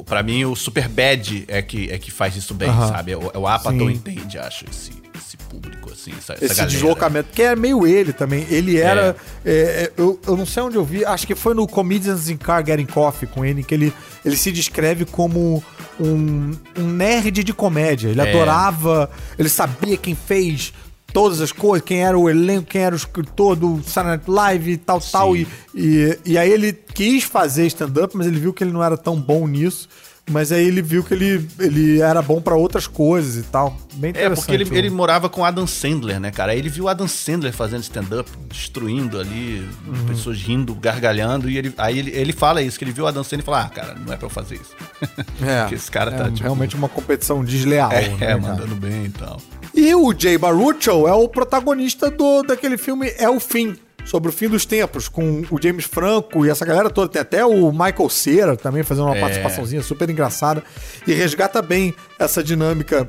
o 0.00 0.04
para 0.06 0.22
mim 0.22 0.44
o 0.44 0.54
Super 0.54 0.86
Bad 0.88 1.44
é 1.48 1.62
que 1.62 1.90
é 1.90 1.98
que 1.98 2.10
faz 2.10 2.36
isso 2.36 2.52
bem, 2.52 2.68
Aham. 2.68 2.88
sabe? 2.88 3.14
O, 3.14 3.30
o 3.38 3.46
Apatow 3.48 3.90
entende, 3.90 4.38
acho, 4.38 4.66
esse, 4.70 4.92
esse 5.16 5.36
público 5.48 5.90
assim, 5.90 6.12
essa, 6.18 6.34
essa 6.34 6.44
Esse 6.44 6.54
galera. 6.56 6.70
deslocamento, 6.70 7.28
que 7.32 7.42
é 7.42 7.56
meio 7.56 7.86
ele 7.86 8.12
também. 8.12 8.46
Ele 8.50 8.78
era. 8.78 9.16
é, 9.44 9.50
é, 9.50 9.92
eu, 9.96 10.20
eu 10.26 10.36
não 10.36 10.44
sei 10.44 10.62
onde 10.62 10.76
eu 10.76 10.84
vi, 10.84 11.04
acho 11.06 11.26
que 11.26 11.34
foi 11.34 11.54
no 11.54 11.66
Comedians 11.66 12.28
in 12.28 12.36
Car 12.36 12.62
Getting 12.66 12.84
Coffee 12.86 13.26
com 13.28 13.44
ele, 13.46 13.62
que 13.62 13.72
ele, 13.72 13.92
ele 14.22 14.36
se 14.36 14.52
descreve 14.52 15.06
como 15.06 15.64
um, 15.98 16.50
um 16.78 16.86
nerd 16.88 17.42
de 17.42 17.52
comédia. 17.54 18.08
Ele 18.10 18.20
É. 18.20 18.28
adorava, 18.28 19.10
ele 19.38 19.48
sabia 19.48 19.96
quem 19.96 20.14
fez 20.14 20.74
todas 21.12 21.40
as 21.40 21.52
coisas, 21.52 21.86
quem 21.86 22.02
era 22.02 22.18
o 22.18 22.28
elenco, 22.28 22.68
quem 22.68 22.82
era 22.82 22.94
o 22.94 22.98
escritor 22.98 23.56
do 23.56 23.82
Saturday 23.82 24.16
Night 24.16 24.30
Live 24.30 24.70
e 24.72 24.76
tal, 24.76 25.00
tal. 25.00 25.36
E, 25.36 25.46
e, 25.74 26.18
e 26.24 26.38
aí 26.38 26.50
ele 26.50 26.72
quis 26.72 27.24
fazer 27.24 27.66
stand-up, 27.66 28.16
mas 28.16 28.26
ele 28.26 28.38
viu 28.38 28.52
que 28.52 28.64
ele 28.64 28.72
não 28.72 28.82
era 28.82 28.96
tão 28.96 29.20
bom 29.20 29.46
nisso. 29.46 29.88
Mas 30.30 30.52
aí 30.52 30.64
ele 30.66 30.80
viu 30.80 31.02
que 31.02 31.12
ele, 31.12 31.46
ele 31.58 32.00
era 32.00 32.22
bom 32.22 32.40
pra 32.40 32.54
outras 32.54 32.86
coisas 32.86 33.44
e 33.44 33.48
tal. 33.48 33.76
Bem 33.94 34.08
É, 34.08 34.10
interessante. 34.10 34.36
porque 34.36 34.54
ele, 34.54 34.78
ele 34.78 34.88
morava 34.90 35.28
com 35.28 35.44
Adam 35.44 35.66
Sandler, 35.66 36.20
né, 36.20 36.30
cara? 36.30 36.52
Aí 36.52 36.58
ele 36.58 36.68
viu 36.68 36.88
Adam 36.88 37.08
Sandler 37.08 37.52
fazendo 37.52 37.82
stand-up, 37.82 38.30
destruindo 38.48 39.18
ali, 39.18 39.68
Uhum. 39.86 40.06
pessoas 40.06 40.40
rindo, 40.40 40.74
gargalhando, 40.76 41.50
e 41.50 41.58
ele, 41.58 41.74
aí 41.76 41.98
ele, 41.98 42.10
ele 42.14 42.32
fala 42.32 42.62
isso, 42.62 42.78
que 42.78 42.84
ele 42.84 42.92
viu 42.92 43.04
o 43.04 43.06
Adam 43.08 43.24
Sandler 43.24 43.40
e 43.42 43.44
fala, 43.44 43.62
ah, 43.62 43.68
cara, 43.68 43.94
não 43.94 44.12
é 44.12 44.16
pra 44.16 44.26
eu 44.26 44.30
fazer 44.30 44.54
isso. 44.54 44.70
É, 45.44 45.62
Porque 45.62 45.74
esse 45.74 45.90
cara 45.90 46.12
é 46.12 46.16
tá, 46.16 46.24
tipo, 46.30 46.42
realmente 46.42 46.76
uma 46.76 46.88
competição 46.88 47.44
desleal. 47.44 47.90
É, 47.90 48.08
né, 48.08 48.16
é, 48.20 48.36
mandando 48.36 48.76
bem 48.76 49.06
e 49.06 49.10
tal. 49.10 49.40
E 49.74 49.92
o 49.94 50.14
Jay 50.16 50.38
Baruchel 50.38 51.08
é 51.08 51.12
o 51.12 51.28
protagonista 51.28 52.10
do, 52.10 52.42
daquele 52.42 52.76
filme 52.78 53.12
É 53.18 53.28
o 53.28 53.40
Fim, 53.40 53.74
sobre 54.04 54.28
o 54.30 54.32
fim 54.32 54.48
dos 54.48 54.64
tempos, 54.66 55.08
com 55.08 55.42
o 55.50 55.58
James 55.62 55.84
Franco 55.84 56.44
e 56.44 56.50
essa 56.50 56.64
galera 56.64 56.90
toda. 56.90 57.08
Tem 57.08 57.22
até 57.22 57.44
o 57.44 57.70
Michael 57.72 58.08
Cera 58.10 58.56
também 58.56 58.82
fazendo 58.82 59.06
uma 59.06 59.16
É. 59.16 59.20
participaçãozinha 59.20 59.82
super 59.82 60.08
engraçada. 60.10 60.62
E 61.06 61.12
resgata 61.12 61.62
bem 61.62 61.94
essa 62.18 62.42
dinâmica 62.42 63.08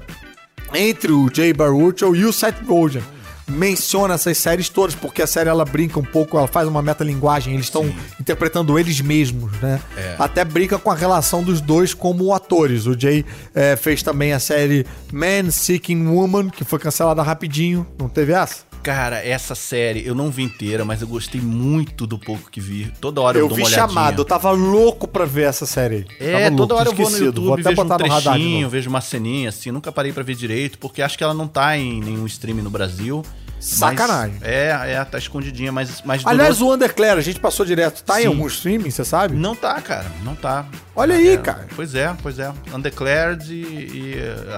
entre 0.73 1.11
o 1.11 1.29
Jay 1.33 1.53
Baruchel 1.53 2.15
e 2.15 2.25
o 2.25 2.33
Seth 2.33 2.61
Rogen. 2.67 3.03
Menciona 3.45 4.13
essas 4.13 4.37
séries 4.37 4.69
todas, 4.69 4.95
porque 4.95 5.21
a 5.21 5.27
série 5.27 5.49
ela 5.49 5.65
brinca 5.65 5.99
um 5.99 6.03
pouco, 6.03 6.37
ela 6.37 6.47
faz 6.47 6.65
uma 6.65 6.81
metalinguagem, 6.81 7.53
eles 7.53 7.65
estão 7.65 7.93
interpretando 8.17 8.79
eles 8.79 9.01
mesmos, 9.01 9.51
né? 9.61 9.81
É. 9.97 10.15
Até 10.17 10.45
brinca 10.45 10.79
com 10.79 10.89
a 10.89 10.95
relação 10.95 11.43
dos 11.43 11.59
dois 11.59 11.93
como 11.93 12.33
atores. 12.33 12.85
O 12.87 12.97
Jay 12.97 13.25
eh, 13.53 13.75
fez 13.75 14.01
também 14.01 14.31
a 14.31 14.39
série 14.39 14.85
Man 15.11 15.51
Seeking 15.51 16.07
Woman, 16.07 16.49
que 16.49 16.63
foi 16.63 16.79
cancelada 16.79 17.21
rapidinho. 17.21 17.85
Não 17.99 18.07
teve 18.07 18.31
essa? 18.31 18.63
Cara, 18.83 19.25
essa 19.25 19.55
série 19.55 20.05
eu 20.05 20.13
não 20.13 20.29
vi 20.29 20.43
inteira, 20.43 20.83
mas 20.83 21.01
eu 21.01 21.07
gostei 21.07 21.39
muito 21.39 22.05
do 22.05 22.19
pouco 22.19 22.51
que 22.51 22.59
vi. 22.59 22.91
Toda 22.99 23.21
hora 23.21 23.37
eu, 23.37 23.43
Eu 23.45 23.47
dou 23.47 23.55
vi 23.55 23.63
uma 23.63 23.67
olhadinha. 23.69 23.87
chamado, 23.87 24.19
eu 24.21 24.25
tava 24.25 24.51
louco 24.51 25.07
pra 25.07 25.23
ver 25.25 25.43
essa 25.43 25.65
série 25.65 25.95
aí. 25.95 26.05
É, 26.19 26.43
Tava 26.45 26.57
toda 26.57 26.75
hora 26.75 26.89
eu 26.89 26.93
vou 26.93 27.09
no. 27.09 27.17
YouTube, 27.17 27.61
vejo 27.63 27.81
um 27.81 27.87
radar 27.87 28.09
de 28.19 28.23
trechinho, 28.29 28.69
vejo 28.69 28.89
uma 28.89 28.99
ceninha, 29.01 29.49
assim, 29.49 29.71
nunca 29.71 29.89
parei 29.91 30.11
pra 30.11 30.21
ver 30.21 30.35
direito, 30.35 30.77
porque 30.77 31.01
acho 31.01 31.17
que 31.17 31.23
ela 31.23 31.33
não 31.33 31.47
tá 31.47 31.77
em 31.77 32.01
nenhum 32.01 32.25
stream 32.25 32.57
no 32.57 32.69
Brasil. 32.69 33.23
Sacanagem. 33.57 34.35
Mas, 34.41 34.49
é, 34.49 34.91
é, 34.95 35.05
tá 35.05 35.17
escondidinha, 35.17 35.71
mas, 35.71 36.01
mas 36.03 36.21
Aliás, 36.25 36.59
o 36.61 36.73
Underclear, 36.73 37.17
a 37.17 37.21
gente 37.21 37.39
passou 37.39 37.65
direto. 37.65 38.03
Tá 38.03 38.19
em 38.19 38.23
Sim. 38.23 38.27
algum 38.27 38.45
streaming, 38.47 38.91
você 38.91 39.05
sabe? 39.05 39.33
Não 39.37 39.55
tá, 39.55 39.79
cara, 39.79 40.11
não 40.21 40.35
tá. 40.35 40.65
Olha 40.93 41.15
aí, 41.15 41.29
É, 41.29 41.37
cara. 41.37 41.65
Pois 41.73 41.95
é, 41.95 42.13
pois 42.21 42.37
é. 42.39 42.51
Undeclared 42.73 43.53
e. 43.53 43.55
e, 43.55 44.15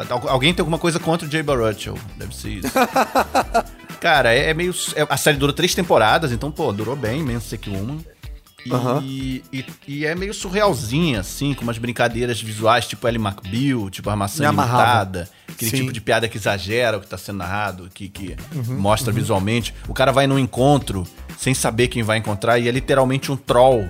al- 0.10 0.28
alguém 0.30 0.52
tem 0.56 0.64
alguma 0.64 0.80
coisa 0.80 1.00
contra 1.00 1.28
o 1.28 1.32
Jay 1.32 1.44
Baruchel. 1.44 1.96
Deve 2.18 2.36
ser 2.36 2.50
isso. 2.50 2.72
cara, 3.96 4.34
é, 4.34 4.50
é 4.50 4.54
meio. 4.54 4.74
é- 4.96 5.06
a 5.10 5.18
série 5.18 5.38
dura 5.38 5.54
três 5.54 5.74
temporadas, 5.74 6.32
então, 6.32 6.52
pô, 6.52 6.72
durou 6.72 6.96
bem, 6.96 7.24
menos 7.24 7.52
que 7.60 7.70
uma. 7.70 7.98
E, 8.66 8.72
Aham. 8.74 9.04
e, 9.06 9.44
e 9.88 10.06
é 10.08 10.16
meio 10.16 10.34
surrealzinha, 10.34 11.20
assim, 11.20 11.54
com 11.54 11.62
umas 11.62 11.78
brincadeiras 11.78 12.42
visuais, 12.42 12.88
tipo 12.88 13.08
Ellie 13.08 13.22
McBeal, 13.22 13.92
tipo 13.92 14.10
armação 14.10 14.44
limitada. 14.50 15.30
Aquele 15.48 15.70
Sim. 15.70 15.78
tipo 15.78 15.92
de 15.94 16.02
piada 16.02 16.28
que 16.28 16.36
exagera 16.36 16.98
o 16.98 17.02
que 17.02 17.06
tá 17.08 17.16
sendo 17.18 17.38
narrado, 17.38 17.90
que, 17.94 18.10
que 18.10 18.36
Uhum, 18.56 18.76
mostra 18.80 19.14
visualmente. 19.14 19.72
O 19.88 19.94
cara 19.94 20.12
vai 20.12 20.26
num 20.26 20.40
encontro 20.40 21.06
sem 21.38 21.54
saber 21.54 21.90
quem 21.90 22.02
vai 22.02 22.18
encontrar 22.18 22.58
e 22.58 22.68
é 22.68 22.72
literalmente 22.72 23.32
um 23.32 23.38
troll 23.38 23.88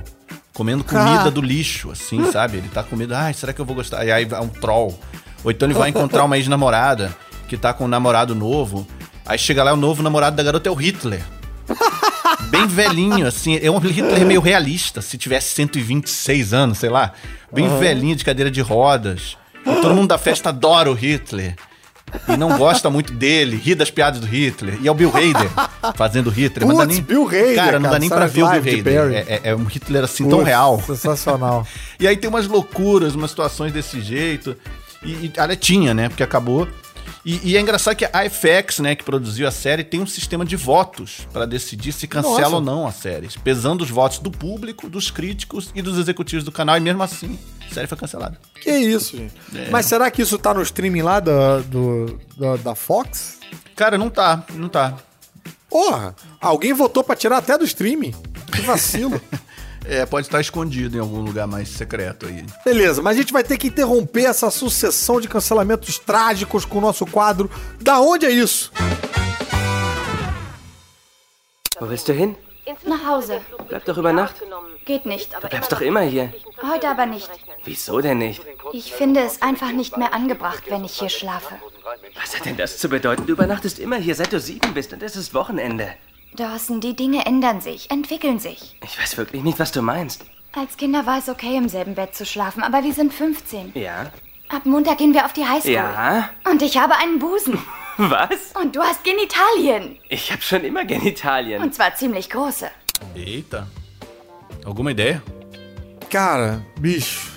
comendo 0.53 0.83
comida 0.83 1.27
Ah. 1.27 1.29
do 1.29 1.41
lixo, 1.41 1.89
assim, 1.91 2.29
sabe? 2.31 2.57
Ele 2.57 2.67
tá 2.67 2.83
comendo, 2.83 3.15
ai, 3.15 3.33
será 3.33 3.53
que 3.53 3.61
eu 3.61 3.65
vou 3.65 3.75
gostar? 3.77 4.05
E 4.05 4.11
aí 4.11 4.27
é 4.29 4.39
um 4.41 4.49
troll. 4.49 4.99
Ou 5.41 5.51
então 5.51 5.67
ele 5.69 5.73
vai 5.77 5.89
encontrar 5.89 6.25
uma 6.25 6.35
ex-namorada 6.37 7.15
que 7.47 7.55
tá 7.55 7.71
com 7.73 7.85
um 7.85 7.87
namorado 7.87 8.35
novo. 8.35 8.85
Aí 9.25 9.37
chega 9.37 9.63
lá, 9.63 9.73
o 9.73 9.77
novo 9.77 10.03
namorado 10.03 10.35
da 10.35 10.43
garota 10.43 10.69
é 10.69 10.71
o 10.71 10.75
Hitler. 10.75 11.21
Bem 12.49 12.67
velhinho, 12.67 13.25
assim. 13.25 13.57
É 13.61 13.71
um 13.71 13.79
Hitler 13.79 14.25
meio 14.25 14.41
realista, 14.41 15.01
se 15.01 15.17
tivesse 15.17 15.53
126 15.55 16.53
anos, 16.53 16.77
sei 16.77 16.89
lá. 16.89 17.13
Bem 17.51 17.67
velhinho, 17.79 18.15
de 18.15 18.23
cadeira 18.23 18.51
de 18.51 18.61
rodas. 18.61 19.37
E 19.65 19.75
todo 19.81 19.95
mundo 19.95 20.09
da 20.09 20.17
festa 20.17 20.49
adora 20.49 20.91
o 20.91 20.93
Hitler. 20.93 21.55
E 22.29 22.37
não 22.37 22.57
gosta 22.57 22.89
muito 22.89 23.11
dele, 23.13 23.55
ri 23.57 23.73
das 23.73 23.89
piadas 23.89 24.19
do 24.19 24.27
Hitler. 24.27 24.77
E 24.81 24.87
é 24.87 24.91
o 24.91 24.93
Bill 24.93 25.09
Hader 25.09 25.49
fazendo 25.95 26.29
Hitler. 26.29 26.67
Mas 26.67 26.77
não 26.77 26.77
dá 26.77 26.85
Putz, 26.85 26.95
nem, 26.97 27.03
Bill 27.05 27.27
Hader, 27.27 27.55
Cara, 27.55 27.79
não 27.79 27.89
cara, 27.89 27.93
dá 27.93 27.99
nem 27.99 28.09
pra 28.09 28.27
ver 28.27 28.43
o 28.43 28.61
Bill 28.61 28.71
Hader. 28.71 29.11
É, 29.27 29.33
é- 29.33 29.41
é 29.45 29.55
um 29.55 29.65
Hitler 29.65 30.03
assim 30.03 30.23
tão 30.29 30.37
Putz, 30.39 30.47
real. 30.47 30.81
Sensacional. 30.85 31.67
E 31.99 32.07
aí 32.07 32.15
tem 32.17 32.29
umas 32.29 32.45
loucuras, 32.45 33.15
umas 33.15 33.31
situações 33.31 33.71
desse 33.71 34.01
jeito. 34.01 34.55
E, 35.03 35.31
e 35.33 35.55
tinha, 35.55 35.93
né? 35.93 36.09
Porque 36.09 36.23
acabou. 36.23 36.67
E, 37.25 37.51
e 37.51 37.57
é 37.57 37.61
engraçado 37.61 37.95
que 37.95 38.05
a 38.05 38.29
FX, 38.29 38.79
né, 38.79 38.95
que 38.95 39.03
produziu 39.03 39.47
a 39.47 39.51
série, 39.51 39.83
tem 39.83 39.99
um 39.99 40.07
sistema 40.07 40.45
de 40.45 40.55
votos 40.55 41.27
pra 41.33 41.45
decidir 41.45 41.91
se 41.91 42.07
cancela 42.07 42.41
Nossa. 42.41 42.55
ou 42.55 42.61
não 42.61 42.87
a 42.87 42.91
série. 42.91 43.27
Pesando 43.43 43.83
os 43.83 43.89
votos 43.89 44.19
do 44.19 44.29
público, 44.31 44.89
dos 44.89 45.09
críticos 45.09 45.69
e 45.73 45.81
dos 45.81 45.97
executivos 45.97 46.43
do 46.43 46.51
canal. 46.51 46.77
E 46.77 46.79
mesmo 46.79 47.01
assim, 47.01 47.37
a 47.69 47.73
série 47.73 47.87
foi 47.87 47.97
cancelada. 47.97 48.37
Que 48.61 48.71
isso, 48.71 49.17
gente. 49.17 49.33
É. 49.55 49.69
Mas 49.69 49.85
será 49.85 50.09
que 50.11 50.21
isso 50.21 50.37
tá 50.37 50.53
no 50.53 50.61
streaming 50.61 51.01
lá 51.01 51.19
da, 51.19 51.59
do, 51.59 52.19
da, 52.37 52.55
da 52.57 52.75
Fox? 52.75 53.39
Cara, 53.75 53.97
não 53.97 54.09
tá, 54.09 54.43
não 54.53 54.69
tá. 54.69 54.95
Porra, 55.69 56.15
alguém 56.39 56.73
votou 56.73 57.03
pra 57.03 57.15
tirar 57.15 57.37
até 57.37 57.57
do 57.57 57.65
streaming? 57.65 58.13
Que 58.51 58.61
vacilo. 58.61 59.19
É, 59.87 60.05
pode 60.05 60.27
estar 60.27 60.41
escondido 60.41 60.97
em 60.97 60.99
algum 60.99 61.21
lugar 61.21 61.45
mais 61.47 61.69
secreto 61.69 62.25
aí. 62.25 62.43
Beleza, 62.65 63.01
mas 63.01 63.15
a 63.15 63.19
gente 63.21 63.31
vai 63.31 63.43
ter 63.43 63.57
que 63.57 63.67
interromper 63.67 64.25
essa 64.25 64.49
sucessão 64.49 65.21
de 65.21 65.27
cancelamentos 65.27 65.99
trágicos 65.99 66.65
com 66.65 66.79
o 66.79 66.81
nosso 66.81 67.05
quadro. 67.05 67.49
Da 67.79 67.99
onde 67.99 68.25
é 68.25 68.31
isso? 68.31 68.71
Wo 71.79 71.87
willst 71.87 72.07
du 72.07 72.13
hin? 72.13 72.35
Nach 72.85 73.05
Hause. 73.05 73.41
Bleib 73.69 73.85
doch 73.85 73.97
über 73.97 74.11
Nacht. 74.13 74.35
Geht 74.85 75.05
nicht, 75.05 75.33
aber 75.35 75.41
Du 75.43 75.49
bleibst 75.49 75.71
doch 75.71 75.81
immer 75.81 76.01
hier. 76.01 76.33
heute 76.63 76.87
aber 76.89 77.05
nicht. 77.05 77.29
Wieso 77.63 78.01
denn 78.01 78.17
nicht? 78.19 78.41
Ich 78.73 78.91
finde 78.93 79.21
es 79.21 79.41
einfach 79.41 79.71
nicht 79.71 79.97
mehr 79.97 80.13
angebracht, 80.13 80.63
wenn 80.69 80.83
ich 80.83 80.93
hier 80.99 81.09
schlafe. 81.09 81.55
Was 82.19 82.35
hat 82.35 82.45
denn 82.45 82.57
das 82.57 82.77
zu 82.79 82.89
bedeuten? 82.89 83.25
Du 83.25 83.33
übernachtest 83.33 83.77
immer 83.79 83.97
hier, 83.97 84.15
seit 84.15 84.31
du 84.33 84.39
sieben 84.39 84.73
bist 84.73 84.93
und 84.93 85.03
es 85.03 85.15
ist 85.15 85.33
Wochenende. 85.33 85.93
Dawson, 86.35 86.81
die 86.81 86.95
Dinge 86.95 87.25
ändern 87.25 87.61
sich, 87.61 87.89
entwickeln 87.91 88.39
sich. 88.39 88.77
Ich 88.83 88.99
weiß 88.99 89.17
wirklich 89.17 89.43
nicht, 89.43 89.59
was 89.59 89.71
du 89.71 89.81
meinst. 89.81 90.25
Als 90.53 90.77
Kinder 90.77 91.05
war 91.05 91.17
es 91.19 91.29
okay, 91.29 91.57
im 91.57 91.69
selben 91.69 91.95
Bett 91.95 92.15
zu 92.15 92.25
schlafen, 92.25 92.63
aber 92.63 92.83
wir 92.83 92.93
sind 92.93 93.13
15. 93.13 93.71
Ja? 93.75 94.11
Ab 94.49 94.65
Montag 94.65 94.97
gehen 94.99 95.13
wir 95.13 95.25
auf 95.25 95.33
die 95.33 95.45
Highschool. 95.45 95.73
Ja? 95.73 96.29
Und 96.49 96.61
ich 96.61 96.77
habe 96.77 96.95
einen 96.95 97.19
Busen. 97.19 97.57
Was? 97.97 98.53
Und 98.61 98.75
du 98.75 98.81
hast 98.81 99.03
Genitalien. 99.03 99.97
Ich 100.09 100.31
habe 100.31 100.41
schon 100.41 100.63
immer 100.63 100.85
Genitalien. 100.85 101.61
Und 101.61 101.73
zwar 101.73 101.95
ziemlich 101.95 102.29
große. 102.29 102.69
Eita. 103.15 103.67
Alguma 104.65 104.91
ideia? 104.91 105.21
Cara, 106.09 106.61
bicho, 106.79 107.31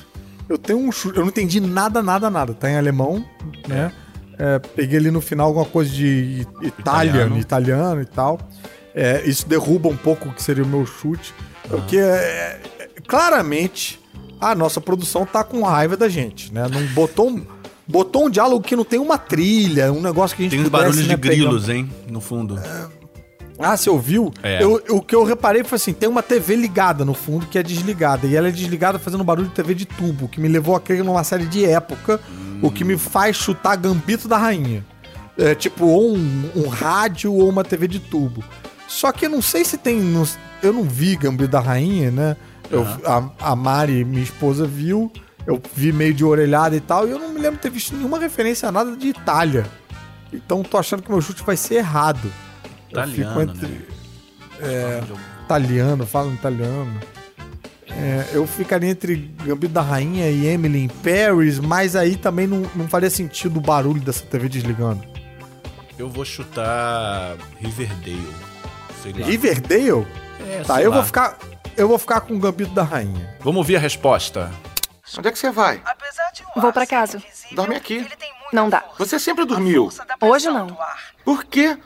eu 0.49 0.59
tenho 0.59 0.79
um 0.79 0.93
chute. 0.93 1.17
Eu 1.17 1.23
não 1.23 1.29
entendi 1.31 1.61
nada, 1.61 2.03
nada, 2.03 2.31
nada. 2.31 2.55
Tá 2.55 2.71
em 2.71 2.77
alemão, 2.77 3.25
né? 3.67 3.93
É, 4.39 4.59
peguei 4.59 4.99
ali 4.99 5.11
no 5.11 5.21
final 5.21 5.49
alguma 5.49 5.65
coisa 5.65 5.91
de 5.91 6.47
Itália, 6.63 7.11
Italiano. 7.11 7.39
italiano, 7.39 8.03
e 8.03 8.07
tal. 8.07 8.39
É, 9.01 9.23
isso 9.25 9.49
derruba 9.49 9.89
um 9.89 9.97
pouco 9.97 10.29
o 10.29 10.33
que 10.33 10.43
seria 10.43 10.65
o 10.65 10.67
meu 10.67 10.85
chute. 10.85 11.33
Porque 11.69 11.97
é, 11.97 12.61
é, 12.81 12.89
claramente 13.07 14.01
a 14.41 14.55
nossa 14.55 14.81
produção 14.81 15.25
tá 15.25 15.45
com 15.45 15.63
raiva 15.63 15.97
da 15.97 16.09
gente, 16.09 16.53
né? 16.53 16.67
Não 16.69 16.85
botou 16.89 17.29
um, 17.29 17.47
botou 17.87 18.27
um 18.27 18.31
diálogo 18.31 18.65
que 18.65 18.75
não 18.75 18.85
tem 18.85 18.99
uma 18.99 19.17
trilha, 19.17 19.93
um 19.93 20.01
negócio 20.01 20.37
que 20.37 20.43
a 20.43 20.45
gente 20.45 20.53
Tem 20.53 20.61
uns 20.61 20.65
pudesse, 20.65 20.83
barulhos 20.85 21.07
né, 21.07 21.15
de 21.15 21.21
grilos, 21.21 21.69
hein? 21.69 21.89
No 22.11 22.21
fundo. 22.21 22.59
Ah, 23.61 23.77
você 23.77 23.89
ouviu? 23.91 24.33
É. 24.43 24.63
Eu- 24.63 24.83
o 24.91 25.01
que 25.01 25.15
eu 25.15 25.23
reparei 25.25 25.63
foi 25.65 25.77
assim: 25.77 25.93
tem 25.93 26.09
uma 26.09 26.23
TV 26.23 26.57
ligada 26.57 27.05
no 27.05 27.15
fundo 27.15 27.47
que 27.47 27.59
é 27.59 27.63
desligada. 27.63 28.27
E 28.27 28.35
ela 28.37 28.49
é 28.49 28.53
desligada 28.53 28.99
fazendo 28.99 29.23
barulho 29.25 29.49
de 29.49 29.55
TV 29.55 29.75
de 29.75 29.85
tubo, 29.85 30.25
o 30.25 30.29
que 30.29 30.41
me 30.41 30.49
levou 30.49 30.75
a 30.77 30.81
crer 30.81 31.05
numa 31.05 31.23
série 31.25 31.47
de 31.47 31.65
época, 31.65 32.21
o 32.63 32.71
que 32.71 32.85
me 32.85 32.97
faz 32.97 33.37
chutar 33.37 33.77
Gambito 33.77 34.27
da 34.29 34.37
Rainha. 34.39 34.85
É 35.37 35.55
tipo, 35.55 35.87
ou 35.87 36.17
um, 36.17 36.51
um 36.57 36.69
rádio 36.69 37.33
ou 37.33 37.49
uma 37.49 37.63
TV 37.63 37.87
de 37.87 38.01
tubo. 38.01 38.43
Só 38.88 39.12
que 39.12 39.27
eu 39.27 39.31
não 39.31 39.40
sei 39.42 39.64
se 39.64 39.79
tem. 39.79 40.01
no- 40.01 40.27
eu 40.62 40.72
não 40.72 40.83
vi 40.83 41.14
Gambito 41.14 41.51
da 41.53 41.61
Rainha, 41.61 42.11
né? 42.11 42.37
Eu, 42.70 42.85
a, 43.07 43.31
a 43.53 43.55
Mari, 43.57 44.05
minha 44.05 44.22
esposa, 44.24 44.66
viu. 44.66 45.12
Eu 45.46 45.62
vi 45.74 45.92
meio 45.92 46.12
de 46.12 46.24
orelhada 46.24 46.74
e 46.74 46.81
tal. 46.81 47.07
E 47.07 47.11
eu 47.12 47.18
não 47.18 47.29
me 47.31 47.38
lembro 47.40 47.57
de 47.57 47.62
ter 47.62 47.70
visto 47.70 47.94
nenhuma 47.94 48.18
referência 48.18 48.68
a 48.68 48.72
nada 48.72 48.96
de 48.96 49.09
Itália. 49.09 49.64
Então 50.33 50.62
tô 50.62 50.77
achando 50.77 51.03
que 51.03 51.11
meu 51.11 51.20
chute 51.20 51.42
vai 51.44 51.57
ser 51.57 51.77
errado. 51.77 52.31
Eu 52.90 53.03
fico 53.07 53.20
Italiano, 53.20 53.42
entre- 53.42 53.68
né? 53.68 55.03
italiano, 55.44 56.07
falam 56.07 56.35
italiano. 56.35 57.01
É, 57.90 58.29
eu 58.33 58.46
ficaria 58.46 58.90
entre 58.90 59.16
Gambito 59.44 59.72
da 59.72 59.81
Rainha 59.81 60.29
e 60.31 60.46
Emily 60.46 60.85
in 60.85 60.88
Paris, 60.88 61.59
mas 61.59 61.96
aí 61.96 62.16
também 62.16 62.46
não, 62.46 62.62
não 62.74 62.87
faria 62.87 63.09
sentido 63.11 63.57
o 63.59 63.61
barulho 63.61 64.01
dessa 64.01 64.24
TV 64.27 64.48
desligando. 64.48 65.03
Eu 65.98 66.09
vou 66.11 66.24
chutar 66.24 67.37
Riverdale. 67.59 68.48
Sei 69.03 69.13
lá. 69.13 69.27
Riverdale? 69.27 70.07
É, 70.49 70.63
Tá, 70.67 70.77
sei 70.77 70.87
eu 70.87 70.91
lá. 70.91 70.97
vou 70.97 71.05
ficar. 71.05 71.39
Eu 71.77 71.89
vou 71.89 71.99
ficar 71.99 72.21
com 72.23 72.35
o 72.35 72.39
Gambito 72.39 72.73
da 72.73 72.83
Rainha. 72.83 73.37
Vamos 73.41 73.59
ouvir 73.59 73.77
a 73.77 73.79
resposta. 73.79 74.51
Onde 75.17 75.29
é 75.29 75.33
que 75.33 75.39
você 75.39 75.51
vai? 75.51 75.81
Vou 76.57 76.73
pra 76.73 76.87
casa. 76.87 77.23
Dorme 77.53 77.77
aqui. 77.77 78.07
Não 78.53 78.69
dá. 78.69 78.85
Você 78.99 79.19
sempre 79.19 79.45
dormiu. 79.45 79.89
Hoje 80.21 80.49
não. 80.51 80.77
Por 81.25 81.45
quê? 81.45 81.79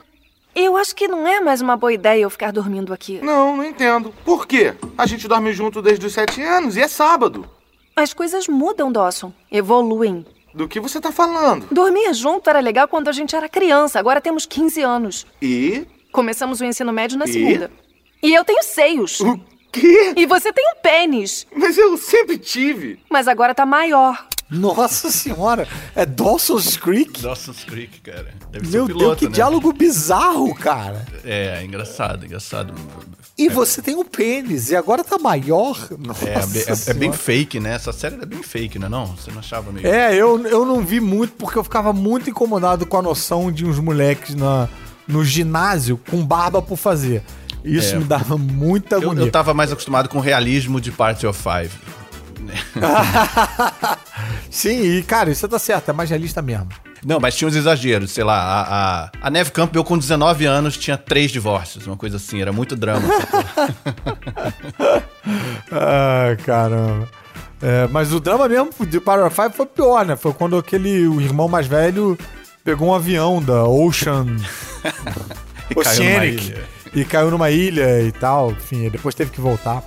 Eu 0.55 0.77
acho 0.77 0.95
que 0.95 1.07
não 1.07 1.27
é 1.27 1.39
mais 1.39 1.61
uma 1.61 1.75
boa 1.77 1.91
ideia 1.93 2.21
eu 2.21 2.29
ficar 2.29 2.51
dormindo 2.51 2.93
aqui. 2.93 3.19
Não, 3.23 3.57
não 3.57 3.63
entendo. 3.63 4.13
Por 4.25 4.45
quê? 4.47 4.73
A 4.97 5.05
gente 5.05 5.27
dorme 5.27 5.51
junto 5.53 5.81
desde 5.81 6.05
os 6.05 6.13
sete 6.13 6.41
anos 6.41 6.75
e 6.75 6.81
é 6.81 6.87
sábado. 6.87 7.47
As 7.95 8.13
coisas 8.13 8.47
mudam, 8.47 8.91
Dawson. 8.91 9.31
Evoluem. 9.51 10.25
Do 10.53 10.67
que 10.67 10.79
você 10.79 10.99
tá 11.01 11.11
falando? 11.11 11.67
Dormir 11.71 12.13
junto 12.13 12.49
era 12.49 12.59
legal 12.59 12.87
quando 12.87 13.07
a 13.07 13.11
gente 13.11 13.35
era 13.35 13.49
criança, 13.49 13.97
agora 13.99 14.21
temos 14.21 14.45
15 14.45 14.81
anos. 14.81 15.25
E? 15.41 15.87
Começamos 16.13 16.61
o 16.61 16.65
ensino 16.65 16.93
médio 16.93 17.17
na 17.17 17.25
E? 17.25 17.33
segunda. 17.33 17.71
E 18.21 18.33
eu 18.33 18.45
tenho 18.45 18.63
seios. 18.63 19.19
O 19.19 19.37
quê? 19.71 20.13
E 20.15 20.25
você 20.25 20.53
tem 20.53 20.63
um 20.71 20.81
pênis. 20.81 21.45
Mas 21.53 21.77
eu 21.77 21.97
sempre 21.97 22.37
tive. 22.37 22.99
Mas 23.09 23.27
agora 23.27 23.53
tá 23.53 23.65
maior. 23.65 24.27
Nossa 24.49 25.09
senhora, 25.09 25.67
é 25.95 26.05
Dawson's 26.05 26.77
Creek? 26.77 27.21
Dawson's 27.23 27.63
Creek, 27.63 27.99
cara. 28.01 28.31
Deve 28.51 28.67
Meu 28.67 28.85
Deus, 28.85 29.17
que 29.17 29.25
né? 29.25 29.31
diálogo 29.31 29.73
bizarro, 29.73 30.53
cara. 30.53 31.03
É, 31.25 31.63
engraçado, 31.65 32.23
engraçado. 32.25 32.71
E 33.35 33.49
você 33.49 33.81
tem 33.81 33.95
um 33.95 34.03
pênis, 34.05 34.69
e 34.69 34.75
agora 34.75 35.03
tá 35.03 35.17
maior? 35.17 35.75
Nossa 35.97 36.25
É, 36.29 36.33
é- 36.33 36.35
é, 36.35 36.37
é 36.37 36.93
bem 36.93 37.09
Senhora. 37.09 37.17
fake, 37.17 37.59
né? 37.59 37.73
Essa 37.73 37.91
série 37.91 38.15
é 38.21 38.25
bem 38.27 38.43
fake, 38.43 38.77
né? 38.77 38.87
Não? 38.87 39.07
Você 39.07 39.31
não 39.31 39.39
achava 39.39 39.71
meio. 39.71 39.87
É, 39.87 40.13
eu, 40.13 40.45
eu 40.45 40.63
não 40.65 40.81
vi 40.81 40.99
muito 40.99 41.33
porque 41.33 41.57
eu 41.57 41.63
ficava 41.63 41.91
muito 41.91 42.29
incomodado 42.29 42.85
com 42.85 42.97
a 42.97 43.01
noção 43.01 43.51
de 43.51 43.65
uns 43.65 43.79
moleques 43.79 44.35
na, 44.35 44.69
no 45.07 45.23
ginásio 45.23 45.97
com 46.09 46.25
barba 46.25 46.61
por 46.61 46.77
fazer. 46.77 47.23
Isso 47.63 47.95
É. 47.95 47.99
me 47.99 48.03
dava 48.03 48.37
muita 48.37 48.95
Eu, 48.95 49.01
agonia. 49.03 49.23
eu 49.23 49.31
tava 49.31 49.53
mais 49.53 49.71
acostumado 49.71 50.09
com 50.09 50.17
o 50.17 50.21
realismo 50.21 50.81
de 50.81 50.91
Party 50.91 51.25
of 51.25 51.39
Five. 51.41 51.71
Sim, 54.49 54.81
e 54.97 55.03
cara, 55.03 55.31
isso 55.31 55.47
tá 55.47 55.57
certo, 55.57 55.89
é 55.89 55.93
mais 55.93 56.09
realista 56.09 56.41
mesmo. 56.41 56.67
Não, 57.05 57.19
mas 57.19 57.35
tinha 57.35 57.47
uns 57.47 57.55
exageros, 57.55 58.11
sei 58.11 58.23
lá, 58.23 58.37
a, 58.37 58.61
a, 59.05 59.11
a 59.23 59.29
Neve 59.29 59.51
Campbell 59.51 59.83
com 59.83 59.97
19 59.97 60.45
anos 60.45 60.77
tinha 60.77 60.97
três 60.97 61.31
divórcios, 61.31 61.85
uma 61.87 61.97
coisa 61.97 62.15
assim, 62.17 62.41
era 62.41 62.51
muito 62.53 62.75
drama. 62.75 63.01
Ai, 65.71 66.35
caramba. 66.37 67.07
É, 67.61 67.87
mas 67.87 68.11
o 68.13 68.19
drama 68.19 68.47
mesmo 68.47 68.71
de 68.85 68.99
Power 68.99 69.25
of 69.25 69.35
Five 69.35 69.53
foi 69.55 69.65
pior, 69.65 70.05
né? 70.05 70.15
Foi 70.17 70.33
quando 70.33 70.57
aquele 70.57 71.07
o 71.07 71.21
irmão 71.21 71.47
mais 71.47 71.65
velho 71.65 72.17
pegou 72.63 72.89
um 72.89 72.93
avião 72.93 73.41
da 73.41 73.65
Ocean. 73.65 74.25
E 75.75 75.79
Oceanic. 75.79 76.53
E 76.93 77.05
caiu 77.05 77.31
numa 77.31 77.49
ilha 77.49 78.01
e 78.01 78.11
tal. 78.11 78.51
Enfim, 78.51 78.89
depois 78.89 79.15
teve 79.15 79.31
que 79.31 79.39
voltar. 79.39 79.81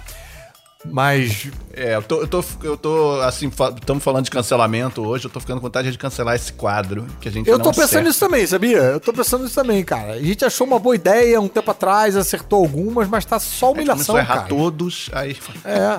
Mas 0.84 1.48
É, 1.72 1.96
eu 1.96 2.02
tô, 2.02 2.20
eu 2.22 2.26
tô, 2.28 2.44
eu 2.62 2.76
tô 2.76 3.20
assim, 3.20 3.48
estamos 3.48 4.02
falando 4.02 4.24
de 4.24 4.30
cancelamento 4.30 5.06
hoje, 5.06 5.26
eu 5.26 5.30
tô 5.30 5.38
ficando 5.38 5.58
com 5.60 5.66
vontade 5.66 5.90
de 5.90 5.98
cancelar 5.98 6.34
esse 6.34 6.52
quadro 6.52 7.06
que 7.20 7.28
a 7.28 7.32
gente 7.32 7.48
eu 7.48 7.58
tô 7.58 7.70
pensando 7.70 7.84
acerta. 7.84 8.08
nisso 8.08 8.20
também, 8.20 8.46
sabia? 8.46 8.78
Eu 8.78 9.00
tô 9.00 9.12
pensando 9.12 9.42
nisso 9.44 9.54
também, 9.54 9.84
cara. 9.84 10.14
A 10.14 10.22
gente 10.22 10.44
achou 10.44 10.66
uma 10.66 10.78
boa 10.78 10.94
ideia 10.94 11.40
um 11.40 11.48
tempo 11.48 11.70
atrás, 11.70 12.16
acertou 12.16 12.60
algumas, 12.60 13.08
mas 13.08 13.24
tá 13.24 13.38
só 13.38 13.66
A 13.66 13.68
gente 13.70 13.78
humilhação, 13.78 14.14
começou 14.14 14.16
a 14.16 14.20
errar 14.20 14.34
cara. 14.36 14.48
todos, 14.48 15.10
aí... 15.12 15.36
É. 15.64 15.98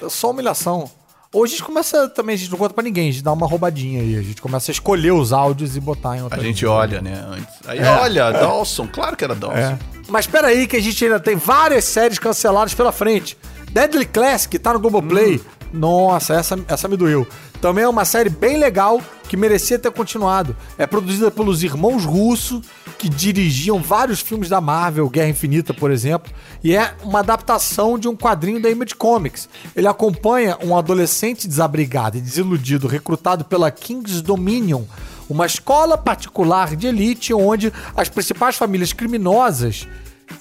Tá 0.00 0.08
só 0.08 0.30
humilhação. 0.30 0.90
Hoje 1.32 1.54
a 1.54 1.56
gente 1.58 1.66
começa 1.66 2.08
também, 2.08 2.34
a 2.34 2.38
gente 2.38 2.50
não 2.50 2.56
conta 2.58 2.72
pra 2.72 2.82
ninguém, 2.82 3.10
a 3.10 3.12
gente 3.12 3.22
dá 3.22 3.32
uma 3.32 3.46
roubadinha 3.46 4.00
aí. 4.00 4.16
A 4.16 4.22
gente 4.22 4.40
começa 4.40 4.70
a 4.70 4.72
escolher 4.72 5.12
os 5.12 5.32
áudios 5.32 5.76
e 5.76 5.80
botar 5.80 6.16
em 6.16 6.20
A 6.20 6.24
outra 6.24 6.40
gente 6.40 6.62
língua. 6.62 6.76
olha, 6.76 7.02
né, 7.02 7.22
antes. 7.28 7.54
Aí, 7.66 7.78
É. 7.78 7.86
olha, 8.00 8.30
Dawson, 8.30 8.86
claro 8.86 9.14
que 9.16 9.24
era 9.24 9.34
Dawson. 9.34 9.54
É. 9.58 9.78
Mas 10.08 10.24
espera 10.24 10.48
aí 10.48 10.66
que 10.66 10.76
a 10.76 10.80
gente 10.80 11.04
ainda 11.04 11.20
tem 11.20 11.36
várias 11.36 11.84
séries 11.84 12.18
canceladas 12.18 12.72
pela 12.72 12.92
frente. 12.92 13.36
Deadly 13.70 14.06
Classic 14.06 14.58
tá 14.58 14.72
no 14.72 14.80
Globoplay. 14.80 15.36
Hum. 15.36 15.40
Nossa, 15.70 16.32
essa, 16.34 16.58
essa 16.66 16.88
me 16.88 16.96
doeu. 16.96 17.26
Também 17.60 17.84
é 17.84 17.88
uma 17.88 18.04
série 18.04 18.30
bem 18.30 18.56
legal 18.56 19.00
que 19.28 19.36
merecia 19.36 19.78
ter 19.78 19.90
continuado. 19.90 20.56
É 20.76 20.86
produzida 20.86 21.30
pelos 21.30 21.62
irmãos 21.62 22.04
Russo, 22.04 22.62
que 22.98 23.08
dirigiam 23.08 23.82
vários 23.82 24.20
filmes 24.20 24.48
da 24.48 24.60
Marvel, 24.60 25.08
Guerra 25.08 25.28
Infinita, 25.28 25.74
por 25.74 25.90
exemplo, 25.90 26.32
e 26.64 26.74
é 26.74 26.94
uma 27.02 27.20
adaptação 27.20 27.98
de 27.98 28.08
um 28.08 28.16
quadrinho 28.16 28.60
da 28.60 28.70
Image 28.70 28.94
Comics. 28.94 29.48
Ele 29.76 29.86
acompanha 29.86 30.56
um 30.62 30.76
adolescente 30.76 31.46
desabrigado 31.46 32.16
e 32.16 32.20
desiludido 32.20 32.86
recrutado 32.86 33.44
pela 33.44 33.70
King's 33.70 34.22
Dominion, 34.22 34.84
uma 35.28 35.44
escola 35.44 35.98
particular 35.98 36.74
de 36.74 36.86
elite 36.86 37.34
onde 37.34 37.72
as 37.94 38.08
principais 38.08 38.56
famílias 38.56 38.92
criminosas 38.92 39.86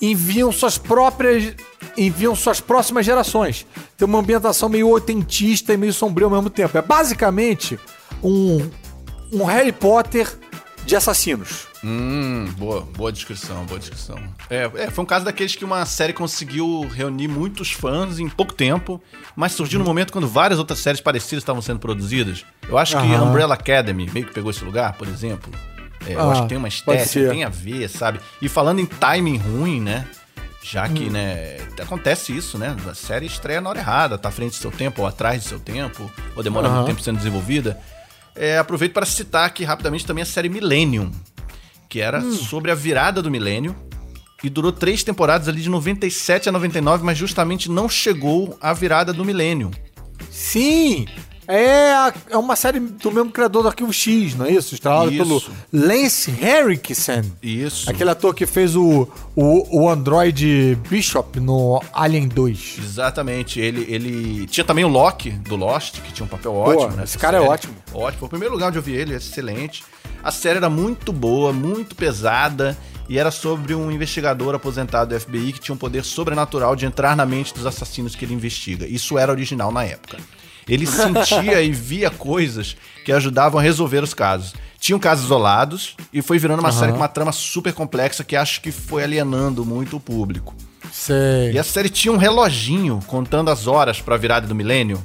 enviam 0.02 0.52
suas 0.52 0.78
próprias 0.78 1.56
enviam 1.98 2.36
suas 2.36 2.62
próximas 2.62 3.06
gerações. 3.06 3.66
Tem 3.98 4.08
uma 4.08 4.20
ambientação 4.20 4.70
meio 4.70 4.88
oitentista 4.90 5.74
e 5.74 5.78
meio 5.78 5.94
sombrio 5.94 6.28
ao 6.28 6.32
mesmo 6.32 6.50
tempo. 6.50 6.78
É 6.78 6.82
basicamente 6.82 7.80
um, 8.24 8.70
um 9.32 9.44
Harry 9.44 9.72
Potter 9.72 10.32
de 10.86 10.96
assassinos. 10.96 11.68
Hum, 11.84 12.46
boa, 12.58 12.82
boa 12.82 13.12
descrição, 13.12 13.66
boa 13.66 13.80
descrição. 13.80 14.18
É, 14.50 14.70
é, 14.76 14.92
foi 14.92 15.04
um 15.04 15.08
caso 15.08 15.26
daqueles 15.26 15.56
que 15.56 15.66
uma 15.66 15.86
série 15.86 16.14
conseguiu 16.14 16.88
reunir 16.88 17.28
muitos 17.28 17.72
fãs 17.72 18.20
em 18.20 18.30
pouco 18.30 18.54
tempo, 18.54 19.02
mas 19.36 19.52
surgiu 19.52 19.80
no 19.80 19.86
momento 19.86 20.12
quando 20.12 20.28
várias 20.28 20.60
outras 20.60 20.80
séries 20.80 21.02
parecidas 21.02 21.42
estavam 21.42 21.62
sendo 21.62 21.80
produzidas. 21.80 22.46
Eu 22.68 22.78
acho 22.78 22.98
que 22.98 23.04
Aham. 23.04 23.30
Umbrella 23.30 23.54
Academy 23.54 24.10
meio 24.12 24.26
que 24.26 24.34
pegou 24.34 24.50
esse 24.50 24.64
lugar, 24.64 24.94
por 24.94 25.08
exemplo. 25.08 25.52
É, 26.08 26.14
eu 26.14 26.20
Ah, 26.22 26.32
acho 26.32 26.42
que 26.44 26.50
tem 26.50 26.58
uma 26.58 26.68
estética, 26.68 27.30
tem 27.30 27.44
a 27.44 27.50
ver, 27.50 27.90
sabe? 27.90 28.20
E 28.42 28.48
falando 28.48 28.80
em 28.80 28.86
timing 28.86 29.38
ruim, 29.38 29.82
né? 29.82 30.06
Já 30.64 30.86
Hum. 30.86 30.94
que, 30.94 31.10
né, 31.10 31.58
acontece 31.82 32.36
isso, 32.36 32.58
né? 32.58 32.76
A 32.90 32.94
série 32.94 33.26
estreia 33.26 33.62
na 33.62 33.70
hora 33.70 33.80
errada, 33.80 34.18
tá 34.18 34.30
à 34.30 34.32
frente 34.32 34.52
do 34.52 34.56
seu 34.62 34.72
tempo, 34.72 35.02
ou 35.02 35.08
atrás 35.08 35.44
do 35.44 35.48
seu 35.48 35.60
tempo, 35.60 36.12
ou 36.36 36.44
demora 36.44 36.68
Aham. 36.68 36.76
muito 36.78 36.88
tempo 36.88 37.02
sendo 37.02 37.18
desenvolvida. 37.18 37.80
É, 38.36 38.58
aproveito 38.58 38.94
para 38.94 39.06
citar 39.06 39.46
aqui 39.46 39.64
rapidamente 39.64 40.06
também 40.06 40.22
a 40.22 40.26
série 40.26 40.50
Millennium, 40.50 41.10
que 41.90 42.02
era 42.02 42.20
Hum. 42.20 42.32
sobre 42.34 42.70
a 42.72 42.76
virada 42.76 43.22
do 43.22 43.32
milênio. 43.32 43.76
E 44.44 44.50
durou 44.52 44.72
três 44.72 45.04
temporadas 45.04 45.48
ali 45.48 45.62
de 45.62 45.70
97 45.70 46.48
a 46.48 46.52
99, 46.52 47.04
mas 47.04 47.18
justamente 47.18 47.72
não 47.72 47.90
chegou 47.90 48.56
à 48.62 48.72
virada 48.72 49.12
do 49.12 49.26
milênio. 49.26 49.72
Sim! 50.30 51.08
É, 51.48 51.92
a- 51.94 52.14
é 52.32 52.38
uma 52.38 52.56
série 52.56 52.80
do 52.80 53.12
mesmo 53.12 53.32
criador 53.32 53.62
do 53.64 53.70
Arquivo 53.70 53.94
X, 53.94 54.36
não 54.36 54.46
é 54.46 54.52
isso? 54.52 54.76
Estrelado 54.76 55.10
pelo. 55.12 55.42
Lance 55.72 56.30
Henriksen. 56.32 57.22
Isso. 57.42 57.90
Aquele 57.90 58.10
ator 58.10 58.34
que 58.36 58.46
fez 58.46 58.76
o, 58.76 59.08
o, 59.36 59.82
o 59.84 59.90
Android 59.90 60.78
Bishop 60.90 61.40
no 61.40 61.82
Alien 61.94 62.28
2. 62.28 62.76
Exatamente. 62.80 63.60
Ele, 63.60 63.86
ele 63.88 64.46
tinha 64.48 64.64
também 64.66 64.84
o 64.84 64.90
Loki 64.90 65.32
do 65.32 65.56
Lost, 65.56 66.02
que 66.02 66.12
tinha 66.12 66.26
um 66.26 66.30
papel 66.30 66.54
ótimo. 66.54 66.90
nessa 66.92 67.04
esse 67.04 67.18
cara 67.18 67.38
é 67.38 67.40
série. 67.40 67.52
ótimo. 67.54 67.76
Ótimo. 67.94 68.20
Foi 68.20 68.26
o 68.26 68.30
primeiro 68.30 68.54
lugar 68.54 68.68
onde 68.68 68.78
eu 68.78 68.82
vi 68.84 68.94
ele, 68.94 69.16
excelente. 69.16 69.84
A 70.24 70.32
série 70.32 70.58
era 70.58 70.70
muito 70.70 71.14
boa, 71.14 71.54
muito 71.54 71.96
pesada. 71.96 72.78
E 73.10 73.18
era 73.18 73.32
sobre 73.32 73.74
um 73.74 73.90
investigador 73.90 74.54
aposentado 74.54 75.16
do 75.16 75.22
FBI 75.22 75.54
que 75.54 75.62
tinha 75.62 75.74
um 75.74 75.78
poder 75.78 76.04
sobrenatural 76.04 76.76
de 76.76 76.86
entrar 76.86 77.16
na 77.16 77.26
mente 77.26 77.54
dos 77.54 77.66
assassinos 77.66 78.18
que 78.18 78.26
ele 78.26 78.34
investiga. 78.34 78.86
Isso 78.86 79.18
era 79.18 79.32
original 79.32 79.72
na 79.72 79.86
época. 79.86 80.18
Ele 80.68 80.86
sentia 80.86 81.62
e 81.62 81.72
via 81.72 82.10
coisas 82.10 82.76
que 83.06 83.12
ajudavam 83.12 83.60
a 83.60 83.64
resolver 83.64 84.04
os 84.04 84.14
casos. 84.14 84.54
Tinham 84.80 85.00
casos 85.00 85.26
isolados 85.26 85.96
e 86.14 86.22
foi 86.22 86.38
virando 86.38 86.60
uma 86.60 86.72
série 86.72 86.92
com 86.92 86.98
uma 87.00 87.08
trama 87.08 87.32
super 87.32 87.74
complexa 87.74 88.24
que 88.24 88.36
acho 88.36 88.62
que 88.62 88.72
foi 88.72 89.04
alienando 89.04 89.66
muito 89.66 89.98
o 89.98 90.00
público. 90.00 90.54
Sei. 90.92 91.52
E 91.54 91.60
a 91.60 91.64
série 91.64 91.90
tinha 91.90 92.12
um 92.12 92.18
reloginho 92.18 93.00
contando 93.08 93.50
as 93.50 93.66
horas 93.68 94.02
pra 94.02 94.18
virada 94.18 94.46
do 94.48 94.54
milênio. 94.56 95.04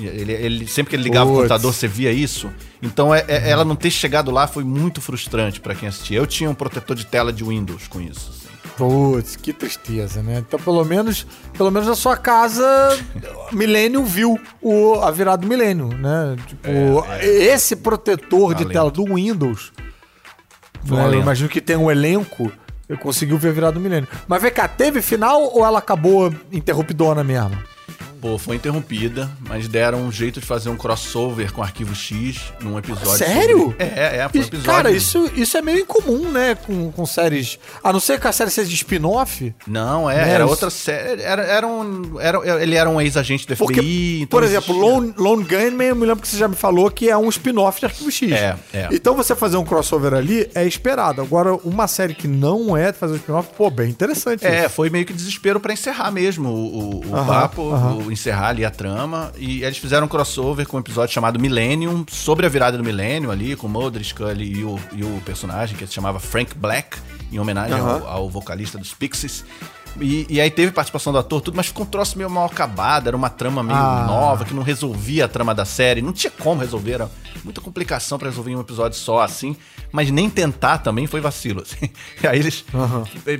Ele, 0.00 0.32
ele- 0.32 0.66
sempre 0.66 0.90
que 0.90 0.96
ele 0.96 1.04
ligava 1.04 1.26
o 1.26 1.34
Putz. 1.34 1.42
computador, 1.42 1.72
você 1.72 1.86
via 1.86 2.10
isso. 2.10 2.50
Então, 2.82 3.14
é- 3.14 3.24
é- 3.28 3.48
ela 3.50 3.64
não 3.64 3.76
ter 3.76 3.90
chegado 3.90 4.30
lá 4.30 4.46
foi 4.48 4.64
muito 4.64 5.00
frustrante 5.00 5.60
pra 5.60 5.74
quem 5.74 5.88
assistia. 5.88 6.18
Eu 6.18 6.26
tinha 6.26 6.50
um 6.50 6.54
protetor 6.54 6.96
de 6.96 7.06
tela 7.06 7.32
de 7.32 7.44
Windows 7.44 7.86
com 7.86 8.00
isso. 8.00 8.43
Putz, 8.76 9.36
que 9.36 9.52
tristeza, 9.52 10.22
né? 10.22 10.38
Então, 10.38 10.58
pelo 10.58 10.84
menos, 10.84 11.26
pelo 11.56 11.70
menos 11.70 11.88
na 11.88 11.94
sua 11.94 12.16
casa, 12.16 12.66
Millennium 13.52 14.04
viu 14.04 14.38
o, 14.60 14.94
a 14.96 15.10
virada 15.10 15.42
do 15.42 15.46
Millennium, 15.46 15.88
né? 15.88 16.36
Tipo, 16.46 16.68
esse 17.22 17.76
protetor 17.76 18.54
de 18.54 18.64
tela 18.66 18.90
do 18.90 19.04
Windows, 19.04 19.72
né, 20.84 21.06
eu 21.06 21.20
imagino 21.20 21.48
que 21.48 21.60
tem 21.60 21.76
um 21.76 21.90
elenco, 21.90 22.50
eu 22.88 22.98
conseguiu 22.98 23.38
ver 23.38 23.50
a 23.50 23.52
virada 23.52 23.74
do 23.74 23.80
Millennium. 23.80 24.08
Mas 24.26 24.42
vem 24.42 24.50
cá, 24.50 24.66
teve 24.66 25.00
final 25.00 25.42
ou 25.42 25.64
ela 25.64 25.78
acabou 25.78 26.34
interrupidona 26.50 27.22
mesmo? 27.22 27.56
Pô, 28.24 28.38
foi 28.38 28.56
interrompida, 28.56 29.30
mas 29.46 29.68
deram 29.68 29.98
um 30.00 30.10
jeito 30.10 30.40
de 30.40 30.46
fazer 30.46 30.70
um 30.70 30.76
crossover 30.78 31.52
com 31.52 31.62
Arquivo 31.62 31.94
X 31.94 32.40
num 32.58 32.78
episódio. 32.78 33.18
Sério? 33.18 33.58
sobre- 33.58 33.84
É, 33.84 34.16
é, 34.16 34.28
foi 34.30 34.40
um 34.40 34.44
episódio. 34.44 34.62
Cara, 34.72 34.90
isso, 34.90 35.30
isso 35.36 35.58
é 35.58 35.60
meio 35.60 35.80
incomum, 35.80 36.30
né? 36.30 36.54
Com, 36.54 36.90
com 36.90 37.04
séries. 37.04 37.58
A 37.82 37.92
não 37.92 38.00
ser 38.00 38.18
que 38.18 38.26
a 38.26 38.32
série 38.32 38.50
seja 38.50 38.66
de 38.66 38.76
spin-off. 38.76 39.54
Não, 39.66 40.08
é, 40.10 40.24
Né, 40.24 40.30
era 40.30 40.46
outra 40.46 40.70
série. 40.70 41.20
Era, 41.20 41.42
era 41.42 41.66
um, 41.66 42.18
era, 42.18 42.62
ele 42.62 42.74
era 42.74 42.88
um 42.88 42.98
ex-agente 42.98 43.46
do 43.46 43.54
FBI. 43.54 43.58
Porque, 43.66 43.80
então 44.22 44.28
por 44.28 44.42
exemplo, 44.42 44.74
existia- 44.74 44.90
Lone, 44.94 45.14
Lone 45.18 45.44
Gunman, 45.44 45.88
eu 45.88 45.94
me 45.96 46.06
lembro 46.06 46.22
que 46.22 46.28
você 46.28 46.38
já 46.38 46.48
me 46.48 46.56
falou 46.56 46.90
que 46.90 47.10
é 47.10 47.16
um 47.18 47.28
spin-off 47.28 47.78
de 47.78 47.84
Arquivo 47.84 48.10
X. 48.10 48.32
É, 48.32 48.56
é. 48.72 48.88
Então 48.90 49.14
você 49.14 49.34
fazer 49.36 49.58
um 49.58 49.64
crossover 49.66 50.14
ali 50.14 50.48
é 50.54 50.66
esperado. 50.66 51.20
Agora, 51.20 51.54
uma 51.56 51.86
série 51.86 52.14
que 52.14 52.26
não 52.26 52.74
é 52.74 52.90
de 52.90 52.96
fazer 52.96 53.12
um 53.12 53.16
spin-off, 53.16 53.50
pô, 53.54 53.68
bem 53.68 53.90
interessante 53.90 54.46
É, 54.46 54.60
isso. 54.60 54.70
foi 54.70 54.88
meio 54.88 55.04
que 55.04 55.12
desespero 55.12 55.60
pra 55.60 55.74
encerrar 55.74 56.10
mesmo 56.10 56.48
o, 56.48 56.54
o- 56.54 57.10
o 57.10 57.14
Aham, 57.16 57.26
papo, 57.26 57.70
aham. 57.70 57.96
o 57.98 58.13
encerrar 58.14 58.48
ali 58.48 58.64
a 58.64 58.70
trama. 58.70 59.30
E 59.36 59.62
eles 59.62 59.76
fizeram 59.78 60.06
um 60.06 60.08
crossover 60.08 60.66
com 60.66 60.76
um 60.78 60.80
episódio 60.80 61.12
chamado 61.14 61.38
Millennium, 61.38 62.04
sobre 62.10 62.46
a 62.46 62.48
virada 62.48 62.78
do 62.78 62.82
milênio 62.84 63.30
ali, 63.30 63.54
com 63.56 63.66
o 63.66 63.70
Mulder, 63.70 64.02
Scully 64.02 64.58
e 64.60 64.64
o, 64.64 64.80
e 64.92 65.04
o 65.04 65.20
personagem 65.24 65.76
que 65.76 65.86
se 65.86 65.92
chamava 65.92 66.18
Frank 66.18 66.54
Black, 66.56 66.96
em 67.30 67.38
homenagem 67.38 67.78
ao, 67.78 67.86
Aham. 67.86 68.06
ao 68.08 68.30
vocalista 68.30 68.78
dos 68.78 68.94
Pixies. 68.94 69.44
E, 70.00 70.26
e 70.28 70.40
aí 70.40 70.50
teve 70.50 70.72
participação 70.72 71.12
do 71.12 71.20
ator, 71.20 71.40
tudo, 71.40 71.56
mas 71.56 71.66
ficou 71.66 71.84
um 71.86 71.88
troço 71.88 72.18
meio 72.18 72.28
mal 72.28 72.46
acabado, 72.46 73.06
era 73.06 73.16
uma 73.16 73.30
trama 73.30 73.62
meio 73.62 73.78
Ah. 73.78 74.04
nova, 74.08 74.44
que 74.44 74.52
não 74.52 74.62
resolvia 74.64 75.26
a 75.26 75.28
trama 75.28 75.54
da 75.54 75.64
série, 75.64 76.02
não 76.02 76.12
tinha 76.12 76.32
como 76.32 76.60
resolver, 76.60 76.94
era 76.94 77.10
muita 77.44 77.60
complicação 77.60 78.18
pra 78.18 78.28
resolver 78.28 78.50
em 78.50 78.56
um 78.56 78.60
episódio 78.60 78.98
só, 78.98 79.20
assim, 79.20 79.56
mas 79.92 80.10
nem 80.10 80.28
tentar 80.28 80.78
também 80.78 81.06
foi 81.06 81.20
vacilo, 81.20 81.62
assim. 81.62 81.88
E 82.20 82.26
aí 82.26 82.40
eles, 82.40 82.64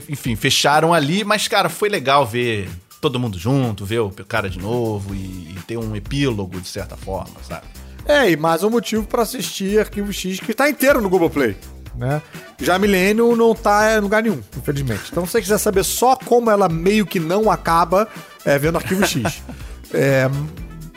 enfim, 0.08 0.36
fecharam 0.36 0.94
ali, 0.94 1.24
mas, 1.24 1.48
cara, 1.48 1.68
foi 1.68 1.88
legal 1.88 2.24
ver 2.24 2.70
todo 3.04 3.20
mundo 3.20 3.38
junto, 3.38 3.84
ver 3.84 4.00
o 4.00 4.10
cara 4.26 4.48
de 4.48 4.58
novo 4.58 5.14
e, 5.14 5.18
e 5.18 5.58
ter 5.66 5.76
um 5.76 5.94
epílogo, 5.94 6.58
de 6.58 6.68
certa 6.68 6.96
forma, 6.96 7.34
sabe? 7.46 7.66
É, 8.06 8.30
e 8.30 8.36
mais 8.36 8.62
um 8.62 8.70
motivo 8.70 9.06
pra 9.06 9.22
assistir 9.22 9.78
Arquivo 9.78 10.10
X, 10.10 10.40
que 10.40 10.54
tá 10.54 10.70
inteiro 10.70 11.02
no 11.02 11.10
Globoplay. 11.10 11.54
Né? 11.94 12.22
Já 12.58 12.78
Millennium 12.78 13.36
não 13.36 13.54
tá 13.54 13.98
em 13.98 14.00
lugar 14.00 14.22
nenhum, 14.22 14.40
infelizmente. 14.56 15.02
Então, 15.10 15.26
se 15.26 15.32
você 15.32 15.42
quiser 15.42 15.58
saber 15.58 15.84
só 15.84 16.16
como 16.16 16.50
ela 16.50 16.66
meio 16.66 17.04
que 17.04 17.20
não 17.20 17.50
acaba, 17.50 18.08
é 18.42 18.58
vendo 18.58 18.78
Arquivo 18.78 19.06
X. 19.06 19.42
É, 19.96 20.28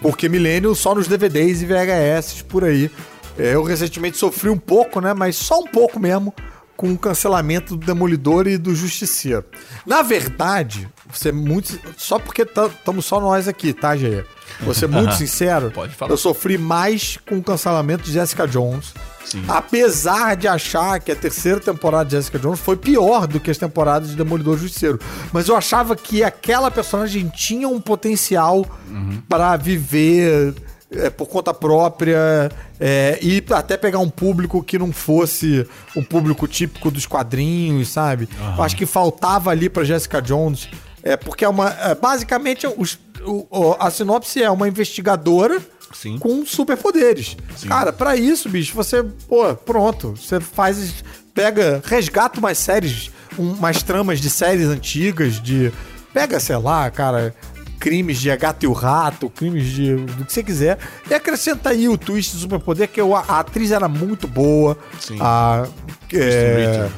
porque 0.01 0.27
Millennium 0.27 0.73
só 0.73 0.95
nos 0.95 1.07
DVDs 1.07 1.61
e 1.61 1.67
VHS 1.67 2.41
por 2.41 2.63
aí. 2.63 2.89
É, 3.37 3.53
eu 3.53 3.61
recentemente 3.61 4.17
sofri 4.17 4.49
um 4.49 4.57
pouco, 4.57 4.99
né? 4.99 5.13
Mas 5.13 5.35
só 5.35 5.59
um 5.59 5.67
pouco 5.67 5.99
mesmo 5.99 6.33
com 6.75 6.91
o 6.91 6.97
cancelamento 6.97 7.75
do 7.77 7.85
Demolidor 7.85 8.47
e 8.47 8.57
do 8.57 8.73
Justiceiro. 8.73 9.45
Na 9.85 10.01
verdade, 10.01 10.89
você 11.11 11.31
muito. 11.31 11.79
Só 11.97 12.19
porque 12.19 12.43
estamos 12.43 13.05
só 13.05 13.19
nós 13.19 13.47
aqui, 13.47 13.73
tá, 13.73 13.95
Gê? 13.95 14.23
Vou 14.61 14.73
ser 14.73 14.87
muito 14.87 15.13
sincero. 15.17 15.71
Pode 15.71 15.93
falar. 15.95 16.11
Eu 16.11 16.17
sofri 16.17 16.57
mais 16.57 17.17
com 17.27 17.37
o 17.37 17.43
cancelamento 17.43 18.03
de 18.03 18.11
Jessica 18.11 18.47
Jones. 18.47 18.93
Sim. 19.25 19.43
Apesar 19.47 20.37
de 20.37 20.47
achar 20.47 20.99
que 21.01 21.11
a 21.11 21.15
terceira 21.15 21.59
temporada 21.59 22.05
de 22.05 22.11
Jessica 22.15 22.39
Jones 22.39 22.59
foi 22.59 22.77
pior 22.77 23.27
do 23.27 23.39
que 23.41 23.51
as 23.51 23.57
temporadas 23.57 24.09
de 24.09 24.15
Demolidor 24.15 24.57
Justiceiro. 24.57 24.99
Mas 25.33 25.49
eu 25.49 25.55
achava 25.57 25.95
que 25.97 26.23
aquela 26.23 26.71
personagem 26.71 27.27
tinha 27.29 27.67
um 27.67 27.79
potencial 27.81 28.65
Uhum. 28.89 29.21
para 29.27 29.57
viver 29.57 30.55
é, 30.89 31.09
por 31.09 31.27
conta 31.27 31.53
própria 31.53 32.49
é, 32.79 33.19
e 33.21 33.43
até 33.51 33.75
pegar 33.75 33.99
um 33.99 34.09
público 34.09 34.63
que 34.63 34.79
não 34.79 34.93
fosse 34.93 35.67
um 35.93 36.01
público 36.01 36.47
típico 36.47 36.89
dos 36.89 37.05
quadrinhos, 37.05 37.89
sabe? 37.89 38.29
Eu 38.55 38.63
acho 38.63 38.77
que 38.77 38.85
faltava 38.85 39.51
ali 39.51 39.67
pra 39.67 39.83
Jessica 39.83 40.21
Jones. 40.21 40.69
É, 41.07 41.17
porque 41.17 41.45
é 41.45 41.49
uma. 41.49 41.69
é, 41.69 41.95
basicamente, 41.95 42.67
os- 42.67 42.99
o- 43.25 43.75
a 43.79 43.89
sinopse 43.89 44.41
é 44.41 44.49
uma 44.51 44.67
investigadora 44.67 45.59
Sim. 45.93 46.17
com 46.17 46.45
superpoderes. 46.45 47.37
Cara, 47.67 47.93
pra 47.93 48.15
isso, 48.15 48.49
bicho, 48.49 48.73
você, 48.75 49.03
pô, 49.27 49.55
pronto. 49.55 50.13
Você 50.15 50.39
faz. 50.39 51.03
Pega, 51.33 51.81
resgata 51.85 52.39
umas 52.39 52.57
séries, 52.57 53.11
um- 53.37 53.51
umas 53.53 53.83
tramas 53.83 54.19
de 54.19 54.29
séries 54.29 54.67
antigas, 54.67 55.41
de. 55.41 55.71
Pega, 56.13 56.39
sei 56.39 56.57
lá, 56.57 56.89
cara. 56.91 57.33
Crimes 57.79 58.17
de 58.17 58.35
Gato 58.35 58.63
e 58.63 58.67
o 58.67 58.73
Rato, 58.73 59.29
crimes 59.29 59.65
de. 59.67 59.95
do 59.95 60.25
que 60.25 60.33
você 60.33 60.41
quiser. 60.41 60.79
E 61.07 61.13
acrescenta 61.13 61.69
aí 61.69 61.87
o 61.87 61.95
twist 61.95 62.33
do 62.35 62.39
superpoder, 62.41 62.87
que 62.89 62.99
eu- 62.99 63.15
a, 63.15 63.19
a 63.27 63.39
atriz 63.39 63.71
era 63.71 63.87
muito 63.87 64.27
boa. 64.27 64.75
Sim. 64.99 65.17
A. 65.21 65.67
É, 66.11 66.17
Ritter. 66.87 66.91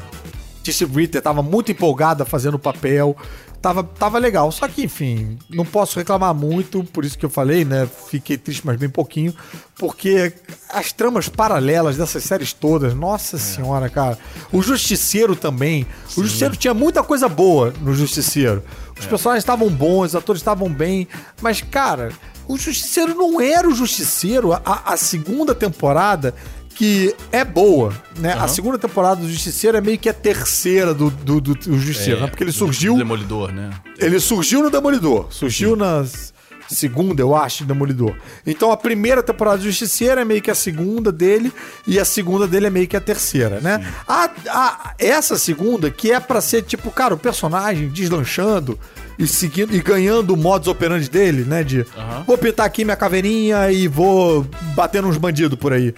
Tish 0.64 0.82
Ritter 0.82 1.22
tava 1.22 1.42
muito 1.42 1.70
empolgada 1.72 2.24
fazendo 2.24 2.54
o 2.56 2.60
papel. 2.60 3.16
Tava, 3.62 3.84
tava 3.84 4.18
legal. 4.18 4.52
Só 4.52 4.68
que, 4.68 4.84
enfim, 4.84 5.38
não 5.50 5.66
posso 5.66 6.00
reclamar 6.00 6.34
muito, 6.34 6.84
por 6.86 7.04
isso 7.04 7.18
que 7.18 7.26
eu 7.26 7.30
falei, 7.30 7.66
né? 7.66 7.88
Fiquei 8.08 8.38
triste, 8.38 8.66
mas 8.66 8.78
bem 8.78 8.90
pouquinho. 8.90 9.34
Porque 9.78 10.34
as 10.70 10.94
tramas 10.94 11.28
paralelas 11.28 11.98
dessas 11.98 12.24
séries 12.24 12.54
todas, 12.54 12.94
nossa 12.94 13.38
senhora, 13.38 13.90
cara. 13.90 14.18
O 14.52 14.62
Justiceiro 14.62 15.36
também. 15.36 15.86
O 16.16 16.24
Justiceiro 16.24 16.56
tinha 16.56 16.74
muita 16.74 17.04
coisa 17.04 17.28
boa 17.28 17.74
no 17.82 17.94
Justiceiro. 17.94 18.64
Os 18.98 19.06
personagens 19.06 19.44
estavam 19.44 19.70
bons, 19.70 20.08
os 20.08 20.16
atores 20.16 20.42
estavam 20.42 20.70
bem. 20.70 21.08
Mas, 21.42 21.62
cara, 21.62 22.12
o 22.48 22.58
Justiceiro 22.58 23.14
não 23.14 23.40
era 23.40 23.68
o 23.68 23.76
Justiceiro. 23.76 24.54
A, 24.54 24.94
a 24.94 24.98
segunda 24.98 25.54
temporada 25.54 26.34
que 26.76 27.14
é 27.32 27.44
boa, 27.44 27.94
né? 28.18 28.34
A 28.34 28.48
segunda 28.48 28.78
temporada 28.78 29.22
do 29.22 29.30
Justiceiro 29.30 29.78
é 29.78 29.82
meio 29.82 29.98
que 29.98 30.08
a 30.10 30.14
terceira 30.14 30.94
do, 30.94 31.10
do, 31.10 31.42
do- 31.42 31.56
do 31.56 31.78
Justiceiro, 31.80 32.22
né? 32.22 32.28
Porque 32.28 32.44
ele 32.44 32.52
surgiu. 32.52 32.94
do 32.94 33.00
Demolidor, 33.00 33.52
né? 33.52 33.70
Ele 33.98 34.20
surgiu 34.20 34.64
no 34.64 34.70
Demolidor. 34.70 35.28
Surgiu 35.30 35.76
na 35.76 36.02
s- 36.02 36.32
segunda, 36.70 37.20
eu 37.22 37.36
acho, 37.36 37.60
de 37.64 37.66
Demolidor. 37.66 38.16
Então 38.46 38.72
a 38.72 38.78
primeira 38.78 39.22
temporada 39.24 39.58
do 39.58 39.64
Justiceiro 39.64 40.22
é 40.22 40.26
meio 40.26 40.42
que 40.42 40.52
a 40.52 40.56
segunda 40.56 41.12
dele 41.12 41.52
e 41.88 42.00
a 42.00 42.06
segunda 42.06 42.48
dele 42.48 42.68
é 42.68 42.70
meio 42.70 42.88
que 42.88 42.96
a 42.96 43.02
terceira, 43.02 43.60
né? 43.60 43.86
A, 44.08 44.30
a- 44.48 44.94
essa 45.00 45.38
segunda, 45.38 45.90
que 45.92 46.12
é 46.12 46.20
pra 46.20 46.40
ser 46.40 46.62
tipo, 46.62 46.92
cara, 46.92 47.14
o 47.14 47.18
personagem 47.18 47.90
deslanchando 47.90 48.80
e 49.18 49.28
seguindo 49.28 49.76
e 49.76 49.82
ganhando 49.82 50.34
o 50.34 50.38
modus 50.38 50.68
operandi 50.70 51.10
dele, 51.10 51.44
né? 51.44 51.64
De 51.64 51.86
vou 52.26 52.38
pintar 52.38 52.66
aqui 52.68 52.86
minha 52.86 52.96
caveirinha 52.96 53.70
e 53.72 53.88
vou 53.88 54.46
bater 54.76 55.02
nos 55.02 55.18
bandidos 55.18 55.58
por 55.60 55.74
aí. 55.74 55.94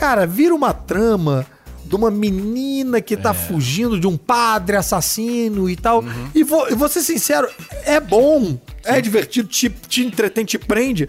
Cara, 0.00 0.26
vira 0.26 0.54
uma 0.54 0.72
trama 0.72 1.46
de 1.84 1.94
uma 1.94 2.10
menina 2.10 3.00
que 3.00 3.16
tá 3.16 3.34
fugindo 3.34 3.98
de 4.00 4.06
um 4.06 4.16
padre 4.16 4.76
assassino 4.76 5.68
e 5.68 5.76
tal. 5.76 6.02
E 6.34 6.42
vou, 6.42 6.66
eu 6.68 6.76
vou 6.76 6.88
ser 6.88 7.02
sincero, 7.02 7.48
é 7.84 8.00
bom, 8.00 8.58
é 8.84 9.00
divertido, 9.00 9.48
te, 9.48 9.68
te 9.68 10.02
entretém, 10.04 10.44
te 10.44 10.58
prende. 10.58 11.06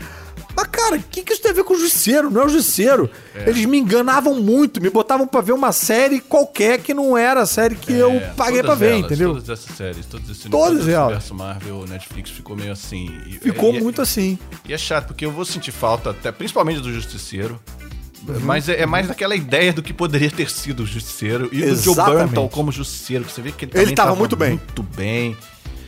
Mas, 0.54 0.68
cara, 0.68 0.98
o 0.98 1.00
que, 1.04 1.22
que 1.24 1.32
isso 1.32 1.42
tem 1.42 1.52
a 1.52 1.54
ver 1.54 1.64
com 1.64 1.74
o 1.74 1.78
Justiceiro? 1.80 2.30
Não 2.30 2.42
é 2.42 2.46
o 2.46 2.50
Justiceiro. 2.50 3.10
Eles 3.48 3.64
me 3.66 3.78
enganavam 3.78 4.36
muito, 4.42 4.82
me 4.82 4.89
botavam 4.89 5.26
pra 5.26 5.39
ver 5.39 5.54
uma 5.54 5.72
série 5.72 6.20
qualquer 6.20 6.80
que 6.80 6.94
não 6.94 7.18
era 7.18 7.44
a 7.44 7.46
série 7.46 7.76
que 7.76 7.94
eu 7.94 8.12
É, 8.12 8.20
paguei 8.36 8.62
pra 8.62 8.76
ver, 8.76 8.89
elas, 8.92 9.06
entendeu? 9.06 9.30
Todas 9.36 9.50
essas 9.50 9.76
séries, 9.78 10.06
todos 10.06 10.30
esse 10.30 10.50
Todas 10.50 10.89
elas. 10.89 11.06
universo 11.06 11.34
Marvel, 11.36 11.86
Netflix 11.88 12.32
ficou 12.32 12.58
meio 12.58 12.74
assim. 12.74 13.10
Ficou 13.42 13.74
e- 13.74 13.80
muito 13.82 14.02
assim. 14.02 14.38
E 14.68 14.74
é 14.74 14.78
chato, 14.78 15.08
porque 15.08 15.24
eu 15.26 15.32
vou 15.32 15.46
sentir 15.46 15.72
falta, 15.72 16.10
até, 16.10 16.34
principalmente 16.34 16.82
do 16.82 16.92
Justiceiro. 16.94 17.58
Uhum. 18.28 18.39
Mas 18.41 18.69
é, 18.69 18.82
é 18.82 18.86
mais 18.86 19.07
daquela 19.07 19.36
ideia 19.36 19.74
do 19.74 19.82
que 19.82 19.93
poderia 19.93 20.30
ter 20.30 20.49
sido 20.49 20.84
o 20.84 20.86
Justiceiro. 20.86 21.49
E 21.51 21.61
do 21.61 21.76
Joe 21.76 21.93
Exatamente. 21.93 22.26
Burntal 22.28 22.49
como 22.49 22.72
Justiceiro, 22.72 23.24
que 23.26 23.32
você 23.32 23.41
vê 23.41 23.51
que 23.51 23.65
ele, 23.65 23.72
Ele 23.76 23.95
tava 23.95 24.15
muito 24.15 24.36
bem. 24.36 24.51
Muito 24.51 24.84
bem. 24.84 25.36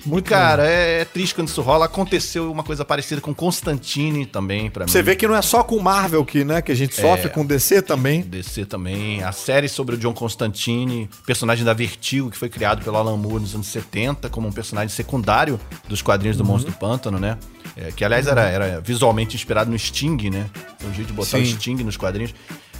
Muito 0.05 0.27
Cara, 0.29 0.67
é, 0.67 0.99
é 1.01 1.05
triste 1.05 1.33
quando 1.33 1.47
isso 1.47 1.61
rola. 1.61 1.85
Aconteceu 1.85 2.51
uma 2.51 2.61
coisa 2.61 2.83
parecida 2.83 3.21
com 3.21 3.33
Constantine 3.33 4.25
também, 4.25 4.69
pra 4.69 4.83
mim. 4.85 4.91
Você 4.91 5.01
vê 5.01 5.15
que 5.15 5.25
não 5.25 5.33
é 5.33 5.41
só 5.41 5.63
com 5.63 5.79
Marvel 5.79 6.25
que, 6.25 6.43
né, 6.43 6.61
que 6.61 6.73
a 6.73 6.75
gente 6.75 6.93
sofre, 6.93 7.29
com 7.29 7.45
DC 7.45 7.81
também. 7.83 8.21
DC 8.21 8.65
também. 8.65 9.23
A 9.23 9.31
série 9.31 9.69
sobre 9.69 9.95
o 9.95 9.97
John 9.97 10.13
Constantine, 10.13 11.09
personagem 11.25 11.63
da 11.63 11.71
Vertigo, 11.73 12.29
que 12.29 12.37
foi 12.37 12.49
criado 12.49 12.83
pelo 12.83 12.97
Alan 12.97 13.15
Moore 13.15 13.43
nos 13.43 13.55
anos 13.55 13.67
70, 13.67 14.27
como 14.29 14.45
um 14.47 14.51
personagem 14.51 14.89
secundário 14.89 15.57
dos 15.87 16.01
quadrinhos 16.01 16.37
Uhum. 16.37 16.43
do 16.43 16.49
Monstro 16.49 16.71
do 16.73 16.77
Pântano, 16.77 17.17
né? 17.17 17.37
É, 17.75 17.91
que, 17.91 18.05
aliás, 18.05 18.27
era, 18.27 18.43
era 18.43 18.81
visualmente 18.81 19.35
inspirado 19.35 19.69
no 19.71 19.77
Sting, 19.79 20.29
né? 20.29 20.45
Foi 20.79 20.89
um 20.89 20.93
jeito 20.93 21.07
de 21.07 21.13
botar 21.13 21.37
Sim. 21.37 21.41
o 21.43 21.45
Sting 21.45 21.83
nos 21.83 21.97
quadrinhos. 21.97 22.33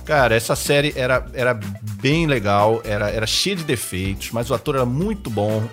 Cara, 0.06 0.36
essa 0.36 0.56
série 0.56 0.94
era, 0.96 1.26
era 1.34 1.58
bem 2.02 2.28
legal, 2.28 2.82
era, 2.84 3.10
era 3.10 3.26
cheia 3.26 3.56
de 3.56 3.64
defeitos, 3.64 4.32
mas 4.32 4.50
o 4.50 4.54
ator 4.54 4.76
era 4.76 4.86
muito 4.86 5.30
bom. 5.30 5.64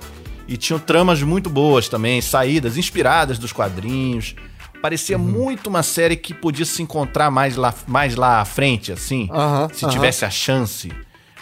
E 0.49 0.57
tinham 0.57 0.79
tramas 0.79 1.23
muito 1.23 1.51
boas 1.51 1.89
também, 1.89 2.21
saídas 2.21 2.77
inspiradas 2.77 3.39
dos 3.39 3.53
quadrinhos. 3.53 4.35
Parecia 4.81 5.19
Uhum. 5.19 5.25
muito 5.25 5.67
uma 5.69 5.83
série 5.83 6.17
que 6.17 6.33
podia 6.33 6.65
se 6.65 6.81
encontrar 6.83 7.31
mais 7.31 7.57
lá, 7.57 7.75
mais 7.87 8.15
lá 8.17 8.41
à 8.41 8.45
frente, 8.45 8.91
assim. 8.91 9.29
Se 9.75 9.87
tivesse 9.91 10.25
a 10.25 10.31
chance 10.31 10.91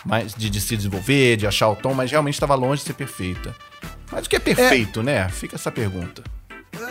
mais 0.04 0.34
de, 0.34 0.50
de 0.50 0.60
se 0.60 0.76
desenvolver, 0.76 1.36
de 1.36 1.46
achar 1.46 1.68
o 1.68 1.76
tom, 1.76 1.94
mas 1.94 2.10
realmente 2.10 2.34
estava 2.34 2.54
longe 2.54 2.80
de 2.80 2.86
ser 2.88 2.94
perfeita. 2.94 3.54
Mas 4.10 4.26
o 4.26 4.28
que 4.28 4.36
é 4.36 4.40
perfeito, 4.40 5.02
né? 5.02 5.28
Fica 5.28 5.54
essa 5.56 5.70
pergunta. 5.70 6.22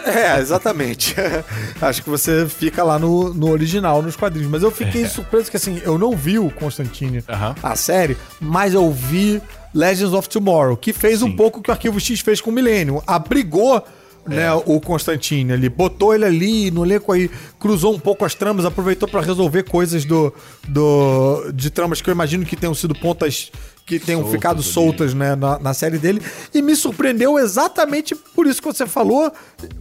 É, 0.07 0.39
exatamente. 0.39 1.15
Acho 1.81 2.03
que 2.03 2.09
você 2.09 2.47
fica 2.47 2.83
lá 2.83 2.97
no, 2.97 3.33
no 3.33 3.49
original, 3.49 4.01
nos 4.01 4.15
quadrinhos. 4.15 4.49
Mas 4.49 4.63
eu 4.63 4.71
fiquei 4.71 5.05
surpreso 5.07 5.49
que, 5.51 5.57
assim, 5.57 5.81
eu 5.83 5.97
não 5.97 6.15
vi 6.15 6.39
o 6.39 6.49
Constantine, 6.49 7.23
É. 7.27 7.33
Aham. 7.33 7.55
a 7.61 7.75
série, 7.75 8.17
mas 8.39 8.73
eu 8.73 8.91
vi 8.91 9.41
Legends 9.73 10.13
of 10.13 10.27
Tomorrow, 10.29 10.75
que 10.77 10.93
fez 10.93 11.21
um 11.21 11.27
Sim. 11.27 11.35
pouco 11.35 11.59
o 11.59 11.63
que 11.63 11.69
o 11.69 11.73
Arquivo 11.73 11.99
X 11.99 12.19
fez 12.21 12.41
com 12.41 12.49
o 12.49 12.53
Millennium. 12.53 13.01
Abrigou 13.05 13.83
né, 14.27 14.43
É. 14.47 14.53
o 14.53 14.79
Constantine 14.81 15.53
ali, 15.53 15.69
botou 15.69 16.13
ele 16.13 16.25
ali 16.25 16.71
no 16.71 16.85
elenco 16.85 17.11
aí, 17.11 17.29
cruzou 17.59 17.93
um 17.95 17.99
pouco 17.99 18.25
as 18.25 18.33
tramas, 18.35 18.65
aproveitou 18.65 19.07
pra 19.07 19.21
resolver 19.21 19.63
coisas 19.63 20.05
do, 20.05 20.33
do 20.67 21.51
de 21.53 21.69
tramas 21.69 22.01
que 22.01 22.09
eu 22.09 22.13
imagino 22.13 22.45
que 22.45 22.55
tenham 22.55 22.73
sido 22.73 22.93
pontas 22.95 23.51
que 23.85 23.99
tenham 23.99 24.19
Soltas 24.21 24.35
ficado 24.35 24.63
soltas 24.63 25.13
né, 25.13 25.35
na, 25.35 25.57
na 25.59 25.73
série 25.73 25.97
dele. 25.97 26.21
E 26.53 26.61
me 26.61 26.75
surpreendeu 26.75 27.39
exatamente 27.39 28.13
por 28.13 28.45
isso 28.45 28.61
que 28.61 28.67
você 28.67 28.85
falou. 28.85 29.31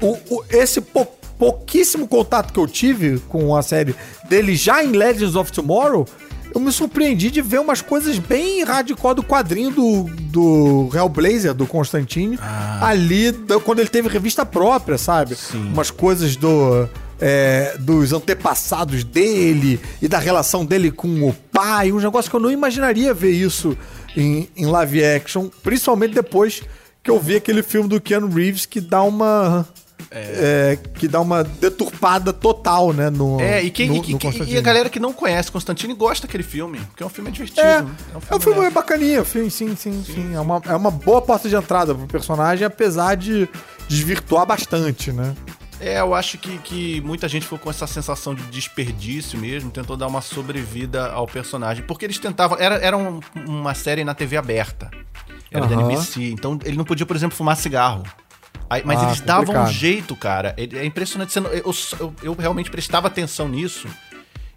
O, 0.01 0.17
o- 0.37 0.45
esse 0.49 0.81
pou- 0.81 1.13
pouquíssimo 1.37 2.07
contato 2.07 2.53
que 2.53 2.59
eu 2.61 2.67
tive 2.69 3.19
com 3.29 3.55
a 3.57 3.63
série 3.63 3.95
dele 4.29 4.55
já 4.55 4.83
em 4.85 4.93
Legends 4.93 5.35
of 5.35 5.51
Tomorrow. 5.51 6.07
Eu 6.57 6.61
me 6.61 6.73
surpreendi 6.73 7.31
de 7.31 7.43
ver 7.43 7.61
umas 7.61 7.83
coisas 7.83 8.19
bem 8.19 8.65
radical 8.65 9.15
do 9.15 9.23
quadrinho 9.23 9.71
do, 9.71 10.05
do 10.33 10.89
Hellblazer, 10.95 11.53
do 11.53 11.67
Constantine, 11.67 12.39
ali 12.81 13.31
da- 13.31 13.61
quando 13.61 13.81
ele 13.81 13.91
teve 13.91 14.09
revista 14.09 14.47
própria, 14.47 14.97
sabe? 14.97 15.37
Sim. 15.37 15.71
Umas 15.71 15.91
coisas 15.91 16.35
do. 16.35 16.89
é, 17.21 17.77
dos 17.79 18.11
antepassados 18.15 19.05
dele 19.05 19.79
e 20.01 20.09
da 20.09 20.19
relação 20.19 20.65
dele 20.65 20.91
com 20.91 21.29
o 21.29 21.35
pai, 21.53 21.93
um 21.93 22.01
negócio 22.01 22.31
que 22.31 22.37
eu 22.37 22.41
não 22.41 22.51
imaginaria 22.51 23.13
ver 23.13 23.33
isso 23.33 23.77
em, 24.17 24.49
em 24.57 24.65
live 24.65 25.05
action, 25.05 25.49
principalmente 25.63 26.15
depois 26.15 26.63
que 27.03 27.11
eu 27.11 27.21
vi 27.21 27.37
aquele 27.37 27.63
filme 27.63 27.87
do 27.87 28.01
Keanu 28.01 28.29
Reeves 28.29 28.65
que 28.65 28.81
dá 28.81 29.03
uma. 29.03 29.69
É, 30.11 30.79
que 30.95 31.09
dá 31.09 31.21
uma 31.21 31.43
deturpada 31.45 32.33
total, 32.33 32.93
né? 32.93 33.11
No, 33.11 33.41
É, 33.41 33.63
e, 33.63 33.71
quem, 33.71 33.89
no- 33.89 33.97
e- 34.05 34.13
no 34.13 34.47
e- 34.47 34.57
a 34.59 34.61
galera 34.61 34.89
que 34.89 35.01
não 35.01 35.13
conhece 35.13 35.51
Constantine 35.51 35.93
gosta 35.95 36.27
daquele 36.27 36.43
filme, 36.43 36.79
porque 36.81 37.03
é 37.03 37.07
um 37.07 37.11
filme 37.11 37.31
divertido. 37.31 37.61
É, 37.67 37.83
né? 37.83 37.91
é 38.31 38.35
um 38.35 38.41
filme 38.41 38.61
leve. 38.61 38.75
bacaninha, 38.75 39.25
sim, 39.25 39.51
sim, 39.51 39.75
sim, 39.77 40.03
sim. 40.05 40.35
É, 40.35 40.41
uma, 40.41 40.63
é 40.67 40.75
uma 40.77 40.91
boa 40.91 41.21
porta 41.23 41.49
de 41.49 41.55
entrada 41.57 41.95
pro 41.95 42.07
personagem, 42.07 42.65
apesar 42.67 43.17
de 43.17 43.49
desvirtuar 43.89 44.47
bastante, 44.47 45.13
né? 45.13 45.35
É, 45.79 46.01
eu 46.01 46.15
acho 46.15 46.39
que, 46.39 46.57
que 46.59 47.01
muita 47.03 47.29
gente 47.29 47.43
ficou 47.43 47.59
com 47.59 47.69
essa 47.69 47.87
sensação 47.87 48.35
de 48.35 48.43
desperdício 48.45 49.39
mesmo, 49.39 49.71
tentou 49.71 49.95
dar 49.95 50.07
uma 50.07 50.23
sobrevida 50.23 51.09
ao 51.11 51.27
personagem. 51.27 51.85
Porque 51.85 52.07
eles 52.07 52.19
tentavam. 52.19 52.57
Era, 52.59 52.77
era 52.77 52.97
um- 52.97 53.21
uma 53.47 53.75
série 53.75 54.03
na 54.03 54.15
TV 54.15 54.39
aberta. 54.39 54.91
Era 55.51 55.67
da 55.67 55.75
Aham. 55.77 55.91
NBC. 55.91 56.31
Então 56.31 56.59
ele 56.65 56.79
não 56.79 56.85
podia, 56.85 57.05
por 57.05 57.15
exemplo, 57.15 57.37
fumar 57.37 57.57
cigarro. 57.59 58.03
Aí- 58.69 58.83
mas 58.85 59.01
Ah, 59.01 59.07
eles 59.07 59.21
davam 59.21 59.63
um 59.63 59.67
jeito, 59.69 60.15
cara. 60.17 60.55
É, 60.57 60.65
é 60.79 60.85
impressionante. 60.85 61.37
Eu, 61.37 61.75
eu- 62.01 62.15
eu 62.23 62.35
realmente 62.35 62.71
prestava 62.71 63.07
atenção 63.07 63.49
nisso. 63.49 63.87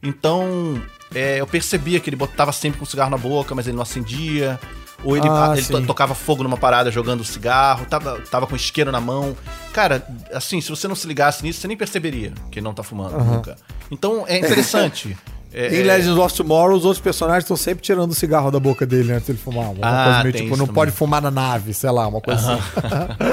Então, 0.01 0.82
é, 1.14 1.39
eu 1.41 1.47
percebia 1.47 1.99
que 1.99 2.10
ele 2.10 2.16
botava 2.16 2.51
sempre 2.51 2.80
com 2.80 2.86
o 2.86 2.88
cigarro 2.88 3.10
na 3.12 3.18
boca, 3.18 3.53
mas 3.53 3.68
ele 3.68 3.76
não 3.76 3.84
acendia. 3.84 4.60
Ou 5.03 5.16
ele, 5.16 5.28
Ah, 5.30 5.53
ele 5.55 5.66
to- 5.66 5.78
sim. 5.78 5.86
tocava 5.86 6.14
fogo 6.14 6.43
numa 6.43 6.57
parada 6.57 6.91
jogando 6.91 7.24
cigarro, 7.24 7.86
tava, 7.86 8.20
tava 8.30 8.45
com 8.47 8.55
isqueiro 8.55 8.91
na 8.91 8.99
mão. 8.99 9.36
Cara, 9.72 10.05
assim, 10.34 10.60
se 10.60 10.70
você 10.70 10.88
não 10.89 10.95
se 10.95 11.07
ligasse 11.07 11.41
nisso, 11.41 11.62
você 11.62 11.68
nem 11.70 11.78
perceberia 11.78 12.34
que 12.51 12.60
ele 12.60 12.66
não 12.66 12.74
tá 12.74 12.84
fumando 12.84 13.18
nunca. 13.24 13.55
Então, 13.91 14.26
é 14.28 14.38
interessante. 14.38 15.18
É, 15.51 15.76
Em 15.76 15.80
é, 15.80 15.84
Legends 15.84 16.16
of 16.16 16.36
Tomorrow, 16.36 16.78
os 16.78 16.86
outros 16.86 17.01
personagens 17.01 17.43
estão 17.43 17.57
sempre 17.57 17.84
tirando 17.84 18.12
o 18.12 18.14
cigarro 18.14 18.51
da 18.51 18.60
boca 18.60 18.86
dele 18.86 19.14
antes 19.14 19.26
dele 19.26 19.39
fumar. 19.43 19.72
Uma 19.72 19.80
Ah, 19.82 20.03
coisa 20.03 20.24
meio 20.26 20.36
tipo, 20.36 20.55
não 20.55 20.68
pode 20.68 20.91
fumar 20.91 21.24
na 21.24 21.32
nave, 21.32 21.74
sei 21.74 21.89
lá, 21.89 22.05
uma 22.07 22.22
coisa 22.22 22.53
assim. 22.53 22.62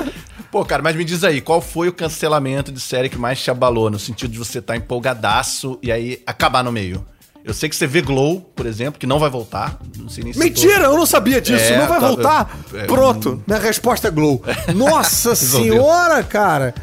Pô, 0.50 0.64
cara, 0.64 0.82
mas 0.82 0.96
me 0.96 1.04
diz 1.04 1.24
aí, 1.24 1.40
qual 1.40 1.60
foi 1.60 1.88
o 1.88 1.92
cancelamento 1.92 2.70
de 2.72 2.80
série 2.80 3.08
que 3.08 3.18
mais 3.18 3.42
te 3.42 3.50
abalou? 3.50 3.90
No 3.90 3.98
sentido 3.98 4.30
de 4.30 4.38
você 4.38 4.58
estar 4.58 4.74
tá 4.74 4.76
empolgadaço 4.76 5.78
e 5.82 5.90
aí 5.90 6.22
acabar 6.26 6.62
no 6.62 6.72
meio? 6.72 7.04
Eu 7.44 7.54
sei 7.54 7.68
que 7.68 7.76
você 7.76 7.86
vê 7.86 8.02
Glow, 8.02 8.40
por 8.56 8.66
exemplo, 8.66 8.98
que 8.98 9.06
não 9.06 9.20
vai 9.20 9.30
voltar. 9.30 9.78
Não 9.96 10.08
sei 10.08 10.24
nem 10.24 10.32
se 10.32 10.38
Mentira, 10.38 10.86
eu 10.86 10.96
não 10.96 11.06
sabia 11.06 11.40
disso. 11.40 11.62
É, 11.72 11.78
não 11.78 11.86
vai 11.86 12.00
tá- 12.00 12.06
voltar. 12.08 12.58
é, 12.74 12.84
Pronto, 12.86 13.40
minha 13.46 13.60
resposta 13.60 14.08
é 14.08 14.10
Glow. 14.10 14.42
Nossa 14.74 15.36
senhora, 15.36 16.24
cara. 16.24 16.74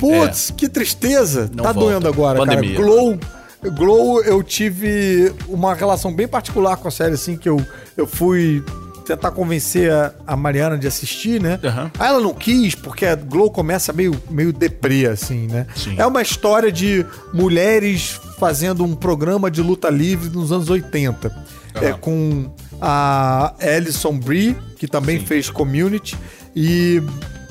Putz, 0.00 0.52
que 0.56 0.68
tristeza. 0.68 1.48
Não 1.54 1.62
tá 1.62 1.72
volta. 1.72 1.90
doendo 1.90 2.08
agora, 2.08 2.38
Pandemia. 2.38 2.74
cara. 2.74 2.84
Glow. 2.84 3.18
Glow, 3.62 4.22
eu 4.22 4.42
tive 4.42 5.32
uma 5.46 5.74
relação 5.74 6.12
bem 6.12 6.26
particular 6.26 6.76
com 6.78 6.88
a 6.88 6.90
série, 6.90 7.14
assim, 7.14 7.36
que 7.36 7.48
eu, 7.48 7.64
eu 7.96 8.06
fui 8.06 8.64
tentar 9.10 9.32
convencer 9.32 9.90
a, 9.92 10.12
a 10.26 10.36
Mariana 10.36 10.78
de 10.78 10.86
assistir, 10.86 11.40
né? 11.40 11.58
Aham. 11.64 11.90
Aí 11.98 12.08
ela 12.08 12.20
não 12.20 12.32
quis, 12.32 12.74
porque 12.74 13.04
a 13.04 13.16
Glow 13.16 13.50
começa 13.50 13.92
meio, 13.92 14.14
meio 14.30 14.52
deprê, 14.52 15.06
assim, 15.06 15.48
né? 15.48 15.66
Sim. 15.74 15.96
É 15.98 16.06
uma 16.06 16.22
história 16.22 16.70
de 16.70 17.04
mulheres 17.34 18.20
fazendo 18.38 18.84
um 18.84 18.94
programa 18.94 19.50
de 19.50 19.62
luta 19.62 19.90
livre 19.90 20.30
nos 20.30 20.52
anos 20.52 20.70
80. 20.70 21.50
É 21.74 21.92
com 21.92 22.52
a 22.80 23.54
Alison 23.60 24.16
Brie, 24.16 24.56
que 24.76 24.86
também 24.86 25.18
fez 25.26 25.50
Community. 25.50 26.16
E, 26.54 27.02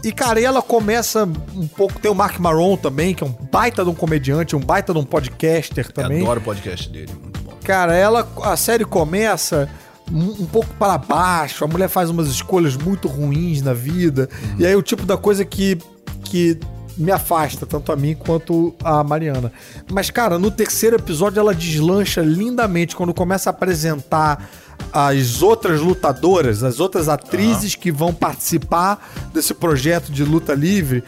e, 0.04 0.12
cara, 0.12 0.40
ela 0.42 0.62
começa 0.62 1.28
um 1.54 1.68
pouco. 1.68 2.00
Tem 2.00 2.10
o 2.10 2.16
Mark 2.16 2.40
Maron 2.40 2.78
também, 2.78 3.14
que 3.14 3.24
é 3.24 3.28
um 3.28 3.36
baita 3.52 3.84
de 3.84 3.90
um 3.90 3.96
comediante, 3.96 4.56
um 4.56 4.60
baita 4.60 4.94
de 4.94 5.00
um 5.00 5.04
podcaster 5.04 5.92
também. 5.92 6.22
Adoro 6.22 6.40
o 6.40 6.44
podcast 6.44 6.90
dele, 6.90 7.12
muito 7.22 7.42
bom. 7.42 7.54
Cara, 7.64 7.96
ela, 7.96 8.28
a 8.44 8.56
série 8.58 8.86
começa 8.86 9.70
um, 10.12 10.44
um 10.44 10.46
pouco 10.46 10.70
para 10.80 10.98
baixo, 10.98 11.64
a 11.64 11.68
mulher 11.68 11.88
faz 11.90 12.10
umas 12.10 12.28
escolhas 12.28 12.76
muito 12.76 13.08
ruins 13.08 13.62
na 13.62 13.74
vida, 13.74 14.30
e 14.58 14.66
aí 14.66 14.76
o 14.76 14.82
tipo 14.82 15.06
da 15.06 15.18
coisa 15.18 15.44
que, 15.46 15.78
que 16.24 16.58
me 16.98 17.12
afasta, 17.12 17.66
tanto 17.66 17.92
a 17.92 17.96
mim 17.96 18.14
quanto 18.14 18.76
a 18.84 19.04
Mariana. 19.04 19.52
Mas, 19.90 20.10
cara, 20.10 20.38
no 20.38 20.52
terceiro 20.52 20.98
episódio 20.98 21.40
ela 21.40 21.54
deslancha 21.54 22.22
lindamente 22.22 22.94
quando 22.96 23.14
começa 23.14 23.50
a 23.50 23.52
apresentar 23.52 24.50
as 24.92 25.42
outras 25.42 25.80
lutadoras, 25.82 26.64
as 26.64 26.80
outras 26.80 27.08
atrizes 27.08 27.76
que 27.76 27.92
vão 27.92 28.14
participar 28.14 29.10
desse 29.34 29.54
projeto 29.54 30.12
de 30.12 30.24
luta 30.24 30.54
livre. 30.54 31.04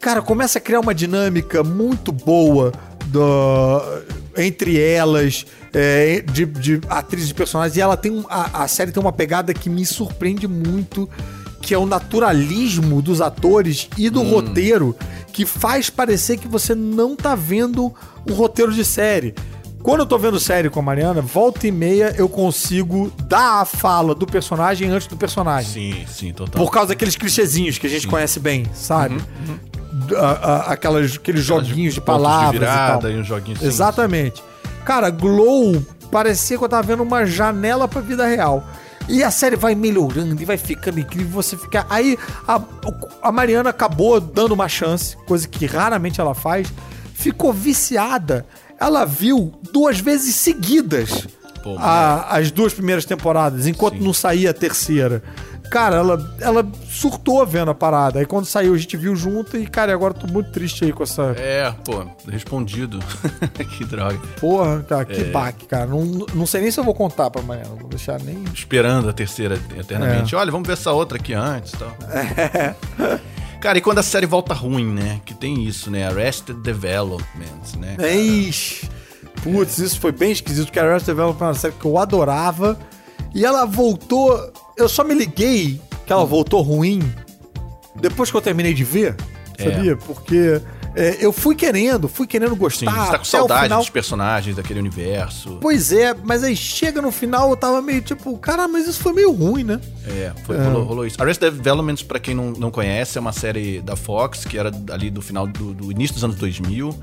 Cara, 0.00 0.22
começa 0.22 0.58
a 0.58 0.60
criar 0.60 0.80
uma 0.80 0.94
dinâmica 0.94 1.62
muito 1.62 2.10
boa 2.10 2.72
do- 3.06 3.82
entre 4.36 4.80
elas, 4.80 5.44
é, 5.72 6.20
de, 6.20 6.44
de 6.46 6.80
atrizes 6.88 7.30
e 7.30 7.34
personagens. 7.34 7.76
E 7.76 7.80
ela 7.80 7.96
tem 7.96 8.10
um- 8.12 8.24
a, 8.28 8.64
a 8.64 8.68
série 8.68 8.90
tem 8.92 9.02
uma 9.02 9.12
pegada 9.12 9.52
que 9.54 9.68
me 9.68 9.84
surpreende 9.86 10.46
muito, 10.48 11.08
que 11.60 11.74
é 11.74 11.78
o 11.78 11.84
naturalismo 11.86 13.00
dos 13.02 13.20
atores 13.20 13.88
e 13.96 14.08
do 14.10 14.22
roteiro, 14.22 14.96
que 15.32 15.44
faz 15.46 15.90
parecer 15.90 16.36
que 16.38 16.48
você 16.48 16.74
não 16.74 17.14
tá 17.14 17.34
vendo 17.34 17.92
um 18.28 18.32
roteiro 18.32 18.72
de 18.72 18.84
série. 18.84 19.34
Quando 19.82 20.00
eu 20.00 20.06
tô 20.06 20.18
vendo 20.18 20.40
série 20.40 20.68
com 20.68 20.80
a 20.80 20.82
Mariana, 20.82 21.22
volta 21.22 21.66
e 21.66 21.70
meia 21.70 22.12
eu 22.18 22.28
consigo 22.28 23.12
dar 23.28 23.60
a 23.60 23.64
fala 23.64 24.12
do 24.14 24.26
personagem 24.26 24.90
antes 24.90 25.06
do 25.06 25.16
personagem. 25.16 25.70
Sim, 25.94 26.04
sim, 26.08 26.32
total. 26.32 26.62
Por 26.64 26.70
causa 26.72 26.88
daqueles 26.88 27.14
clichêzinhos 27.16 27.78
que 27.78 27.86
a 27.86 27.90
gente 27.90 28.08
conhece 28.08 28.40
bem, 28.40 28.66
sabe? 28.74 29.16
A- 30.16 30.20
a- 30.26 30.72
aquelas, 30.72 31.14
aqueles 31.16 31.44
joguinhos 31.44 31.94
de 31.94 32.00
palavras 32.00 32.52
de 32.52 32.58
virada 32.58 32.98
e 32.98 33.00
tal. 33.02 33.10
e 33.10 33.20
uns 33.20 33.26
joguinhos 33.26 33.58
assim. 33.60 33.68
Exatamente. 33.68 34.42
Cara, 34.88 35.10
Glow 35.10 35.84
parecia 36.10 36.56
que 36.56 36.64
eu 36.64 36.68
tava 36.68 36.82
vendo 36.82 37.02
uma 37.02 37.26
janela 37.26 37.86
pra 37.86 38.00
vida 38.00 38.24
real. 38.26 38.66
E 39.06 39.22
a 39.22 39.30
série 39.30 39.54
vai 39.54 39.74
melhorando 39.74 40.40
e 40.40 40.46
vai 40.46 40.56
ficando 40.56 40.98
incrível. 40.98 41.30
Você 41.32 41.58
fica. 41.58 41.84
Aí 41.90 42.16
a, 42.46 42.58
a 43.20 43.30
Mariana 43.30 43.68
acabou 43.68 44.18
dando 44.18 44.52
uma 44.52 44.66
chance, 44.66 45.14
coisa 45.26 45.46
que 45.46 45.66
raramente 45.66 46.22
ela 46.22 46.34
faz. 46.34 46.72
Ficou 47.12 47.52
viciada. 47.52 48.46
Ela 48.80 49.04
viu 49.04 49.52
duas 49.72 50.00
vezes 50.00 50.34
seguidas 50.36 51.26
Pô, 51.62 51.76
a- 51.78 52.26
as 52.38 52.50
duas 52.50 52.72
primeiras 52.72 53.04
temporadas, 53.04 53.66
enquanto 53.66 53.98
Sim. 53.98 54.04
não 54.04 54.14
saía 54.14 54.50
a 54.50 54.54
terceira. 54.54 55.22
Cara, 55.70 55.96
ela, 55.96 56.34
ela 56.40 56.66
surtou 56.88 57.44
vendo 57.46 57.70
a 57.70 57.74
parada. 57.74 58.18
Aí 58.20 58.24
quando 58.26 58.46
saiu, 58.46 58.74
a 58.74 58.78
gente 58.78 58.96
viu 58.96 59.14
junto 59.14 59.56
e, 59.56 59.66
cara, 59.66 59.92
agora 59.92 60.14
eu 60.14 60.20
tô 60.26 60.32
muito 60.32 60.50
triste 60.50 60.84
aí 60.84 60.92
com 60.92 61.02
essa. 61.02 61.34
É, 61.38 61.70
pô, 61.84 62.04
respondido. 62.30 62.98
que 63.76 63.84
droga. 63.84 64.18
Porra, 64.40 64.82
cara, 64.88 65.04
que 65.04 65.20
É. 65.20 65.24
baque, 65.30 65.66
cara. 65.66 65.86
Não, 65.86 66.04
não 66.34 66.46
sei 66.46 66.62
nem 66.62 66.70
se 66.70 66.80
eu 66.80 66.84
vou 66.84 66.94
contar 66.94 67.30
pra 67.30 67.42
amanhã. 67.42 67.64
Não 67.68 67.76
vou 67.76 67.88
deixar 67.88 68.18
nem. 68.20 68.42
Esperando 68.54 69.08
a 69.08 69.12
terceira 69.12 69.58
eternamente. 69.78 70.34
É. 70.34 70.38
Olha, 70.38 70.50
vamos 70.50 70.66
ver 70.66 70.72
essa 70.74 70.90
outra 70.92 71.18
aqui 71.18 71.34
antes 71.34 71.72
e 71.74 71.76
tal. 71.76 71.94
Cara, 73.60 73.76
e 73.76 73.80
quando 73.80 73.98
a 73.98 74.02
série 74.04 74.26
volta 74.26 74.54
ruim, 74.54 74.86
né? 74.86 75.20
Que 75.24 75.34
tem 75.34 75.64
isso, 75.64 75.90
né? 75.90 76.06
Arrested 76.06 76.56
Development, 76.62 77.76
né? 77.78 77.96
Ixi. 78.16 78.88
Putz, 79.42 79.78
isso 79.78 80.00
foi 80.00 80.12
bem 80.12 80.30
esquisito, 80.32 80.66
porque 80.66 80.78
Arrested 80.78 81.08
Development 81.14 81.44
é 81.46 81.48
uma 81.48 81.54
série 81.54 81.74
que 81.74 81.84
eu 81.84 81.98
adorava. 81.98 82.78
E 83.34 83.44
ela 83.44 83.64
voltou. 83.66 84.52
Eu 84.78 84.88
só 84.88 85.02
me 85.04 85.14
liguei 85.14 85.80
que 86.06 86.12
ela 86.12 86.24
voltou 86.24 86.62
ruim 86.62 87.00
depois 88.00 88.30
que 88.30 88.36
eu 88.36 88.40
terminei 88.40 88.72
de 88.72 88.84
ver, 88.84 89.16
É. 89.58 89.64
sabia? 89.70 89.96
Porque 89.96 90.60
é, 90.94 91.16
eu 91.20 91.32
fui 91.32 91.54
querendo, 91.54 92.08
fui 92.08 92.26
querendo 92.26 92.52
Sim, 92.52 92.56
gostar. 92.58 92.90
você 93.06 93.10
tá 93.12 93.18
com 93.18 93.24
saudade 93.24 93.62
final. 93.64 93.78
dos 93.80 93.90
personagens 93.90 94.54
daquele 94.56 94.78
universo. 94.78 95.58
Pois 95.60 95.92
é, 95.92 96.14
mas 96.24 96.42
aí 96.44 96.54
chega 96.56 97.02
no 97.02 97.10
final, 97.10 97.50
eu 97.50 97.56
tava 97.56 97.82
meio 97.82 98.00
tipo, 98.00 98.36
cara, 98.38 98.66
mas 98.68 98.86
isso 98.86 99.00
foi 99.00 99.12
meio 99.12 99.32
ruim, 99.32 99.64
né? 99.64 99.80
É, 100.06 100.32
foi, 100.44 100.56
Rolou, 100.58 100.84
rolou 100.84 101.06
isso. 101.06 101.20
Arrested 101.20 101.52
Development, 101.54 101.96
pra 102.06 102.18
quem 102.20 102.34
não, 102.34 102.52
não 102.52 102.70
conhece, 102.70 103.18
é 103.18 103.20
uma 103.20 103.32
série 103.32 103.80
da 103.80 103.96
Fox, 103.96 104.44
que 104.44 104.56
era 104.56 104.70
ali 104.92 105.10
do 105.10 105.20
final 105.20 105.46
do, 105.46 105.74
do 105.74 105.90
início 105.90 106.14
dos 106.14 106.24
anos 106.24 106.36
2000. 106.36 106.94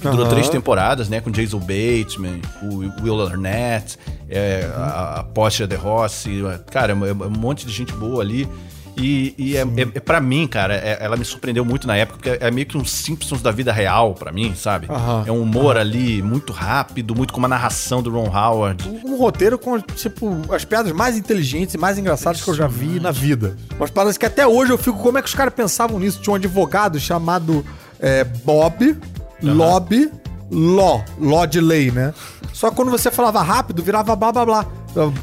Que 0.00 0.08
durou 0.08 0.26
três 0.28 0.48
temporadas, 0.48 1.08
né? 1.08 1.20
Com 1.20 1.30
Jason 1.30 1.58
Bateman, 1.58 2.40
o 2.62 2.78
Will 3.02 3.20
Arnett, 3.26 3.98
é, 4.28 4.68
a, 4.76 5.20
a 5.20 5.24
Portia 5.24 5.66
de 5.66 5.76
Rossi. 5.76 6.42
Cara, 6.70 6.92
é 6.92 6.94
um, 6.94 7.06
é 7.06 7.12
um 7.12 7.30
monte 7.30 7.66
de 7.66 7.72
gente 7.72 7.92
boa 7.92 8.22
ali. 8.22 8.48
E, 8.96 9.34
e 9.38 9.56
é, 9.56 9.60
é, 9.62 9.80
é, 9.94 10.00
pra 10.00 10.20
mim, 10.20 10.46
cara, 10.46 10.74
é- 10.74 10.98
ela 11.00 11.16
me 11.16 11.24
surpreendeu 11.24 11.64
muito 11.64 11.86
na 11.86 11.96
época, 11.96 12.18
porque 12.18 12.44
é 12.44 12.50
meio 12.50 12.66
que 12.66 12.76
um 12.76 12.84
Simpsons 12.84 13.40
da 13.40 13.50
vida 13.50 13.72
real, 13.72 14.14
pra 14.14 14.30
mim, 14.32 14.52
sabe? 14.54 14.88
Aham. 14.90 15.24
É 15.26 15.32
um 15.32 15.40
humor 15.42 15.76
ali 15.78 16.20
muito 16.20 16.52
rápido, 16.52 17.14
muito 17.14 17.32
com 17.32 17.38
uma 17.38 17.48
narração 17.48 18.02
do 18.02 18.10
Ron 18.10 18.28
Howard. 18.28 18.86
Um 19.04 19.16
roteiro 19.16 19.58
com, 19.58 19.78
tipo, 19.80 20.36
as 20.52 20.64
piadas 20.64 20.92
mais 20.92 21.16
inteligentes 21.16 21.74
e 21.74 21.78
mais 21.78 21.98
engraçadas 21.98 22.42
que 22.42 22.48
eu 22.50 22.54
já 22.54 22.66
vi 22.66 23.00
na 23.00 23.10
vida. 23.12 23.56
Umas 23.76 23.90
paradas 23.90 24.18
que 24.18 24.26
até 24.26 24.46
hoje 24.46 24.72
eu 24.72 24.76
fico, 24.78 24.98
como 24.98 25.16
é 25.16 25.22
que 25.22 25.28
os 25.28 25.34
caras 25.34 25.54
pensavam 25.54 25.98
nisso? 25.98 26.20
Tinha 26.20 26.32
um 26.32 26.36
advogado 26.36 26.98
chamado 27.00 27.64
é, 27.98 28.24
Bob, 28.24 28.96
Lobby, 29.42 30.10
Ló, 30.50 31.00
Ló 31.18 31.46
de 31.46 31.60
lei, 31.60 31.90
né? 31.90 32.12
Só 32.52 32.70
que 32.70 32.76
quando 32.76 32.90
você 32.90 33.10
falava 33.10 33.42
rápido, 33.42 33.82
virava 33.82 34.14
blá 34.16 34.32
blá 34.32 34.44
blá. 34.44 34.66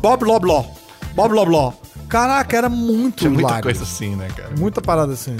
Bob 0.01 0.23
Ló 0.25 0.39
Bló. 0.39 0.63
Bob 1.13 1.33
Ló 1.33 1.45
Bló. 1.45 1.71
Caraca, 2.07 2.55
era 2.55 2.69
muito 2.69 3.17
Tinha 3.17 3.29
muita 3.29 3.47
hilário. 3.49 3.63
coisa 3.63 3.83
assim, 3.83 4.15
né, 4.15 4.27
cara? 4.35 4.51
Muita 4.57 4.81
parada 4.81 5.11
assim. 5.13 5.35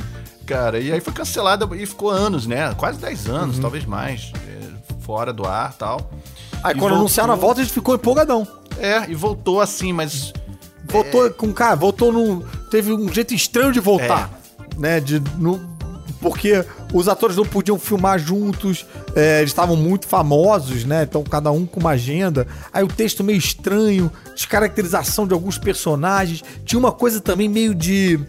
Cara, 0.46 0.80
e 0.80 0.92
aí 0.92 1.00
foi 1.00 1.14
cancelada 1.14 1.68
e 1.76 1.86
ficou 1.86 2.10
anos, 2.10 2.46
né? 2.46 2.74
Quase 2.76 3.00
10 3.00 3.28
anos, 3.28 3.56
Uhum. 3.56 3.62
talvez 3.62 3.86
mais. 3.86 4.32
é, 4.48 4.94
fora 5.02 5.32
do 5.32 5.46
ar 5.46 5.74
tal. 5.74 6.12
Aí 6.64 6.72
E 6.72 6.76
quando 6.76 6.80
voltou- 6.80 6.98
anunciaram 6.98 7.34
a 7.34 7.38
volta, 7.38 7.62
a 7.62 7.64
gente 7.64 7.74
ficou 7.74 7.96
empolgadão. 7.96 8.46
É, 8.78 9.10
e 9.10 9.16
voltou 9.16 9.62
assim, 9.62 9.94
mas. 9.94 10.34
Voltou 10.86 11.30
com 11.32 11.52
cara, 11.54 11.76
voltou 11.76 12.12
num. 12.12 12.42
Teve 12.70 12.92
um 12.94 13.12
jeito 13.12 13.34
estranho 13.34 13.72
de 13.72 13.80
voltar. 13.80 14.30
Né? 14.78 15.00
De, 15.00 15.20
no, 15.38 15.60
porque 16.22 16.64
os 16.94 17.08
atores 17.08 17.36
não 17.38 17.46
podiam 17.46 17.78
filmar 17.78 18.18
juntos, 18.20 18.86
é, 19.16 19.40
eles 19.40 19.52
estavam 19.52 19.76
muito 19.76 20.08
famosos, 20.08 20.84
né? 20.84 21.04
Então 21.04 21.24
cada 21.24 21.52
um 21.52 21.66
com 21.66 21.80
uma 21.80 21.92
agenda. 21.92 22.48
Aí 22.74 22.84
o 22.84 22.88
texto 22.88 23.24
meio 23.24 23.38
estranho, 23.38 24.12
descaracterização 24.34 25.28
de 25.28 25.34
alguns 25.34 25.58
personagens. 25.58 26.44
Tinha 26.66 26.80
uma 26.80 26.92
coisa 26.92 27.22
também 27.22 27.48
meio 27.48 27.74
de. 27.76 28.20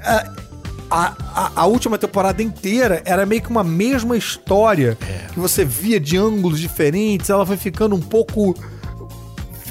é, 0.00 0.48
a, 0.90 1.14
a, 1.34 1.52
a 1.56 1.66
última 1.66 1.98
temporada 1.98 2.42
inteira 2.42 3.02
era 3.04 3.26
meio 3.26 3.42
que 3.42 3.50
uma 3.50 3.62
mesma 3.62 4.16
história 4.16 4.96
que 5.34 5.38
você 5.38 5.62
via 5.62 6.00
de 6.00 6.16
ângulos 6.16 6.58
diferentes. 6.58 7.28
Ela 7.28 7.44
foi 7.44 7.58
ficando 7.58 7.94
um 7.94 8.00
pouco 8.00 8.54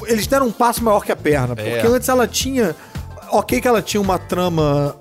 eles 0.06 0.26
deram 0.26 0.46
um 0.46 0.52
passo 0.52 0.82
maior 0.82 1.04
que 1.04 1.10
a 1.12 1.16
perna. 1.16 1.56
Porque 1.56 1.68
É. 1.70 1.86
antes 1.86 2.08
ela 2.08 2.26
tinha. 2.26 2.74
Ok, 3.30 3.60
que 3.60 3.68
ela 3.68 3.82
tinha 3.82 4.00
uma 4.00 4.18
trama 4.18 4.96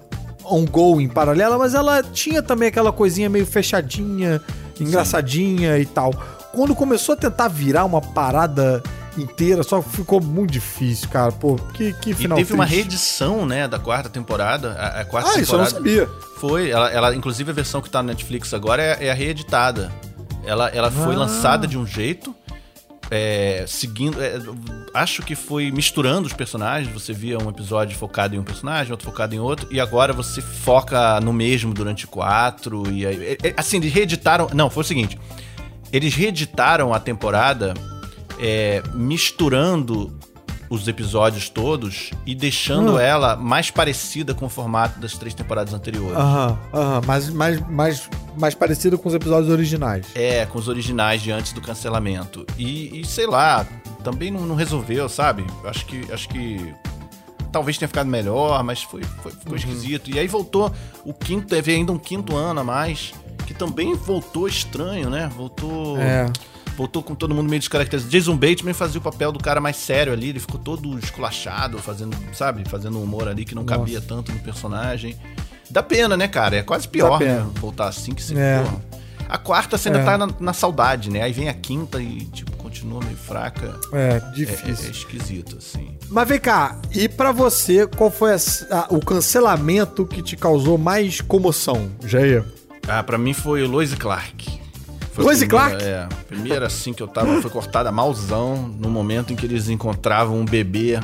ongoing 0.49 1.07
paralela, 1.07 1.57
mas 1.57 1.73
ela 1.73 2.01
tinha 2.03 2.41
também 2.41 2.67
aquela 2.69 2.91
coisinha 2.91 3.29
meio 3.29 3.45
fechadinha, 3.45 4.41
engraçadinha 4.79 5.77
e 5.77 5.85
tal. 5.85 6.13
Quando 6.53 6.73
começou 6.75 7.13
a 7.13 7.17
tentar 7.17 7.47
virar 7.49 7.85
uma 7.85 8.01
parada 8.01 8.81
inteira, 9.17 9.63
só 9.63 9.81
ficou 9.81 10.21
muito 10.21 10.51
difícil, 10.51 11.09
cara. 11.09 11.31
Pô, 11.31 11.55
que, 11.73 11.93
que 11.93 12.11
E 12.11 12.13
final 12.13 12.37
teve 12.37 12.53
uma 12.53 12.65
triste. 12.65 12.81
reedição, 12.81 13.45
né, 13.45 13.67
da 13.67 13.79
quarta 13.79 14.09
temporada. 14.09 14.73
A, 14.73 15.01
a 15.01 15.05
quarta 15.05 15.31
Ah, 15.31 15.39
isso 15.41 15.53
eu 15.55 15.59
não 15.59 15.65
temporada. 15.65 15.69
sabia. 16.05 16.09
Foi. 16.39 16.69
Ela, 16.69 16.91
ela, 16.91 17.15
inclusive, 17.15 17.49
a 17.49 17.53
versão 17.53 17.81
que 17.81 17.89
tá 17.89 18.01
na 18.03 18.09
Netflix 18.09 18.53
agora 18.53 18.81
é, 18.81 19.07
é 19.07 19.11
a 19.11 19.13
reeditada. 19.13 19.91
Ela, 20.45 20.69
ela 20.69 20.89
foi 20.91 21.15
Ah. 21.15 21.17
lançada 21.19 21.67
de 21.67 21.77
um 21.77 21.85
jeito. 21.85 22.33
É, 23.09 23.63
seguindo. 23.67 24.21
é, 24.21 24.39
acho 24.93 25.21
que 25.23 25.35
foi 25.35 25.71
misturando 25.71 26.27
os 26.27 26.33
personagens. 26.33 26.91
Você 26.93 27.13
via 27.13 27.37
um 27.37 27.49
episódio 27.49 27.97
focado 27.97 28.35
em 28.35 28.39
um 28.39 28.43
personagem, 28.43 28.91
outro 28.91 29.05
focado 29.05 29.33
em 29.33 29.39
outro, 29.39 29.67
e 29.71 29.79
agora 29.79 30.13
você 30.13 30.41
foca 30.41 31.19
no 31.21 31.31
mesmo 31.31 31.73
durante 31.73 32.05
quatro. 32.07 32.91
E 32.91 33.05
aí, 33.05 33.37
é- 33.41 33.47
é- 33.49 33.53
assim, 33.57 33.77
eles 33.77 33.93
reeditaram. 33.93 34.49
Não, 34.53 34.69
foi 34.69 34.81
o 34.81 34.85
seguinte: 34.85 35.17
eles 35.91 36.13
reeditaram 36.13 36.93
a 36.93 36.99
temporada 36.99 37.73
é, 38.39 38.83
misturando 38.93 40.17
os 40.69 40.87
episódios 40.87 41.49
todos 41.49 42.11
e 42.25 42.35
deixando 42.35 42.97
Ah. 42.97 43.01
ela 43.03 43.35
mais 43.35 43.71
parecida 43.71 44.33
com 44.33 44.45
o 44.47 44.49
formato 44.49 44.99
das 44.99 45.13
três 45.13 45.33
temporadas 45.33 45.73
anteriores. 45.73 46.15
Aham, 46.17 46.59
aham. 46.73 47.01
Mais, 47.05 47.29
mais, 47.29 47.59
mais, 47.69 48.09
mais 48.37 48.53
parecido 48.55 48.97
com 48.97 49.07
os 49.09 49.15
episódios 49.15 49.49
originais. 49.51 50.05
É, 50.13 50.45
com 50.45 50.59
os 50.59 50.67
originais 50.67 51.21
de 51.21 51.31
antes 51.31 51.53
do 51.53 51.61
cancelamento. 51.61 52.45
E, 52.57 52.99
e 53.01 53.05
sei 53.05 53.25
lá, 53.27 53.65
também 54.03 54.29
não, 54.31 54.41
não 54.45 54.55
resolveu, 54.55 55.07
sabe? 55.07 55.45
Acho 55.65 55.85
que. 55.85 56.11
Acho 56.11 56.27
que. 56.29 56.73
Talvez 57.51 57.77
tenha 57.77 57.87
ficado 57.87 58.07
melhor, 58.09 58.61
mas 58.63 58.83
foi, 58.83 59.01
foi- 59.23 59.31
ficou 59.31 59.51
Uhum. 59.51 59.55
esquisito. 59.57 60.11
E 60.11 60.19
aí 60.19 60.27
voltou 60.27 60.71
o 61.05 61.13
quinto, 61.13 61.47
teve 61.47 61.73
ainda 61.73 61.91
um 61.93 61.97
quinto 61.97 62.35
ano 62.35 62.59
a 62.59 62.63
mais, 62.63 63.13
que 63.47 63.53
também 63.53 63.95
voltou 63.95 64.47
estranho, 64.47 65.09
né? 65.09 65.29
Voltou. 65.35 65.97
É. 65.97 66.25
Voltou 66.77 67.01
com 67.01 67.15
todo 67.15 67.33
mundo 67.33 67.49
meio 67.49 67.59
descaracterizado. 67.59 68.09
Jason 68.11 68.37
Bateman 68.37 68.73
fazia 68.73 68.99
o 68.99 69.03
papel 69.03 69.31
do 69.31 69.39
cara 69.39 69.59
mais 69.59 69.75
sério 69.77 70.13
ali, 70.13 70.29
ele 70.29 70.39
ficou 70.39 70.59
todo 70.59 70.97
esculachado, 70.99 71.79
fazendo, 71.79 72.15
sabe? 72.33 72.63
Fazendo 72.69 72.99
um 72.99 73.03
humor 73.03 73.27
ali 73.27 73.43
que 73.43 73.55
não 73.55 73.63
Nossa. 73.63 73.79
cabia 73.79 73.99
tanto 73.99 74.31
no 74.31 74.39
personagem. 74.39 75.17
Dá 75.71 75.81
pena, 75.81 76.15
né, 76.15 76.27
cara? 76.27 76.57
É 76.57 76.61
quase 76.63 76.87
pior, 76.87 77.19
né? 77.19 77.45
Voltar 77.55 77.87
assim 77.87 78.13
que 78.13 78.21
se 78.21 78.37
É. 78.37 78.61
porra. 78.61 78.81
A 79.27 79.37
quarta 79.37 79.77
você 79.77 79.89
ainda 79.89 79.99
É. 80.01 80.05
tá 80.05 80.17
na, 80.17 80.29
na 80.39 80.53
saudade, 80.53 81.09
né? 81.09 81.21
Aí 81.23 81.33
vem 81.33 81.49
a 81.49 81.53
quinta 81.53 82.01
e, 82.01 82.23
tipo, 82.25 82.55
continua 82.55 83.03
meio 83.03 83.17
fraca. 83.17 83.77
É, 83.91 84.17
É, 84.17 84.19
difícil. 84.31 84.85
é- 84.85 84.87
é 84.87 84.91
esquisito, 84.91 85.57
assim. 85.57 85.97
Mas 86.09 86.29
vem 86.29 86.39
cá, 86.39 86.79
e 86.93 87.09
pra 87.09 87.33
você, 87.33 87.85
qual 87.87 88.09
foi 88.09 88.33
a- 88.33 88.37
a- 88.71 88.87
o 88.89 88.99
cancelamento 89.03 90.05
que 90.05 90.21
te 90.21 90.37
causou 90.37 90.77
mais 90.77 91.19
comoção, 91.19 91.89
Jair? 92.05 92.45
Ah, 92.87 93.03
pra 93.03 93.17
mim 93.17 93.33
foi 93.33 93.63
o 93.63 93.67
Lois 93.67 93.93
Clark. 93.95 94.57
Foi 95.17 95.23
a 95.23 95.27
Lois 95.27 95.41
e 95.41 95.47
primeira- 95.47 95.69
Clark? 95.77 95.85
É. 95.85 95.97
a 96.03 96.23
Primeira, 96.27 96.67
assim, 96.67 96.93
que 96.93 97.01
eu 97.03 97.07
tava, 97.07 97.41
foi 97.41 97.49
cortada 97.51 97.91
malzão, 97.91 98.55
no 98.79 98.89
momento 98.89 99.33
em 99.33 99.35
que 99.35 99.45
eles 99.45 99.67
encontravam 99.69 100.37
um 100.39 100.45
bebê 100.45 100.99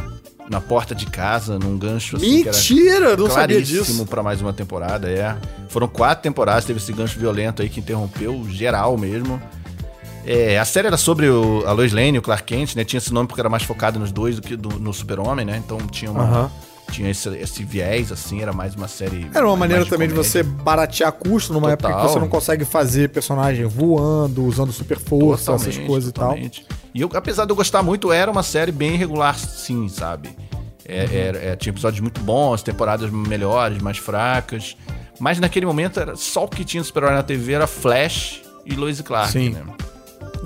na 0.49 0.59
porta 0.61 0.93
de 0.93 1.05
casa, 1.05 1.57
num 1.57 1.77
gancho 1.77 2.17
assim. 2.17 2.43
Mentira, 2.43 3.15
não 3.17 3.29
sabia 3.29 3.61
disso. 3.61 4.05
pra 4.05 4.21
mais 4.21 4.41
uma 4.41 4.53
temporada, 4.53 5.09
é. 5.09 5.35
Foram 5.69 5.87
quatro 5.87 6.21
temporadas, 6.21 6.65
teve 6.65 6.79
esse 6.79 6.91
gancho 6.93 7.17
violento 7.19 7.61
aí 7.61 7.69
que 7.69 7.79
interrompeu 7.79 8.45
geral 8.49 8.97
mesmo. 8.97 9.41
É, 10.25 10.57
a 10.57 10.63
série 10.65 10.87
era 10.87 10.95
sobre 10.97 11.27
o, 11.29 11.63
a 11.65 11.71
Lois 11.73 11.91
Lane 11.91 12.13
e 12.15 12.19
o 12.19 12.21
Clark 12.21 12.43
Kent, 12.43 12.75
né? 12.75 12.83
Tinha 12.85 12.97
esse 12.97 13.13
nome 13.13 13.27
porque 13.27 13.41
era 13.41 13.49
mais 13.49 13.63
focado 13.63 13.99
nos 13.99 14.11
dois 14.11 14.35
do 14.37 14.41
que 14.41 14.55
do- 14.55 14.79
no 14.79 14.93
Super-Homem, 14.93 15.45
né? 15.45 15.61
Então 15.65 15.77
tinha 15.87 16.11
uma... 16.11 16.23
Tinha 16.91 17.09
esse, 17.09 17.27
esse 17.37 17.63
viés, 17.63 18.11
assim, 18.11 18.41
era 18.41 18.53
mais 18.53 18.75
uma 18.75 18.87
série... 18.87 19.27
Era 19.33 19.47
uma 19.47 19.55
maneira 19.57 19.83
também 19.85 20.07
de 20.07 20.13
você 20.13 20.43
baratear 20.43 21.11
custo 21.11 21.51
numa 21.51 21.69
Total. 21.75 21.89
época 21.91 22.05
que 22.05 22.13
você 22.13 22.19
não 22.19 22.27
consegue 22.29 22.65
fazer 22.65 23.09
personagem 23.09 23.65
voando, 23.65 24.45
usando 24.45 24.71
super 24.71 24.99
força, 24.99 25.53
essas 25.53 25.65
Totalmente, 25.67 25.87
coisas 25.87 26.11
totalmente. 26.11 26.65
E 26.93 27.01
eu, 27.01 27.09
apesar 27.15 27.45
de 27.45 27.51
eu 27.51 27.55
gostar 27.55 27.81
muito, 27.81 28.11
era 28.11 28.29
uma 28.29 28.43
série 28.43 28.71
bem 28.71 28.95
regular, 28.95 29.37
sim, 29.39 29.87
sabe? 29.89 30.29
É, 30.85 31.05
Uhum. 31.05 31.09
era- 31.13 31.37
é, 31.39 31.55
tinha 31.55 31.71
episódios 31.71 32.01
muito 32.01 32.21
bons, 32.21 32.61
temporadas 32.61 33.09
melhores, 33.09 33.81
mais 33.81 33.97
fracas. 33.97 34.77
Mas 35.19 35.39
naquele 35.39 35.65
momento, 35.65 35.99
era 35.99 36.15
só 36.15 36.43
o 36.43 36.47
que 36.47 36.63
tinha 36.63 36.83
super-herói 36.83 37.15
na 37.15 37.23
TV 37.23 37.53
era 37.53 37.65
Flash 37.65 38.41
e 38.65 38.75
Lois 38.75 38.99
e 38.99 39.03
Clark, 39.03 39.31
Sim. 39.31 39.49
Né? 39.49 39.63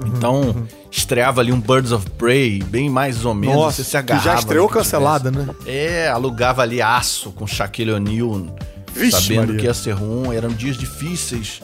Então, 0.06 0.68
estreava 0.91 1.41
ali 1.41 1.52
um 1.52 1.60
Birds 1.60 1.91
of 1.91 2.08
Prey, 2.12 2.62
bem 2.64 2.89
mais 2.89 3.26
ou 3.26 3.34
menos. 3.34 3.56
Nossa, 3.56 3.78
você 3.78 3.84
se 3.84 3.89
que 3.91 3.98
agarrava. 3.98 4.24
já 4.30 4.36
estreou 4.36 4.68
que 4.68 4.74
cancelada, 4.76 5.32
né? 5.32 5.48
É, 5.66 6.08
alugava 6.08 6.62
ali 6.62 6.82
aço 6.82 7.32
com 7.32 7.48
Shaquille 7.48 7.91
O'Neal, 7.91 8.56
sabendo 9.12 9.39
Maria. 9.48 9.58
que 9.60 9.66
ia 9.66 9.74
ser 9.74 9.91
ruim. 9.93 10.36
Eram 10.36 10.50
dias 10.50 10.78
difíceis 10.78 11.62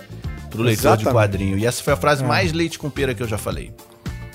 pro 0.49 0.61
leitor 0.63 0.97
de 0.97 1.03
Exatamente. 1.03 1.13
quadrinho. 1.13 1.57
E 1.57 1.65
essa 1.65 1.83
foi 1.83 1.93
a 1.93 1.97
frase 1.97 2.23
mais 2.23 2.51
leite 2.53 2.79
com 2.79 2.89
pera 2.89 3.13
que 3.13 3.21
eu 3.21 3.27
já 3.27 3.37
falei. 3.37 3.71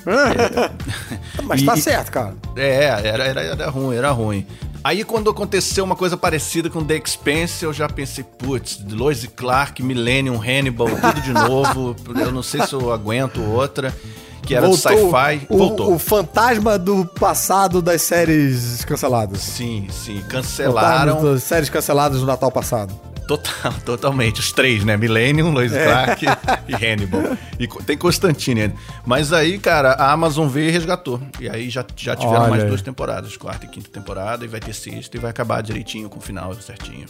Mas 1.45 1.61
E- 1.63 1.65
tá 1.65 1.75
e- 1.77 1.81
certo, 1.81 2.11
cara. 2.11 2.35
É, 2.57 2.85
era, 2.85 3.25
era, 3.25 3.41
era 3.43 3.71
ruim, 3.71 3.97
era 3.97 4.11
ruim. 4.11 4.47
Aí 4.83 5.05
quando 5.05 5.29
aconteceu 5.29 5.85
uma 5.85 5.97
coisa 5.97 6.17
parecida 6.17 6.71
com 6.71 6.85
The 6.85 6.97
Expense, 6.97 7.65
eu 7.65 7.73
já 7.73 7.89
pensei, 7.89 8.25
putz, 8.25 8.81
Lois 8.91 9.25
e 9.25 9.29
Clark, 9.29 9.83
Millennium, 9.83 10.41
Hannibal, 10.41 10.89
tudo 10.89 11.21
de 11.21 11.33
novo. 11.33 11.97
eu 12.19 12.33
não 12.33 12.43
sei 12.43 12.65
se 12.67 12.73
eu 12.73 12.93
aguento 12.93 13.43
outra. 13.43 13.95
Que 14.43 14.55
era 14.55 14.67
de 14.67 14.77
sci-fi. 14.79 15.47
Voltou. 15.51 15.93
o 15.93 15.99
fantasma 15.99 16.79
do 16.79 17.05
passado 17.05 17.83
das 17.83 18.01
séries 18.01 18.83
canceladas. 18.83 19.41
Sim, 19.41 19.87
sim. 19.91 20.23
Cancelaram. 20.27 21.23
das 21.23 21.43
séries 21.43 21.69
canceladas 21.69 22.21
no 22.21 22.27
Natal 22.27 22.51
passado. 22.51 22.99
Total, 23.29 23.73
totalmente. 23.85 24.41
Os 24.41 24.51
três, 24.53 24.83
né? 24.85 24.97
Millennium, 24.97 25.53
Lois 25.53 25.73
É. 25.73 25.85
Clark 25.85 26.27
e 26.67 26.75
Hannibal. 26.75 27.37
E 27.61 27.69
tem 27.85 27.97
Constantine. 27.97 28.73
Mas 29.07 29.33
aí, 29.33 29.59
cara, 29.59 29.93
a 29.93 30.11
Amazon 30.11 30.49
veio 30.49 30.69
e 30.69 30.73
resgatou. 30.73 31.21
E 31.39 31.49
aí 31.49 31.69
já, 31.71 31.85
já 31.95 32.17
tiveram 32.17 32.41
Olha 32.43 32.51
mais 32.51 32.65
duas 32.65 32.83
temporadas, 32.83 33.37
quarta 33.37 33.67
e 33.67 33.69
quinta 33.69 33.91
temporada, 33.91 34.45
e 34.45 34.49
vai 34.49 34.59
ter 34.59 34.73
sexta 34.75 35.17
e 35.17 35.21
vai 35.21 35.31
acabar 35.31 35.63
direitinho 35.63 36.09
com 36.09 36.19
o 36.19 36.23
final 36.23 36.53
certinho. 36.55 37.07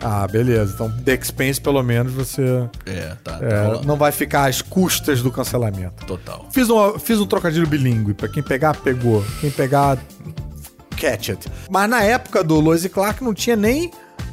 Ah, 0.00 0.26
beleza. 0.28 0.72
Então, 0.74 0.88
The 1.04 1.14
Expense, 1.14 1.60
pelo 1.60 1.82
menos, 1.82 2.12
você 2.12 2.68
É, 2.86 3.16
tá. 3.24 3.38
é, 3.42 3.64
rolando. 3.66 3.86
não 3.88 3.96
vai 3.96 4.12
ficar 4.12 4.48
às 4.48 4.62
custas 4.62 5.20
do 5.20 5.32
cancelamento. 5.32 6.06
Total. 6.06 6.46
Fiz 6.52 6.70
um, 6.70 6.98
fiz 6.98 7.18
um 7.18 7.26
trocadilho 7.26 7.66
bilíngue. 7.66 8.14
Pra 8.14 8.28
quem 8.28 8.42
pegar, 8.42 8.76
pegou. 8.76 9.24
Quem 9.40 9.50
pegar, 9.50 9.98
catch 10.96 11.30
it. 11.30 11.48
Mas 11.68 11.90
na 11.90 12.02
época 12.02 12.44
do 12.44 12.60
Lois 12.60 12.84
e 12.84 12.88
Clark 12.88 13.22
não 13.24 13.34
tinha 13.34 13.56
nem 13.56 13.90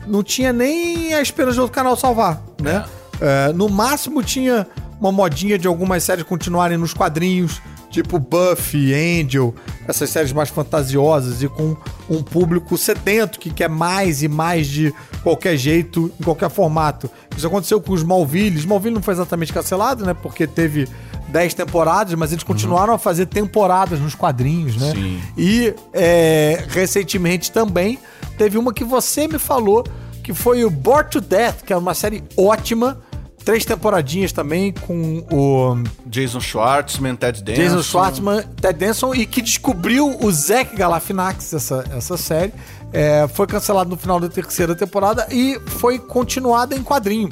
não 0.07 0.23
tinha 0.23 0.53
nem 0.53 1.13
a 1.13 1.21
esperança 1.21 1.55
de 1.55 1.61
outro 1.61 1.75
canal 1.75 1.95
salvar, 1.95 2.41
né? 2.61 2.85
É, 3.19 3.53
no 3.53 3.67
máximo 3.69 4.23
tinha 4.23 4.67
uma 4.99 5.11
modinha 5.11 5.57
de 5.57 5.67
algumas 5.67 6.03
séries 6.03 6.23
continuarem 6.23 6.77
nos 6.77 6.93
quadrinhos, 6.93 7.61
tipo 7.89 8.19
Buffy, 8.19 8.93
Angel, 8.93 9.53
essas 9.87 10.09
séries 10.09 10.33
mais 10.33 10.49
fantasiosas 10.49 11.41
e 11.41 11.47
com 11.47 11.75
um 12.09 12.21
público 12.21 12.77
sedento 12.77 13.39
que 13.39 13.49
quer 13.49 13.69
mais 13.69 14.23
e 14.23 14.27
mais 14.27 14.67
de 14.67 14.93
qualquer 15.23 15.55
jeito, 15.57 16.11
em 16.19 16.23
qualquer 16.23 16.49
formato. 16.49 17.09
Isso 17.35 17.47
aconteceu 17.47 17.79
com 17.79 17.93
os 17.93 18.01
Smallville. 18.01 18.57
Smallville 18.57 18.95
não 18.95 19.01
foi 19.01 19.13
exatamente 19.13 19.53
cancelado, 19.53 20.05
né? 20.05 20.13
Porque 20.13 20.47
teve 20.47 20.87
10 21.29 21.53
temporadas, 21.53 22.13
mas 22.15 22.31
eles 22.31 22.43
continuaram 22.43 22.93
a 22.93 22.97
fazer 22.97 23.25
temporadas 23.27 23.99
nos 23.99 24.15
quadrinhos, 24.15 24.77
né? 24.77 24.91
Sim. 24.93 25.21
E 25.37 25.73
é, 25.93 26.65
recentemente 26.69 27.51
também 27.51 27.99
teve 28.37 28.57
uma 28.57 28.73
que 28.73 28.83
você 28.83 29.27
me 29.27 29.39
falou, 29.39 29.83
que 30.23 30.33
foi 30.33 30.63
o 30.63 30.69
Bored 30.69 31.09
to 31.09 31.21
Death, 31.21 31.63
que 31.65 31.73
é 31.73 31.77
uma 31.77 31.93
série 31.93 32.23
ótima. 32.35 32.99
Três 33.43 33.63
temporadinhas 33.63 34.33
também 34.33 34.73
com 34.73 35.25
o 35.31 35.81
Jason 36.05 36.41
Schwartzman, 36.41 37.15
Ted 37.15 37.41
Danson. 37.41 37.61
Jason 37.61 37.81
Schwartzman, 37.81 38.43
Ted 38.59 38.77
Danson 38.77 39.15
e 39.15 39.25
que 39.25 39.41
descobriu 39.41 40.17
o 40.21 40.31
Zack 40.31 40.75
Galifianakis, 40.75 41.53
essa, 41.53 41.85
essa 41.95 42.17
série. 42.17 42.53
É, 42.91 43.25
foi 43.29 43.47
cancelado 43.47 43.89
no 43.89 43.95
final 43.95 44.19
da 44.19 44.27
terceira 44.27 44.75
temporada 44.75 45.27
e 45.31 45.59
foi 45.65 45.97
continuada 45.97 46.75
em 46.75 46.83
quadrinho. 46.83 47.29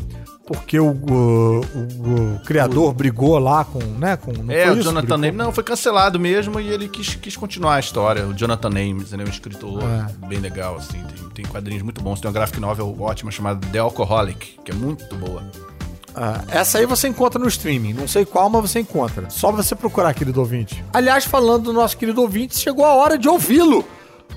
Porque 0.48 0.80
o, 0.80 0.92
o- 0.92 1.62
o- 1.62 2.36
o 2.36 2.40
criador 2.46 2.94
brigou 2.94 3.40
lá 3.40 3.66
com, 3.66 3.80
né, 3.80 4.16
com 4.16 4.32
não 4.32 4.54
É, 4.54 4.68
foi 4.68 4.78
o? 4.78 4.82
Jonathan 4.84 5.02
Brigou 5.18 5.30
Ames. 5.30 5.36
Não, 5.36 5.52
foi 5.52 5.64
cancelado 5.64 6.20
mesmo 6.20 6.60
e 6.60 6.68
ele 6.70 6.88
quis, 6.88 7.16
quis 7.16 7.36
continuar 7.36 7.76
a 7.76 7.80
história. 7.80 8.28
O 8.28 8.34
Jonathan 8.34 8.70
Ames, 8.70 9.12
ele 9.12 9.24
é 9.24 9.26
um 9.26 9.30
escritor 9.30 9.82
É. 9.84 10.28
bem 10.28 10.38
legal, 10.40 10.76
assim. 10.76 11.02
Tem, 11.04 11.30
tem 11.30 11.46
quadrinhos 11.46 11.82
muito 11.82 12.00
bons. 12.02 12.22
Tem 12.22 12.28
uma 12.30 12.34
graphic 12.34 12.60
novel 12.60 12.96
ótima 13.00 13.32
chamada 13.32 13.66
The 13.72 13.80
Alcoholic, 13.80 14.60
que 14.64 14.70
é 14.72 14.76
muito 14.76 15.16
boa. 15.16 15.42
Ah, 16.14 16.44
essa 16.50 16.78
aí 16.78 16.86
você 16.86 17.08
encontra 17.08 17.40
no 17.40 17.48
streaming. 17.48 17.94
Não 17.94 18.08
sei 18.08 18.24
qual, 18.24 18.48
mas 18.50 18.70
você 18.72 18.80
encontra. 18.80 19.30
Só 19.32 19.52
você 19.52 19.76
procurar, 19.76 20.14
querido 20.14 20.40
ouvinte. 20.40 20.86
Aliás, 20.94 21.26
falando 21.26 21.64
do 21.64 21.74
nosso 21.74 21.98
querido 21.98 22.22
ouvinte, 22.22 22.56
chegou 22.58 22.86
a 22.86 22.94
hora 22.94 23.18
de 23.18 23.28
ouvi-lo. 23.28 23.84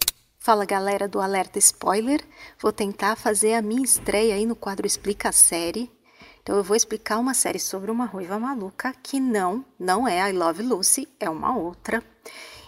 Fala 0.45 0.65
galera 0.65 1.07
do 1.07 1.21
Alerta 1.21 1.61
Spoiler, 1.61 2.21
vou 2.61 2.73
tentar 2.73 3.15
fazer 3.15 3.55
a 3.55 3.63
minha 3.63 3.85
estreia 3.85 4.35
aí 4.35 4.45
no 4.45 4.57
quadro 4.57 4.85
Explica 4.85 5.29
a 5.29 5.33
Série. 5.33 5.89
Então 6.43 6.57
eu 6.57 6.65
vou 6.65 6.77
explicar 6.77 7.19
uma 7.19 7.33
série 7.33 7.61
sobre 7.61 7.93
uma 7.93 8.07
ruiva 8.07 8.41
maluca 8.41 8.93
que 9.05 9.21
não, 9.21 9.65
não 9.79 10.09
é 10.09 10.29
I 10.29 10.33
Love 10.33 10.65
Lucy, 10.65 11.07
é 11.21 11.31
uma 11.31 11.57
outra. 11.57 12.03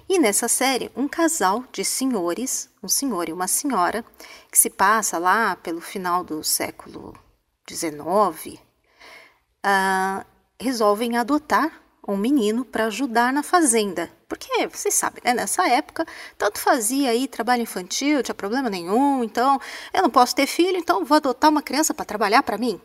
E 0.08 0.20
nessa 0.20 0.46
série, 0.46 0.88
um 0.94 1.08
casal 1.08 1.64
de 1.72 1.84
senhores, 1.84 2.70
um 2.80 2.86
senhor 2.86 3.28
e 3.28 3.32
uma 3.32 3.48
senhora, 3.48 4.04
que 4.52 4.56
se 4.56 4.70
passa 4.70 5.18
lá 5.18 5.56
pelo 5.56 5.80
final 5.80 6.22
do 6.22 6.44
século 6.44 7.12
XIX, 7.68 8.56
ah, 9.64 10.24
resolvem 10.60 11.16
adotar 11.16 11.83
um 12.06 12.16
menino 12.16 12.64
para 12.64 12.86
ajudar 12.86 13.32
na 13.32 13.42
fazenda. 13.42 14.10
Porque, 14.28 14.66
vocês 14.66 14.94
sabem, 14.94 15.22
né? 15.24 15.34
Nessa 15.34 15.66
época, 15.68 16.06
tanto 16.36 16.58
fazia 16.58 17.10
aí 17.10 17.26
trabalho 17.28 17.62
infantil, 17.62 18.22
tinha 18.22 18.34
problema 18.34 18.68
nenhum, 18.68 19.22
então 19.22 19.60
eu 19.92 20.02
não 20.02 20.10
posso 20.10 20.34
ter 20.34 20.46
filho, 20.46 20.76
então 20.76 21.04
vou 21.04 21.16
adotar 21.16 21.50
uma 21.50 21.62
criança 21.62 21.94
para 21.94 22.04
trabalhar 22.04 22.42
para 22.42 22.58
mim. 22.58 22.80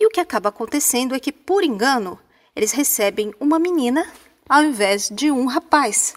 E 0.00 0.06
o 0.06 0.10
que 0.10 0.20
acaba 0.20 0.48
acontecendo 0.48 1.14
é 1.14 1.20
que, 1.20 1.32
por 1.32 1.64
engano, 1.64 2.18
eles 2.54 2.72
recebem 2.72 3.34
uma 3.40 3.58
menina 3.58 4.06
ao 4.48 4.62
invés 4.62 5.08
de 5.08 5.30
um 5.30 5.46
rapaz. 5.46 6.14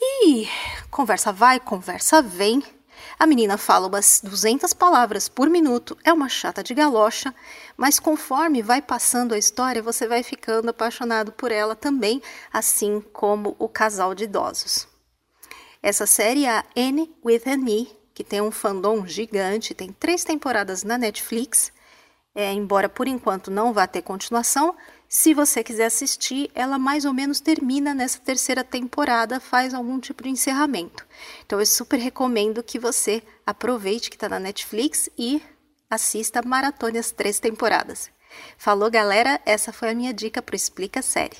E 0.00 0.48
conversa 0.90 1.32
vai, 1.32 1.58
conversa 1.58 2.22
vem. 2.22 2.62
A 3.18 3.26
menina 3.26 3.56
fala 3.56 3.86
umas 3.86 4.20
200 4.22 4.74
palavras 4.74 5.26
por 5.26 5.48
minuto, 5.48 5.96
é 6.04 6.12
uma 6.12 6.28
chata 6.28 6.62
de 6.62 6.74
galocha, 6.74 7.34
mas 7.74 7.98
conforme 7.98 8.62
vai 8.62 8.82
passando 8.82 9.32
a 9.32 9.38
história, 9.38 9.82
você 9.82 10.06
vai 10.06 10.22
ficando 10.22 10.68
apaixonado 10.68 11.32
por 11.32 11.50
ela 11.50 11.74
também, 11.74 12.22
assim 12.52 13.00
como 13.14 13.56
o 13.58 13.68
casal 13.68 14.14
de 14.14 14.24
idosos. 14.24 14.86
Essa 15.82 16.06
série 16.06 16.44
é 16.44 16.58
a 16.58 16.64
Anne 16.76 17.10
with 17.24 17.42
an 17.46 17.64
E, 17.66 17.88
que 18.12 18.22
tem 18.22 18.42
um 18.42 18.50
fandom 18.50 19.06
gigante, 19.06 19.74
tem 19.74 19.92
três 19.92 20.22
temporadas 20.22 20.82
na 20.82 20.98
Netflix, 20.98 21.72
é, 22.34 22.52
embora 22.52 22.86
por 22.86 23.08
enquanto 23.08 23.50
não 23.50 23.72
vá 23.72 23.86
ter 23.86 24.02
continuação, 24.02 24.76
se 25.08 25.32
você 25.32 25.62
quiser 25.62 25.86
assistir, 25.86 26.50
ela 26.54 26.78
mais 26.78 27.04
ou 27.04 27.12
menos 27.12 27.40
termina 27.40 27.94
nessa 27.94 28.18
terceira 28.18 28.64
temporada, 28.64 29.38
faz 29.38 29.72
algum 29.72 30.00
tipo 30.00 30.22
de 30.22 30.30
encerramento. 30.30 31.06
Então 31.44 31.60
eu 31.60 31.66
super 31.66 31.98
recomendo 31.98 32.62
que 32.62 32.78
você 32.78 33.22
aproveite 33.46 34.10
que 34.10 34.16
está 34.16 34.28
na 34.28 34.40
Netflix 34.40 35.08
e 35.16 35.40
assista 35.88 36.42
maratone 36.44 36.98
as 36.98 37.12
três 37.12 37.38
temporadas. 37.38 38.10
Falou, 38.58 38.90
galera? 38.90 39.40
Essa 39.46 39.72
foi 39.72 39.90
a 39.90 39.94
minha 39.94 40.12
dica 40.12 40.42
para 40.42 40.56
Explica 40.56 41.00
Série. 41.00 41.36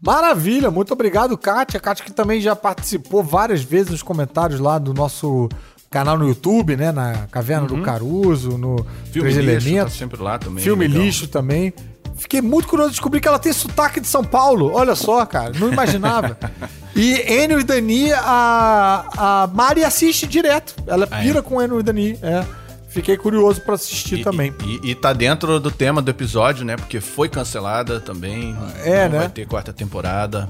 Maravilha, 0.00 0.70
muito 0.70 0.92
obrigado, 0.92 1.36
Kátia. 1.38 1.80
Kátia 1.80 2.04
que 2.04 2.12
também 2.12 2.40
já 2.40 2.54
participou 2.54 3.22
várias 3.22 3.62
vezes 3.62 3.90
nos 3.90 4.02
comentários 4.02 4.60
lá 4.60 4.78
do 4.78 4.92
nosso 4.92 5.48
canal 5.90 6.18
no 6.18 6.28
YouTube, 6.28 6.76
né? 6.76 6.92
Na 6.92 7.26
Caverna 7.28 7.66
do 7.66 7.80
Caruso, 7.82 8.58
no 8.58 8.84
Filme 9.10 9.30
Três 9.32 9.36
lixo, 9.36 9.46
tá 9.46 9.52
Elementos. 9.52 9.94
sempre 9.94 10.22
lá 10.22 10.38
também. 10.38 10.62
Filme 10.62 10.86
legal. 10.86 11.02
lixo 11.02 11.28
também. 11.28 11.72
Fiquei 12.18 12.40
muito 12.40 12.66
curioso 12.68 12.90
de 12.90 12.94
descobrir 12.96 13.20
que 13.20 13.28
ela 13.28 13.38
tem 13.38 13.52
sotaque 13.52 14.00
de 14.00 14.06
São 14.08 14.24
Paulo. 14.24 14.72
Olha 14.74 14.94
só, 14.94 15.24
cara, 15.26 15.52
não 15.58 15.70
imaginava. 15.72 16.36
e 16.96 17.14
Enio 17.42 17.60
e 17.60 17.64
Dani, 17.64 18.12
a, 18.12 19.04
a 19.16 19.46
Mari 19.52 19.84
assiste 19.84 20.26
direto. 20.26 20.74
Ela 20.86 21.06
Ah, 21.10 21.20
é? 21.20 21.22
pira 21.22 21.42
com 21.42 21.60
Enio 21.62 21.78
e 21.80 21.82
Dani. 21.82 22.18
É. 22.22 22.44
Fiquei 22.88 23.16
curioso 23.18 23.60
pra 23.60 23.74
assistir 23.74 24.20
E, 24.20 24.24
também. 24.24 24.54
E, 24.64 24.90
e 24.90 24.94
tá 24.94 25.12
dentro 25.12 25.60
do 25.60 25.70
tema 25.70 26.00
do 26.00 26.10
episódio, 26.10 26.64
né? 26.64 26.76
Porque 26.76 26.98
foi 27.00 27.28
cancelada 27.28 28.00
também. 28.00 28.56
É, 28.82 29.04
não 29.04 29.12
né? 29.12 29.18
Vai 29.20 29.28
ter 29.28 29.46
quarta 29.46 29.70
temporada. 29.72 30.48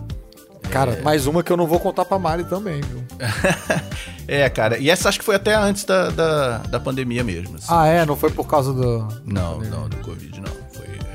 Cara, 0.71 1.01
mais 1.03 1.27
uma 1.27 1.43
que 1.43 1.51
eu 1.53 1.57
não 1.57 1.67
vou 1.67 1.79
contar 1.81 2.05
pra 2.05 2.19
Mari 2.19 2.45
também, 2.45 2.81
viu? 2.83 3.03
É, 4.29 4.49
cara. 4.49 4.77
E 4.79 4.91
essa 4.91 5.09
acho 5.09 5.21
que 5.21 5.25
foi 5.25 5.37
até 5.37 5.55
antes 5.55 5.85
da, 5.85 6.11
da, 6.11 6.59
da 6.59 6.81
pandemia 6.81 7.23
mesmo. 7.23 7.55
assim. 7.57 7.67
Ah, 7.69 7.87
é? 7.87 8.05
Não 8.05 8.17
foi 8.17 8.29
por 8.29 8.45
causa 8.45 8.73
do. 8.73 9.07
Não, 9.25 9.61
não, 9.61 9.89
do 9.89 9.97
Covid 9.99 10.41
não. 10.41 10.53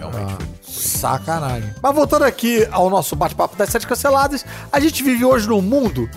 Realmente 0.10 0.34
foi. 0.36 0.48
Sacanagem. 0.64 1.74
Mas 1.82 1.96
voltando 1.96 2.24
aqui 2.24 2.68
ao 2.72 2.90
nosso 2.90 3.16
bate-papo 3.16 3.56
das 3.56 3.70
séries 3.70 3.86
canceladas, 3.86 4.46
a 4.72 4.80
gente 4.80 5.04
vive 5.04 5.24
hoje 5.24 5.48
num 5.48 5.62
mundo 5.62 6.10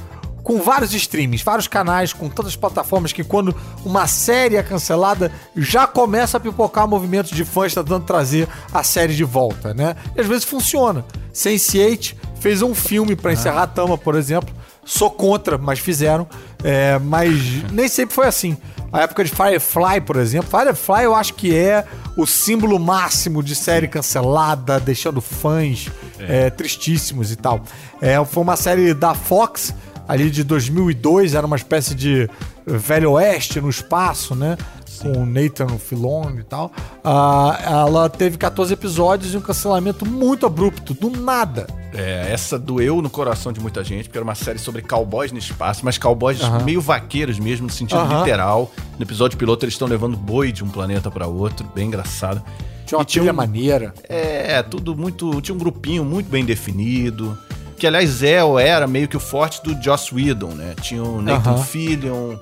com 0.44 0.60
vários 0.60 0.92
streamings, 0.92 1.42
vários 1.42 1.66
canais, 1.66 2.12
com 2.12 2.28
tantas 2.28 2.54
plataformas 2.54 3.12
que 3.12 3.24
quando 3.24 3.56
uma 3.84 4.06
série 4.06 4.56
é 4.56 4.62
cancelada, 4.62 5.32
já 5.56 5.86
começa 5.86 6.36
a 6.36 6.40
pipocar 6.40 6.86
movimentos 6.86 7.30
de 7.30 7.44
fãs 7.44 7.74
tentando 7.74 8.04
trazer 8.04 8.46
a 8.72 8.82
série 8.82 9.14
de 9.14 9.24
volta, 9.24 9.72
né? 9.72 9.96
E 10.14 10.20
às 10.20 10.26
vezes 10.26 10.44
funciona. 10.44 11.04
Sense8 11.32 12.14
fez 12.38 12.60
um 12.60 12.74
filme 12.74 13.16
pra 13.16 13.32
encerrar 13.32 13.62
a 13.62 13.66
Tama, 13.66 13.96
por 13.96 14.14
exemplo. 14.14 14.54
Sou 14.84 15.10
contra, 15.10 15.56
mas 15.56 15.78
fizeram. 15.78 16.28
É, 16.62 16.98
mas 16.98 17.40
nem 17.72 17.88
sempre 17.88 18.14
foi 18.14 18.26
assim. 18.26 18.56
A 18.94 19.00
época 19.00 19.24
de 19.24 19.30
Firefly, 19.32 20.02
por 20.06 20.14
exemplo. 20.14 20.48
Firefly 20.48 21.02
eu 21.02 21.16
acho 21.16 21.34
que 21.34 21.52
é 21.52 21.84
o 22.16 22.24
símbolo 22.24 22.78
máximo 22.78 23.42
de 23.42 23.56
série 23.56 23.88
cancelada, 23.88 24.78
deixando 24.78 25.20
fãs 25.20 25.90
é, 26.20 26.48
tristíssimos 26.48 27.32
e 27.32 27.36
tal. 27.36 27.64
É, 28.00 28.24
foi 28.24 28.40
uma 28.40 28.54
série 28.54 28.94
da 28.94 29.12
Fox, 29.12 29.74
ali 30.06 30.30
de 30.30 30.44
2002, 30.44 31.34
era 31.34 31.44
uma 31.44 31.56
espécie 31.56 31.92
de 31.92 32.30
Velho 32.64 33.10
Oeste 33.10 33.60
no 33.60 33.68
espaço, 33.68 34.36
né? 34.36 34.56
Com 35.02 35.12
o 35.22 35.26
Nathan 35.26 35.68
Filon 35.78 36.30
e 36.38 36.42
tal. 36.42 36.72
Ah, 37.02 37.58
ela 37.62 38.08
teve 38.08 38.36
14 38.38 38.72
episódios 38.72 39.34
e 39.34 39.36
um 39.36 39.40
cancelamento 39.40 40.06
muito 40.06 40.46
abrupto, 40.46 40.94
do 40.94 41.10
nada. 41.10 41.66
É, 41.92 42.32
essa 42.32 42.58
doeu 42.58 43.00
no 43.00 43.08
coração 43.08 43.52
de 43.52 43.60
muita 43.60 43.84
gente, 43.84 44.04
porque 44.04 44.18
era 44.18 44.24
uma 44.24 44.34
série 44.34 44.58
sobre 44.58 44.82
cowboys 44.82 45.30
no 45.30 45.38
espaço, 45.38 45.82
mas 45.84 45.96
cowboys 45.98 46.40
meio 46.64 46.80
vaqueiros 46.80 47.38
mesmo, 47.38 47.66
no 47.66 47.72
sentido 47.72 47.98
Aham. 48.00 48.20
literal. 48.20 48.70
No 48.98 49.04
episódio 49.04 49.38
piloto, 49.38 49.64
eles 49.64 49.74
estão 49.74 49.86
levando 49.86 50.16
boi 50.16 50.50
de 50.50 50.64
um 50.64 50.68
planeta 50.68 51.10
para 51.10 51.26
outro, 51.26 51.66
bem 51.74 51.86
engraçado. 51.86 52.42
Tinha 52.86 52.98
uma 52.98 53.04
tinha 53.04 53.30
um- 53.32 53.34
maneira. 53.34 53.94
É, 54.08 54.62
tudo 54.62 54.96
muito. 54.96 55.40
Tinha 55.40 55.54
um 55.54 55.58
grupinho 55.58 56.04
muito 56.04 56.28
bem 56.28 56.44
definido. 56.44 57.38
Que, 57.78 57.86
aliás, 57.86 58.22
é 58.22 58.42
ou 58.42 58.58
era 58.58 58.86
meio 58.86 59.08
que 59.08 59.16
o 59.16 59.20
forte 59.20 59.62
do 59.62 59.80
Joss 59.82 60.14
Whedon, 60.14 60.50
né? 60.54 60.74
Tinha 60.80 61.02
o 61.02 61.20
Nathan 61.22 61.50
Aham. 61.54 61.62
Fillion, 61.64 62.36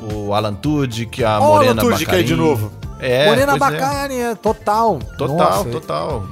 o 0.00 0.32
Alan 0.34 0.54
Tudyk, 0.54 1.22
a 1.24 1.40
Ó, 1.40 1.42
o 1.50 1.54
Morena 1.56 1.82
Alan 1.82 1.90
Tudyk 1.92 2.14
aí 2.14 2.24
de 2.24 2.34
novo. 2.36 2.70
É, 3.00 3.26
Morena 3.26 3.54
é. 3.54 3.58
Bacane, 3.58 4.14
é. 4.16 4.34
total. 4.34 4.98
Total, 5.16 5.36
Nossa, 5.36 5.68
total. 5.70 6.24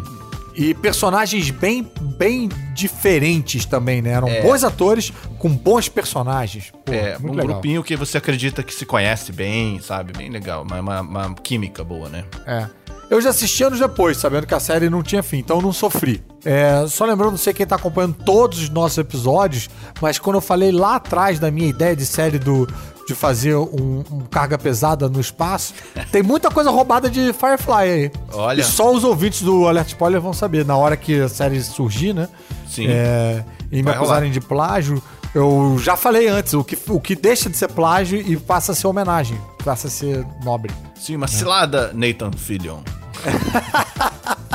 E 0.54 0.72
personagens 0.74 1.50
bem, 1.50 1.86
bem 2.00 2.48
diferentes 2.74 3.66
também, 3.66 4.00
né? 4.00 4.12
Eram 4.12 4.28
bons 4.42 4.64
atores 4.64 5.12
com 5.38 5.50
bons 5.50 5.86
personagens. 5.88 6.72
Pô, 6.84 6.92
É, 6.92 7.18
um 7.22 7.30
legal. 7.32 7.46
grupinho 7.48 7.82
que 7.84 7.94
você 7.94 8.16
acredita 8.16 8.62
que 8.62 8.72
se 8.74 8.86
conhece 8.86 9.32
bem, 9.32 9.78
sabe? 9.82 10.12
Bem 10.16 10.30
legal. 10.30 10.62
Uma, 10.62 10.80
uma- 10.80 11.00
uma 11.02 11.34
química 11.34 11.84
boa, 11.84 12.08
né? 12.08 12.24
É. 12.46 12.66
Eu 13.10 13.20
já 13.20 13.30
assisti 13.30 13.62
anos 13.62 13.78
depois, 13.78 14.16
sabendo 14.16 14.46
que 14.46 14.54
a 14.54 14.58
série 14.58 14.88
não 14.90 15.00
tinha 15.02 15.22
fim, 15.22 15.38
então 15.38 15.58
eu 15.58 15.62
não 15.62 15.72
sofri. 15.72 16.24
É, 16.44 16.84
só 16.88 17.04
lembrando, 17.04 17.32
não 17.32 17.38
sei 17.38 17.52
quem 17.52 17.64
tá 17.66 17.76
acompanhando 17.76 18.14
todos 18.24 18.58
os 18.58 18.68
nossos 18.70 18.98
episódios, 18.98 19.68
mas 20.00 20.18
quando 20.18 20.36
eu 20.36 20.40
falei 20.40 20.72
lá 20.72 20.96
atrás 20.96 21.38
da 21.38 21.48
minha 21.50 21.68
ideia 21.68 21.94
de 21.94 22.04
série 22.04 22.38
do, 22.38 22.66
de 23.06 23.14
fazer 23.14 23.54
um, 23.54 24.02
um 24.10 24.20
carga 24.30 24.58
pesada 24.58 25.08
no 25.08 25.20
espaço, 25.20 25.74
tem 26.10 26.22
muita 26.22 26.50
coisa 26.50 26.70
roubada 26.70 27.08
de 27.08 27.32
Firefly 27.32 27.74
aí. 27.74 28.10
Olha. 28.32 28.60
E 28.60 28.64
só 28.64 28.92
os 28.92 29.04
ouvintes 29.04 29.42
do 29.42 29.68
Alert 29.68 29.88
Spoiler 29.88 30.20
vão 30.20 30.32
saber, 30.32 30.64
na 30.64 30.76
hora 30.76 30.96
que 30.96 31.20
a 31.20 31.28
série 31.28 31.62
surgir, 31.62 32.12
né? 32.12 32.28
Sim. 32.68 32.86
É, 32.88 33.44
e 33.70 33.82
me 33.82 33.90
acusarem 33.90 34.30
de 34.30 34.40
plágio, 34.40 35.02
eu 35.34 35.76
já 35.78 35.96
falei 35.96 36.28
antes, 36.28 36.54
o 36.54 36.64
que, 36.64 36.78
o 36.88 37.00
que 37.00 37.14
deixa 37.14 37.48
de 37.48 37.56
ser 37.56 37.68
plágio 37.68 38.18
e 38.18 38.36
passa 38.36 38.72
a 38.72 38.74
ser 38.74 38.86
homenagem, 38.86 39.38
passa 39.64 39.86
a 39.86 39.90
ser 39.90 40.26
nobre. 40.42 40.72
Sim, 40.94 41.16
uma 41.16 41.28
cilada, 41.28 41.92
Nathan 41.94 42.32
Fillion. 42.32 42.80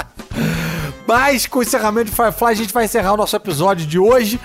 Mas 1.08 1.46
com 1.46 1.60
o 1.60 1.62
encerramento 1.62 2.10
de 2.10 2.16
Firefly, 2.16 2.48
a 2.48 2.54
gente 2.54 2.74
vai 2.74 2.86
encerrar 2.86 3.14
o 3.14 3.18
nosso 3.18 3.36
episódio 3.36 3.86
de 3.86 4.00
hoje. 4.00 4.40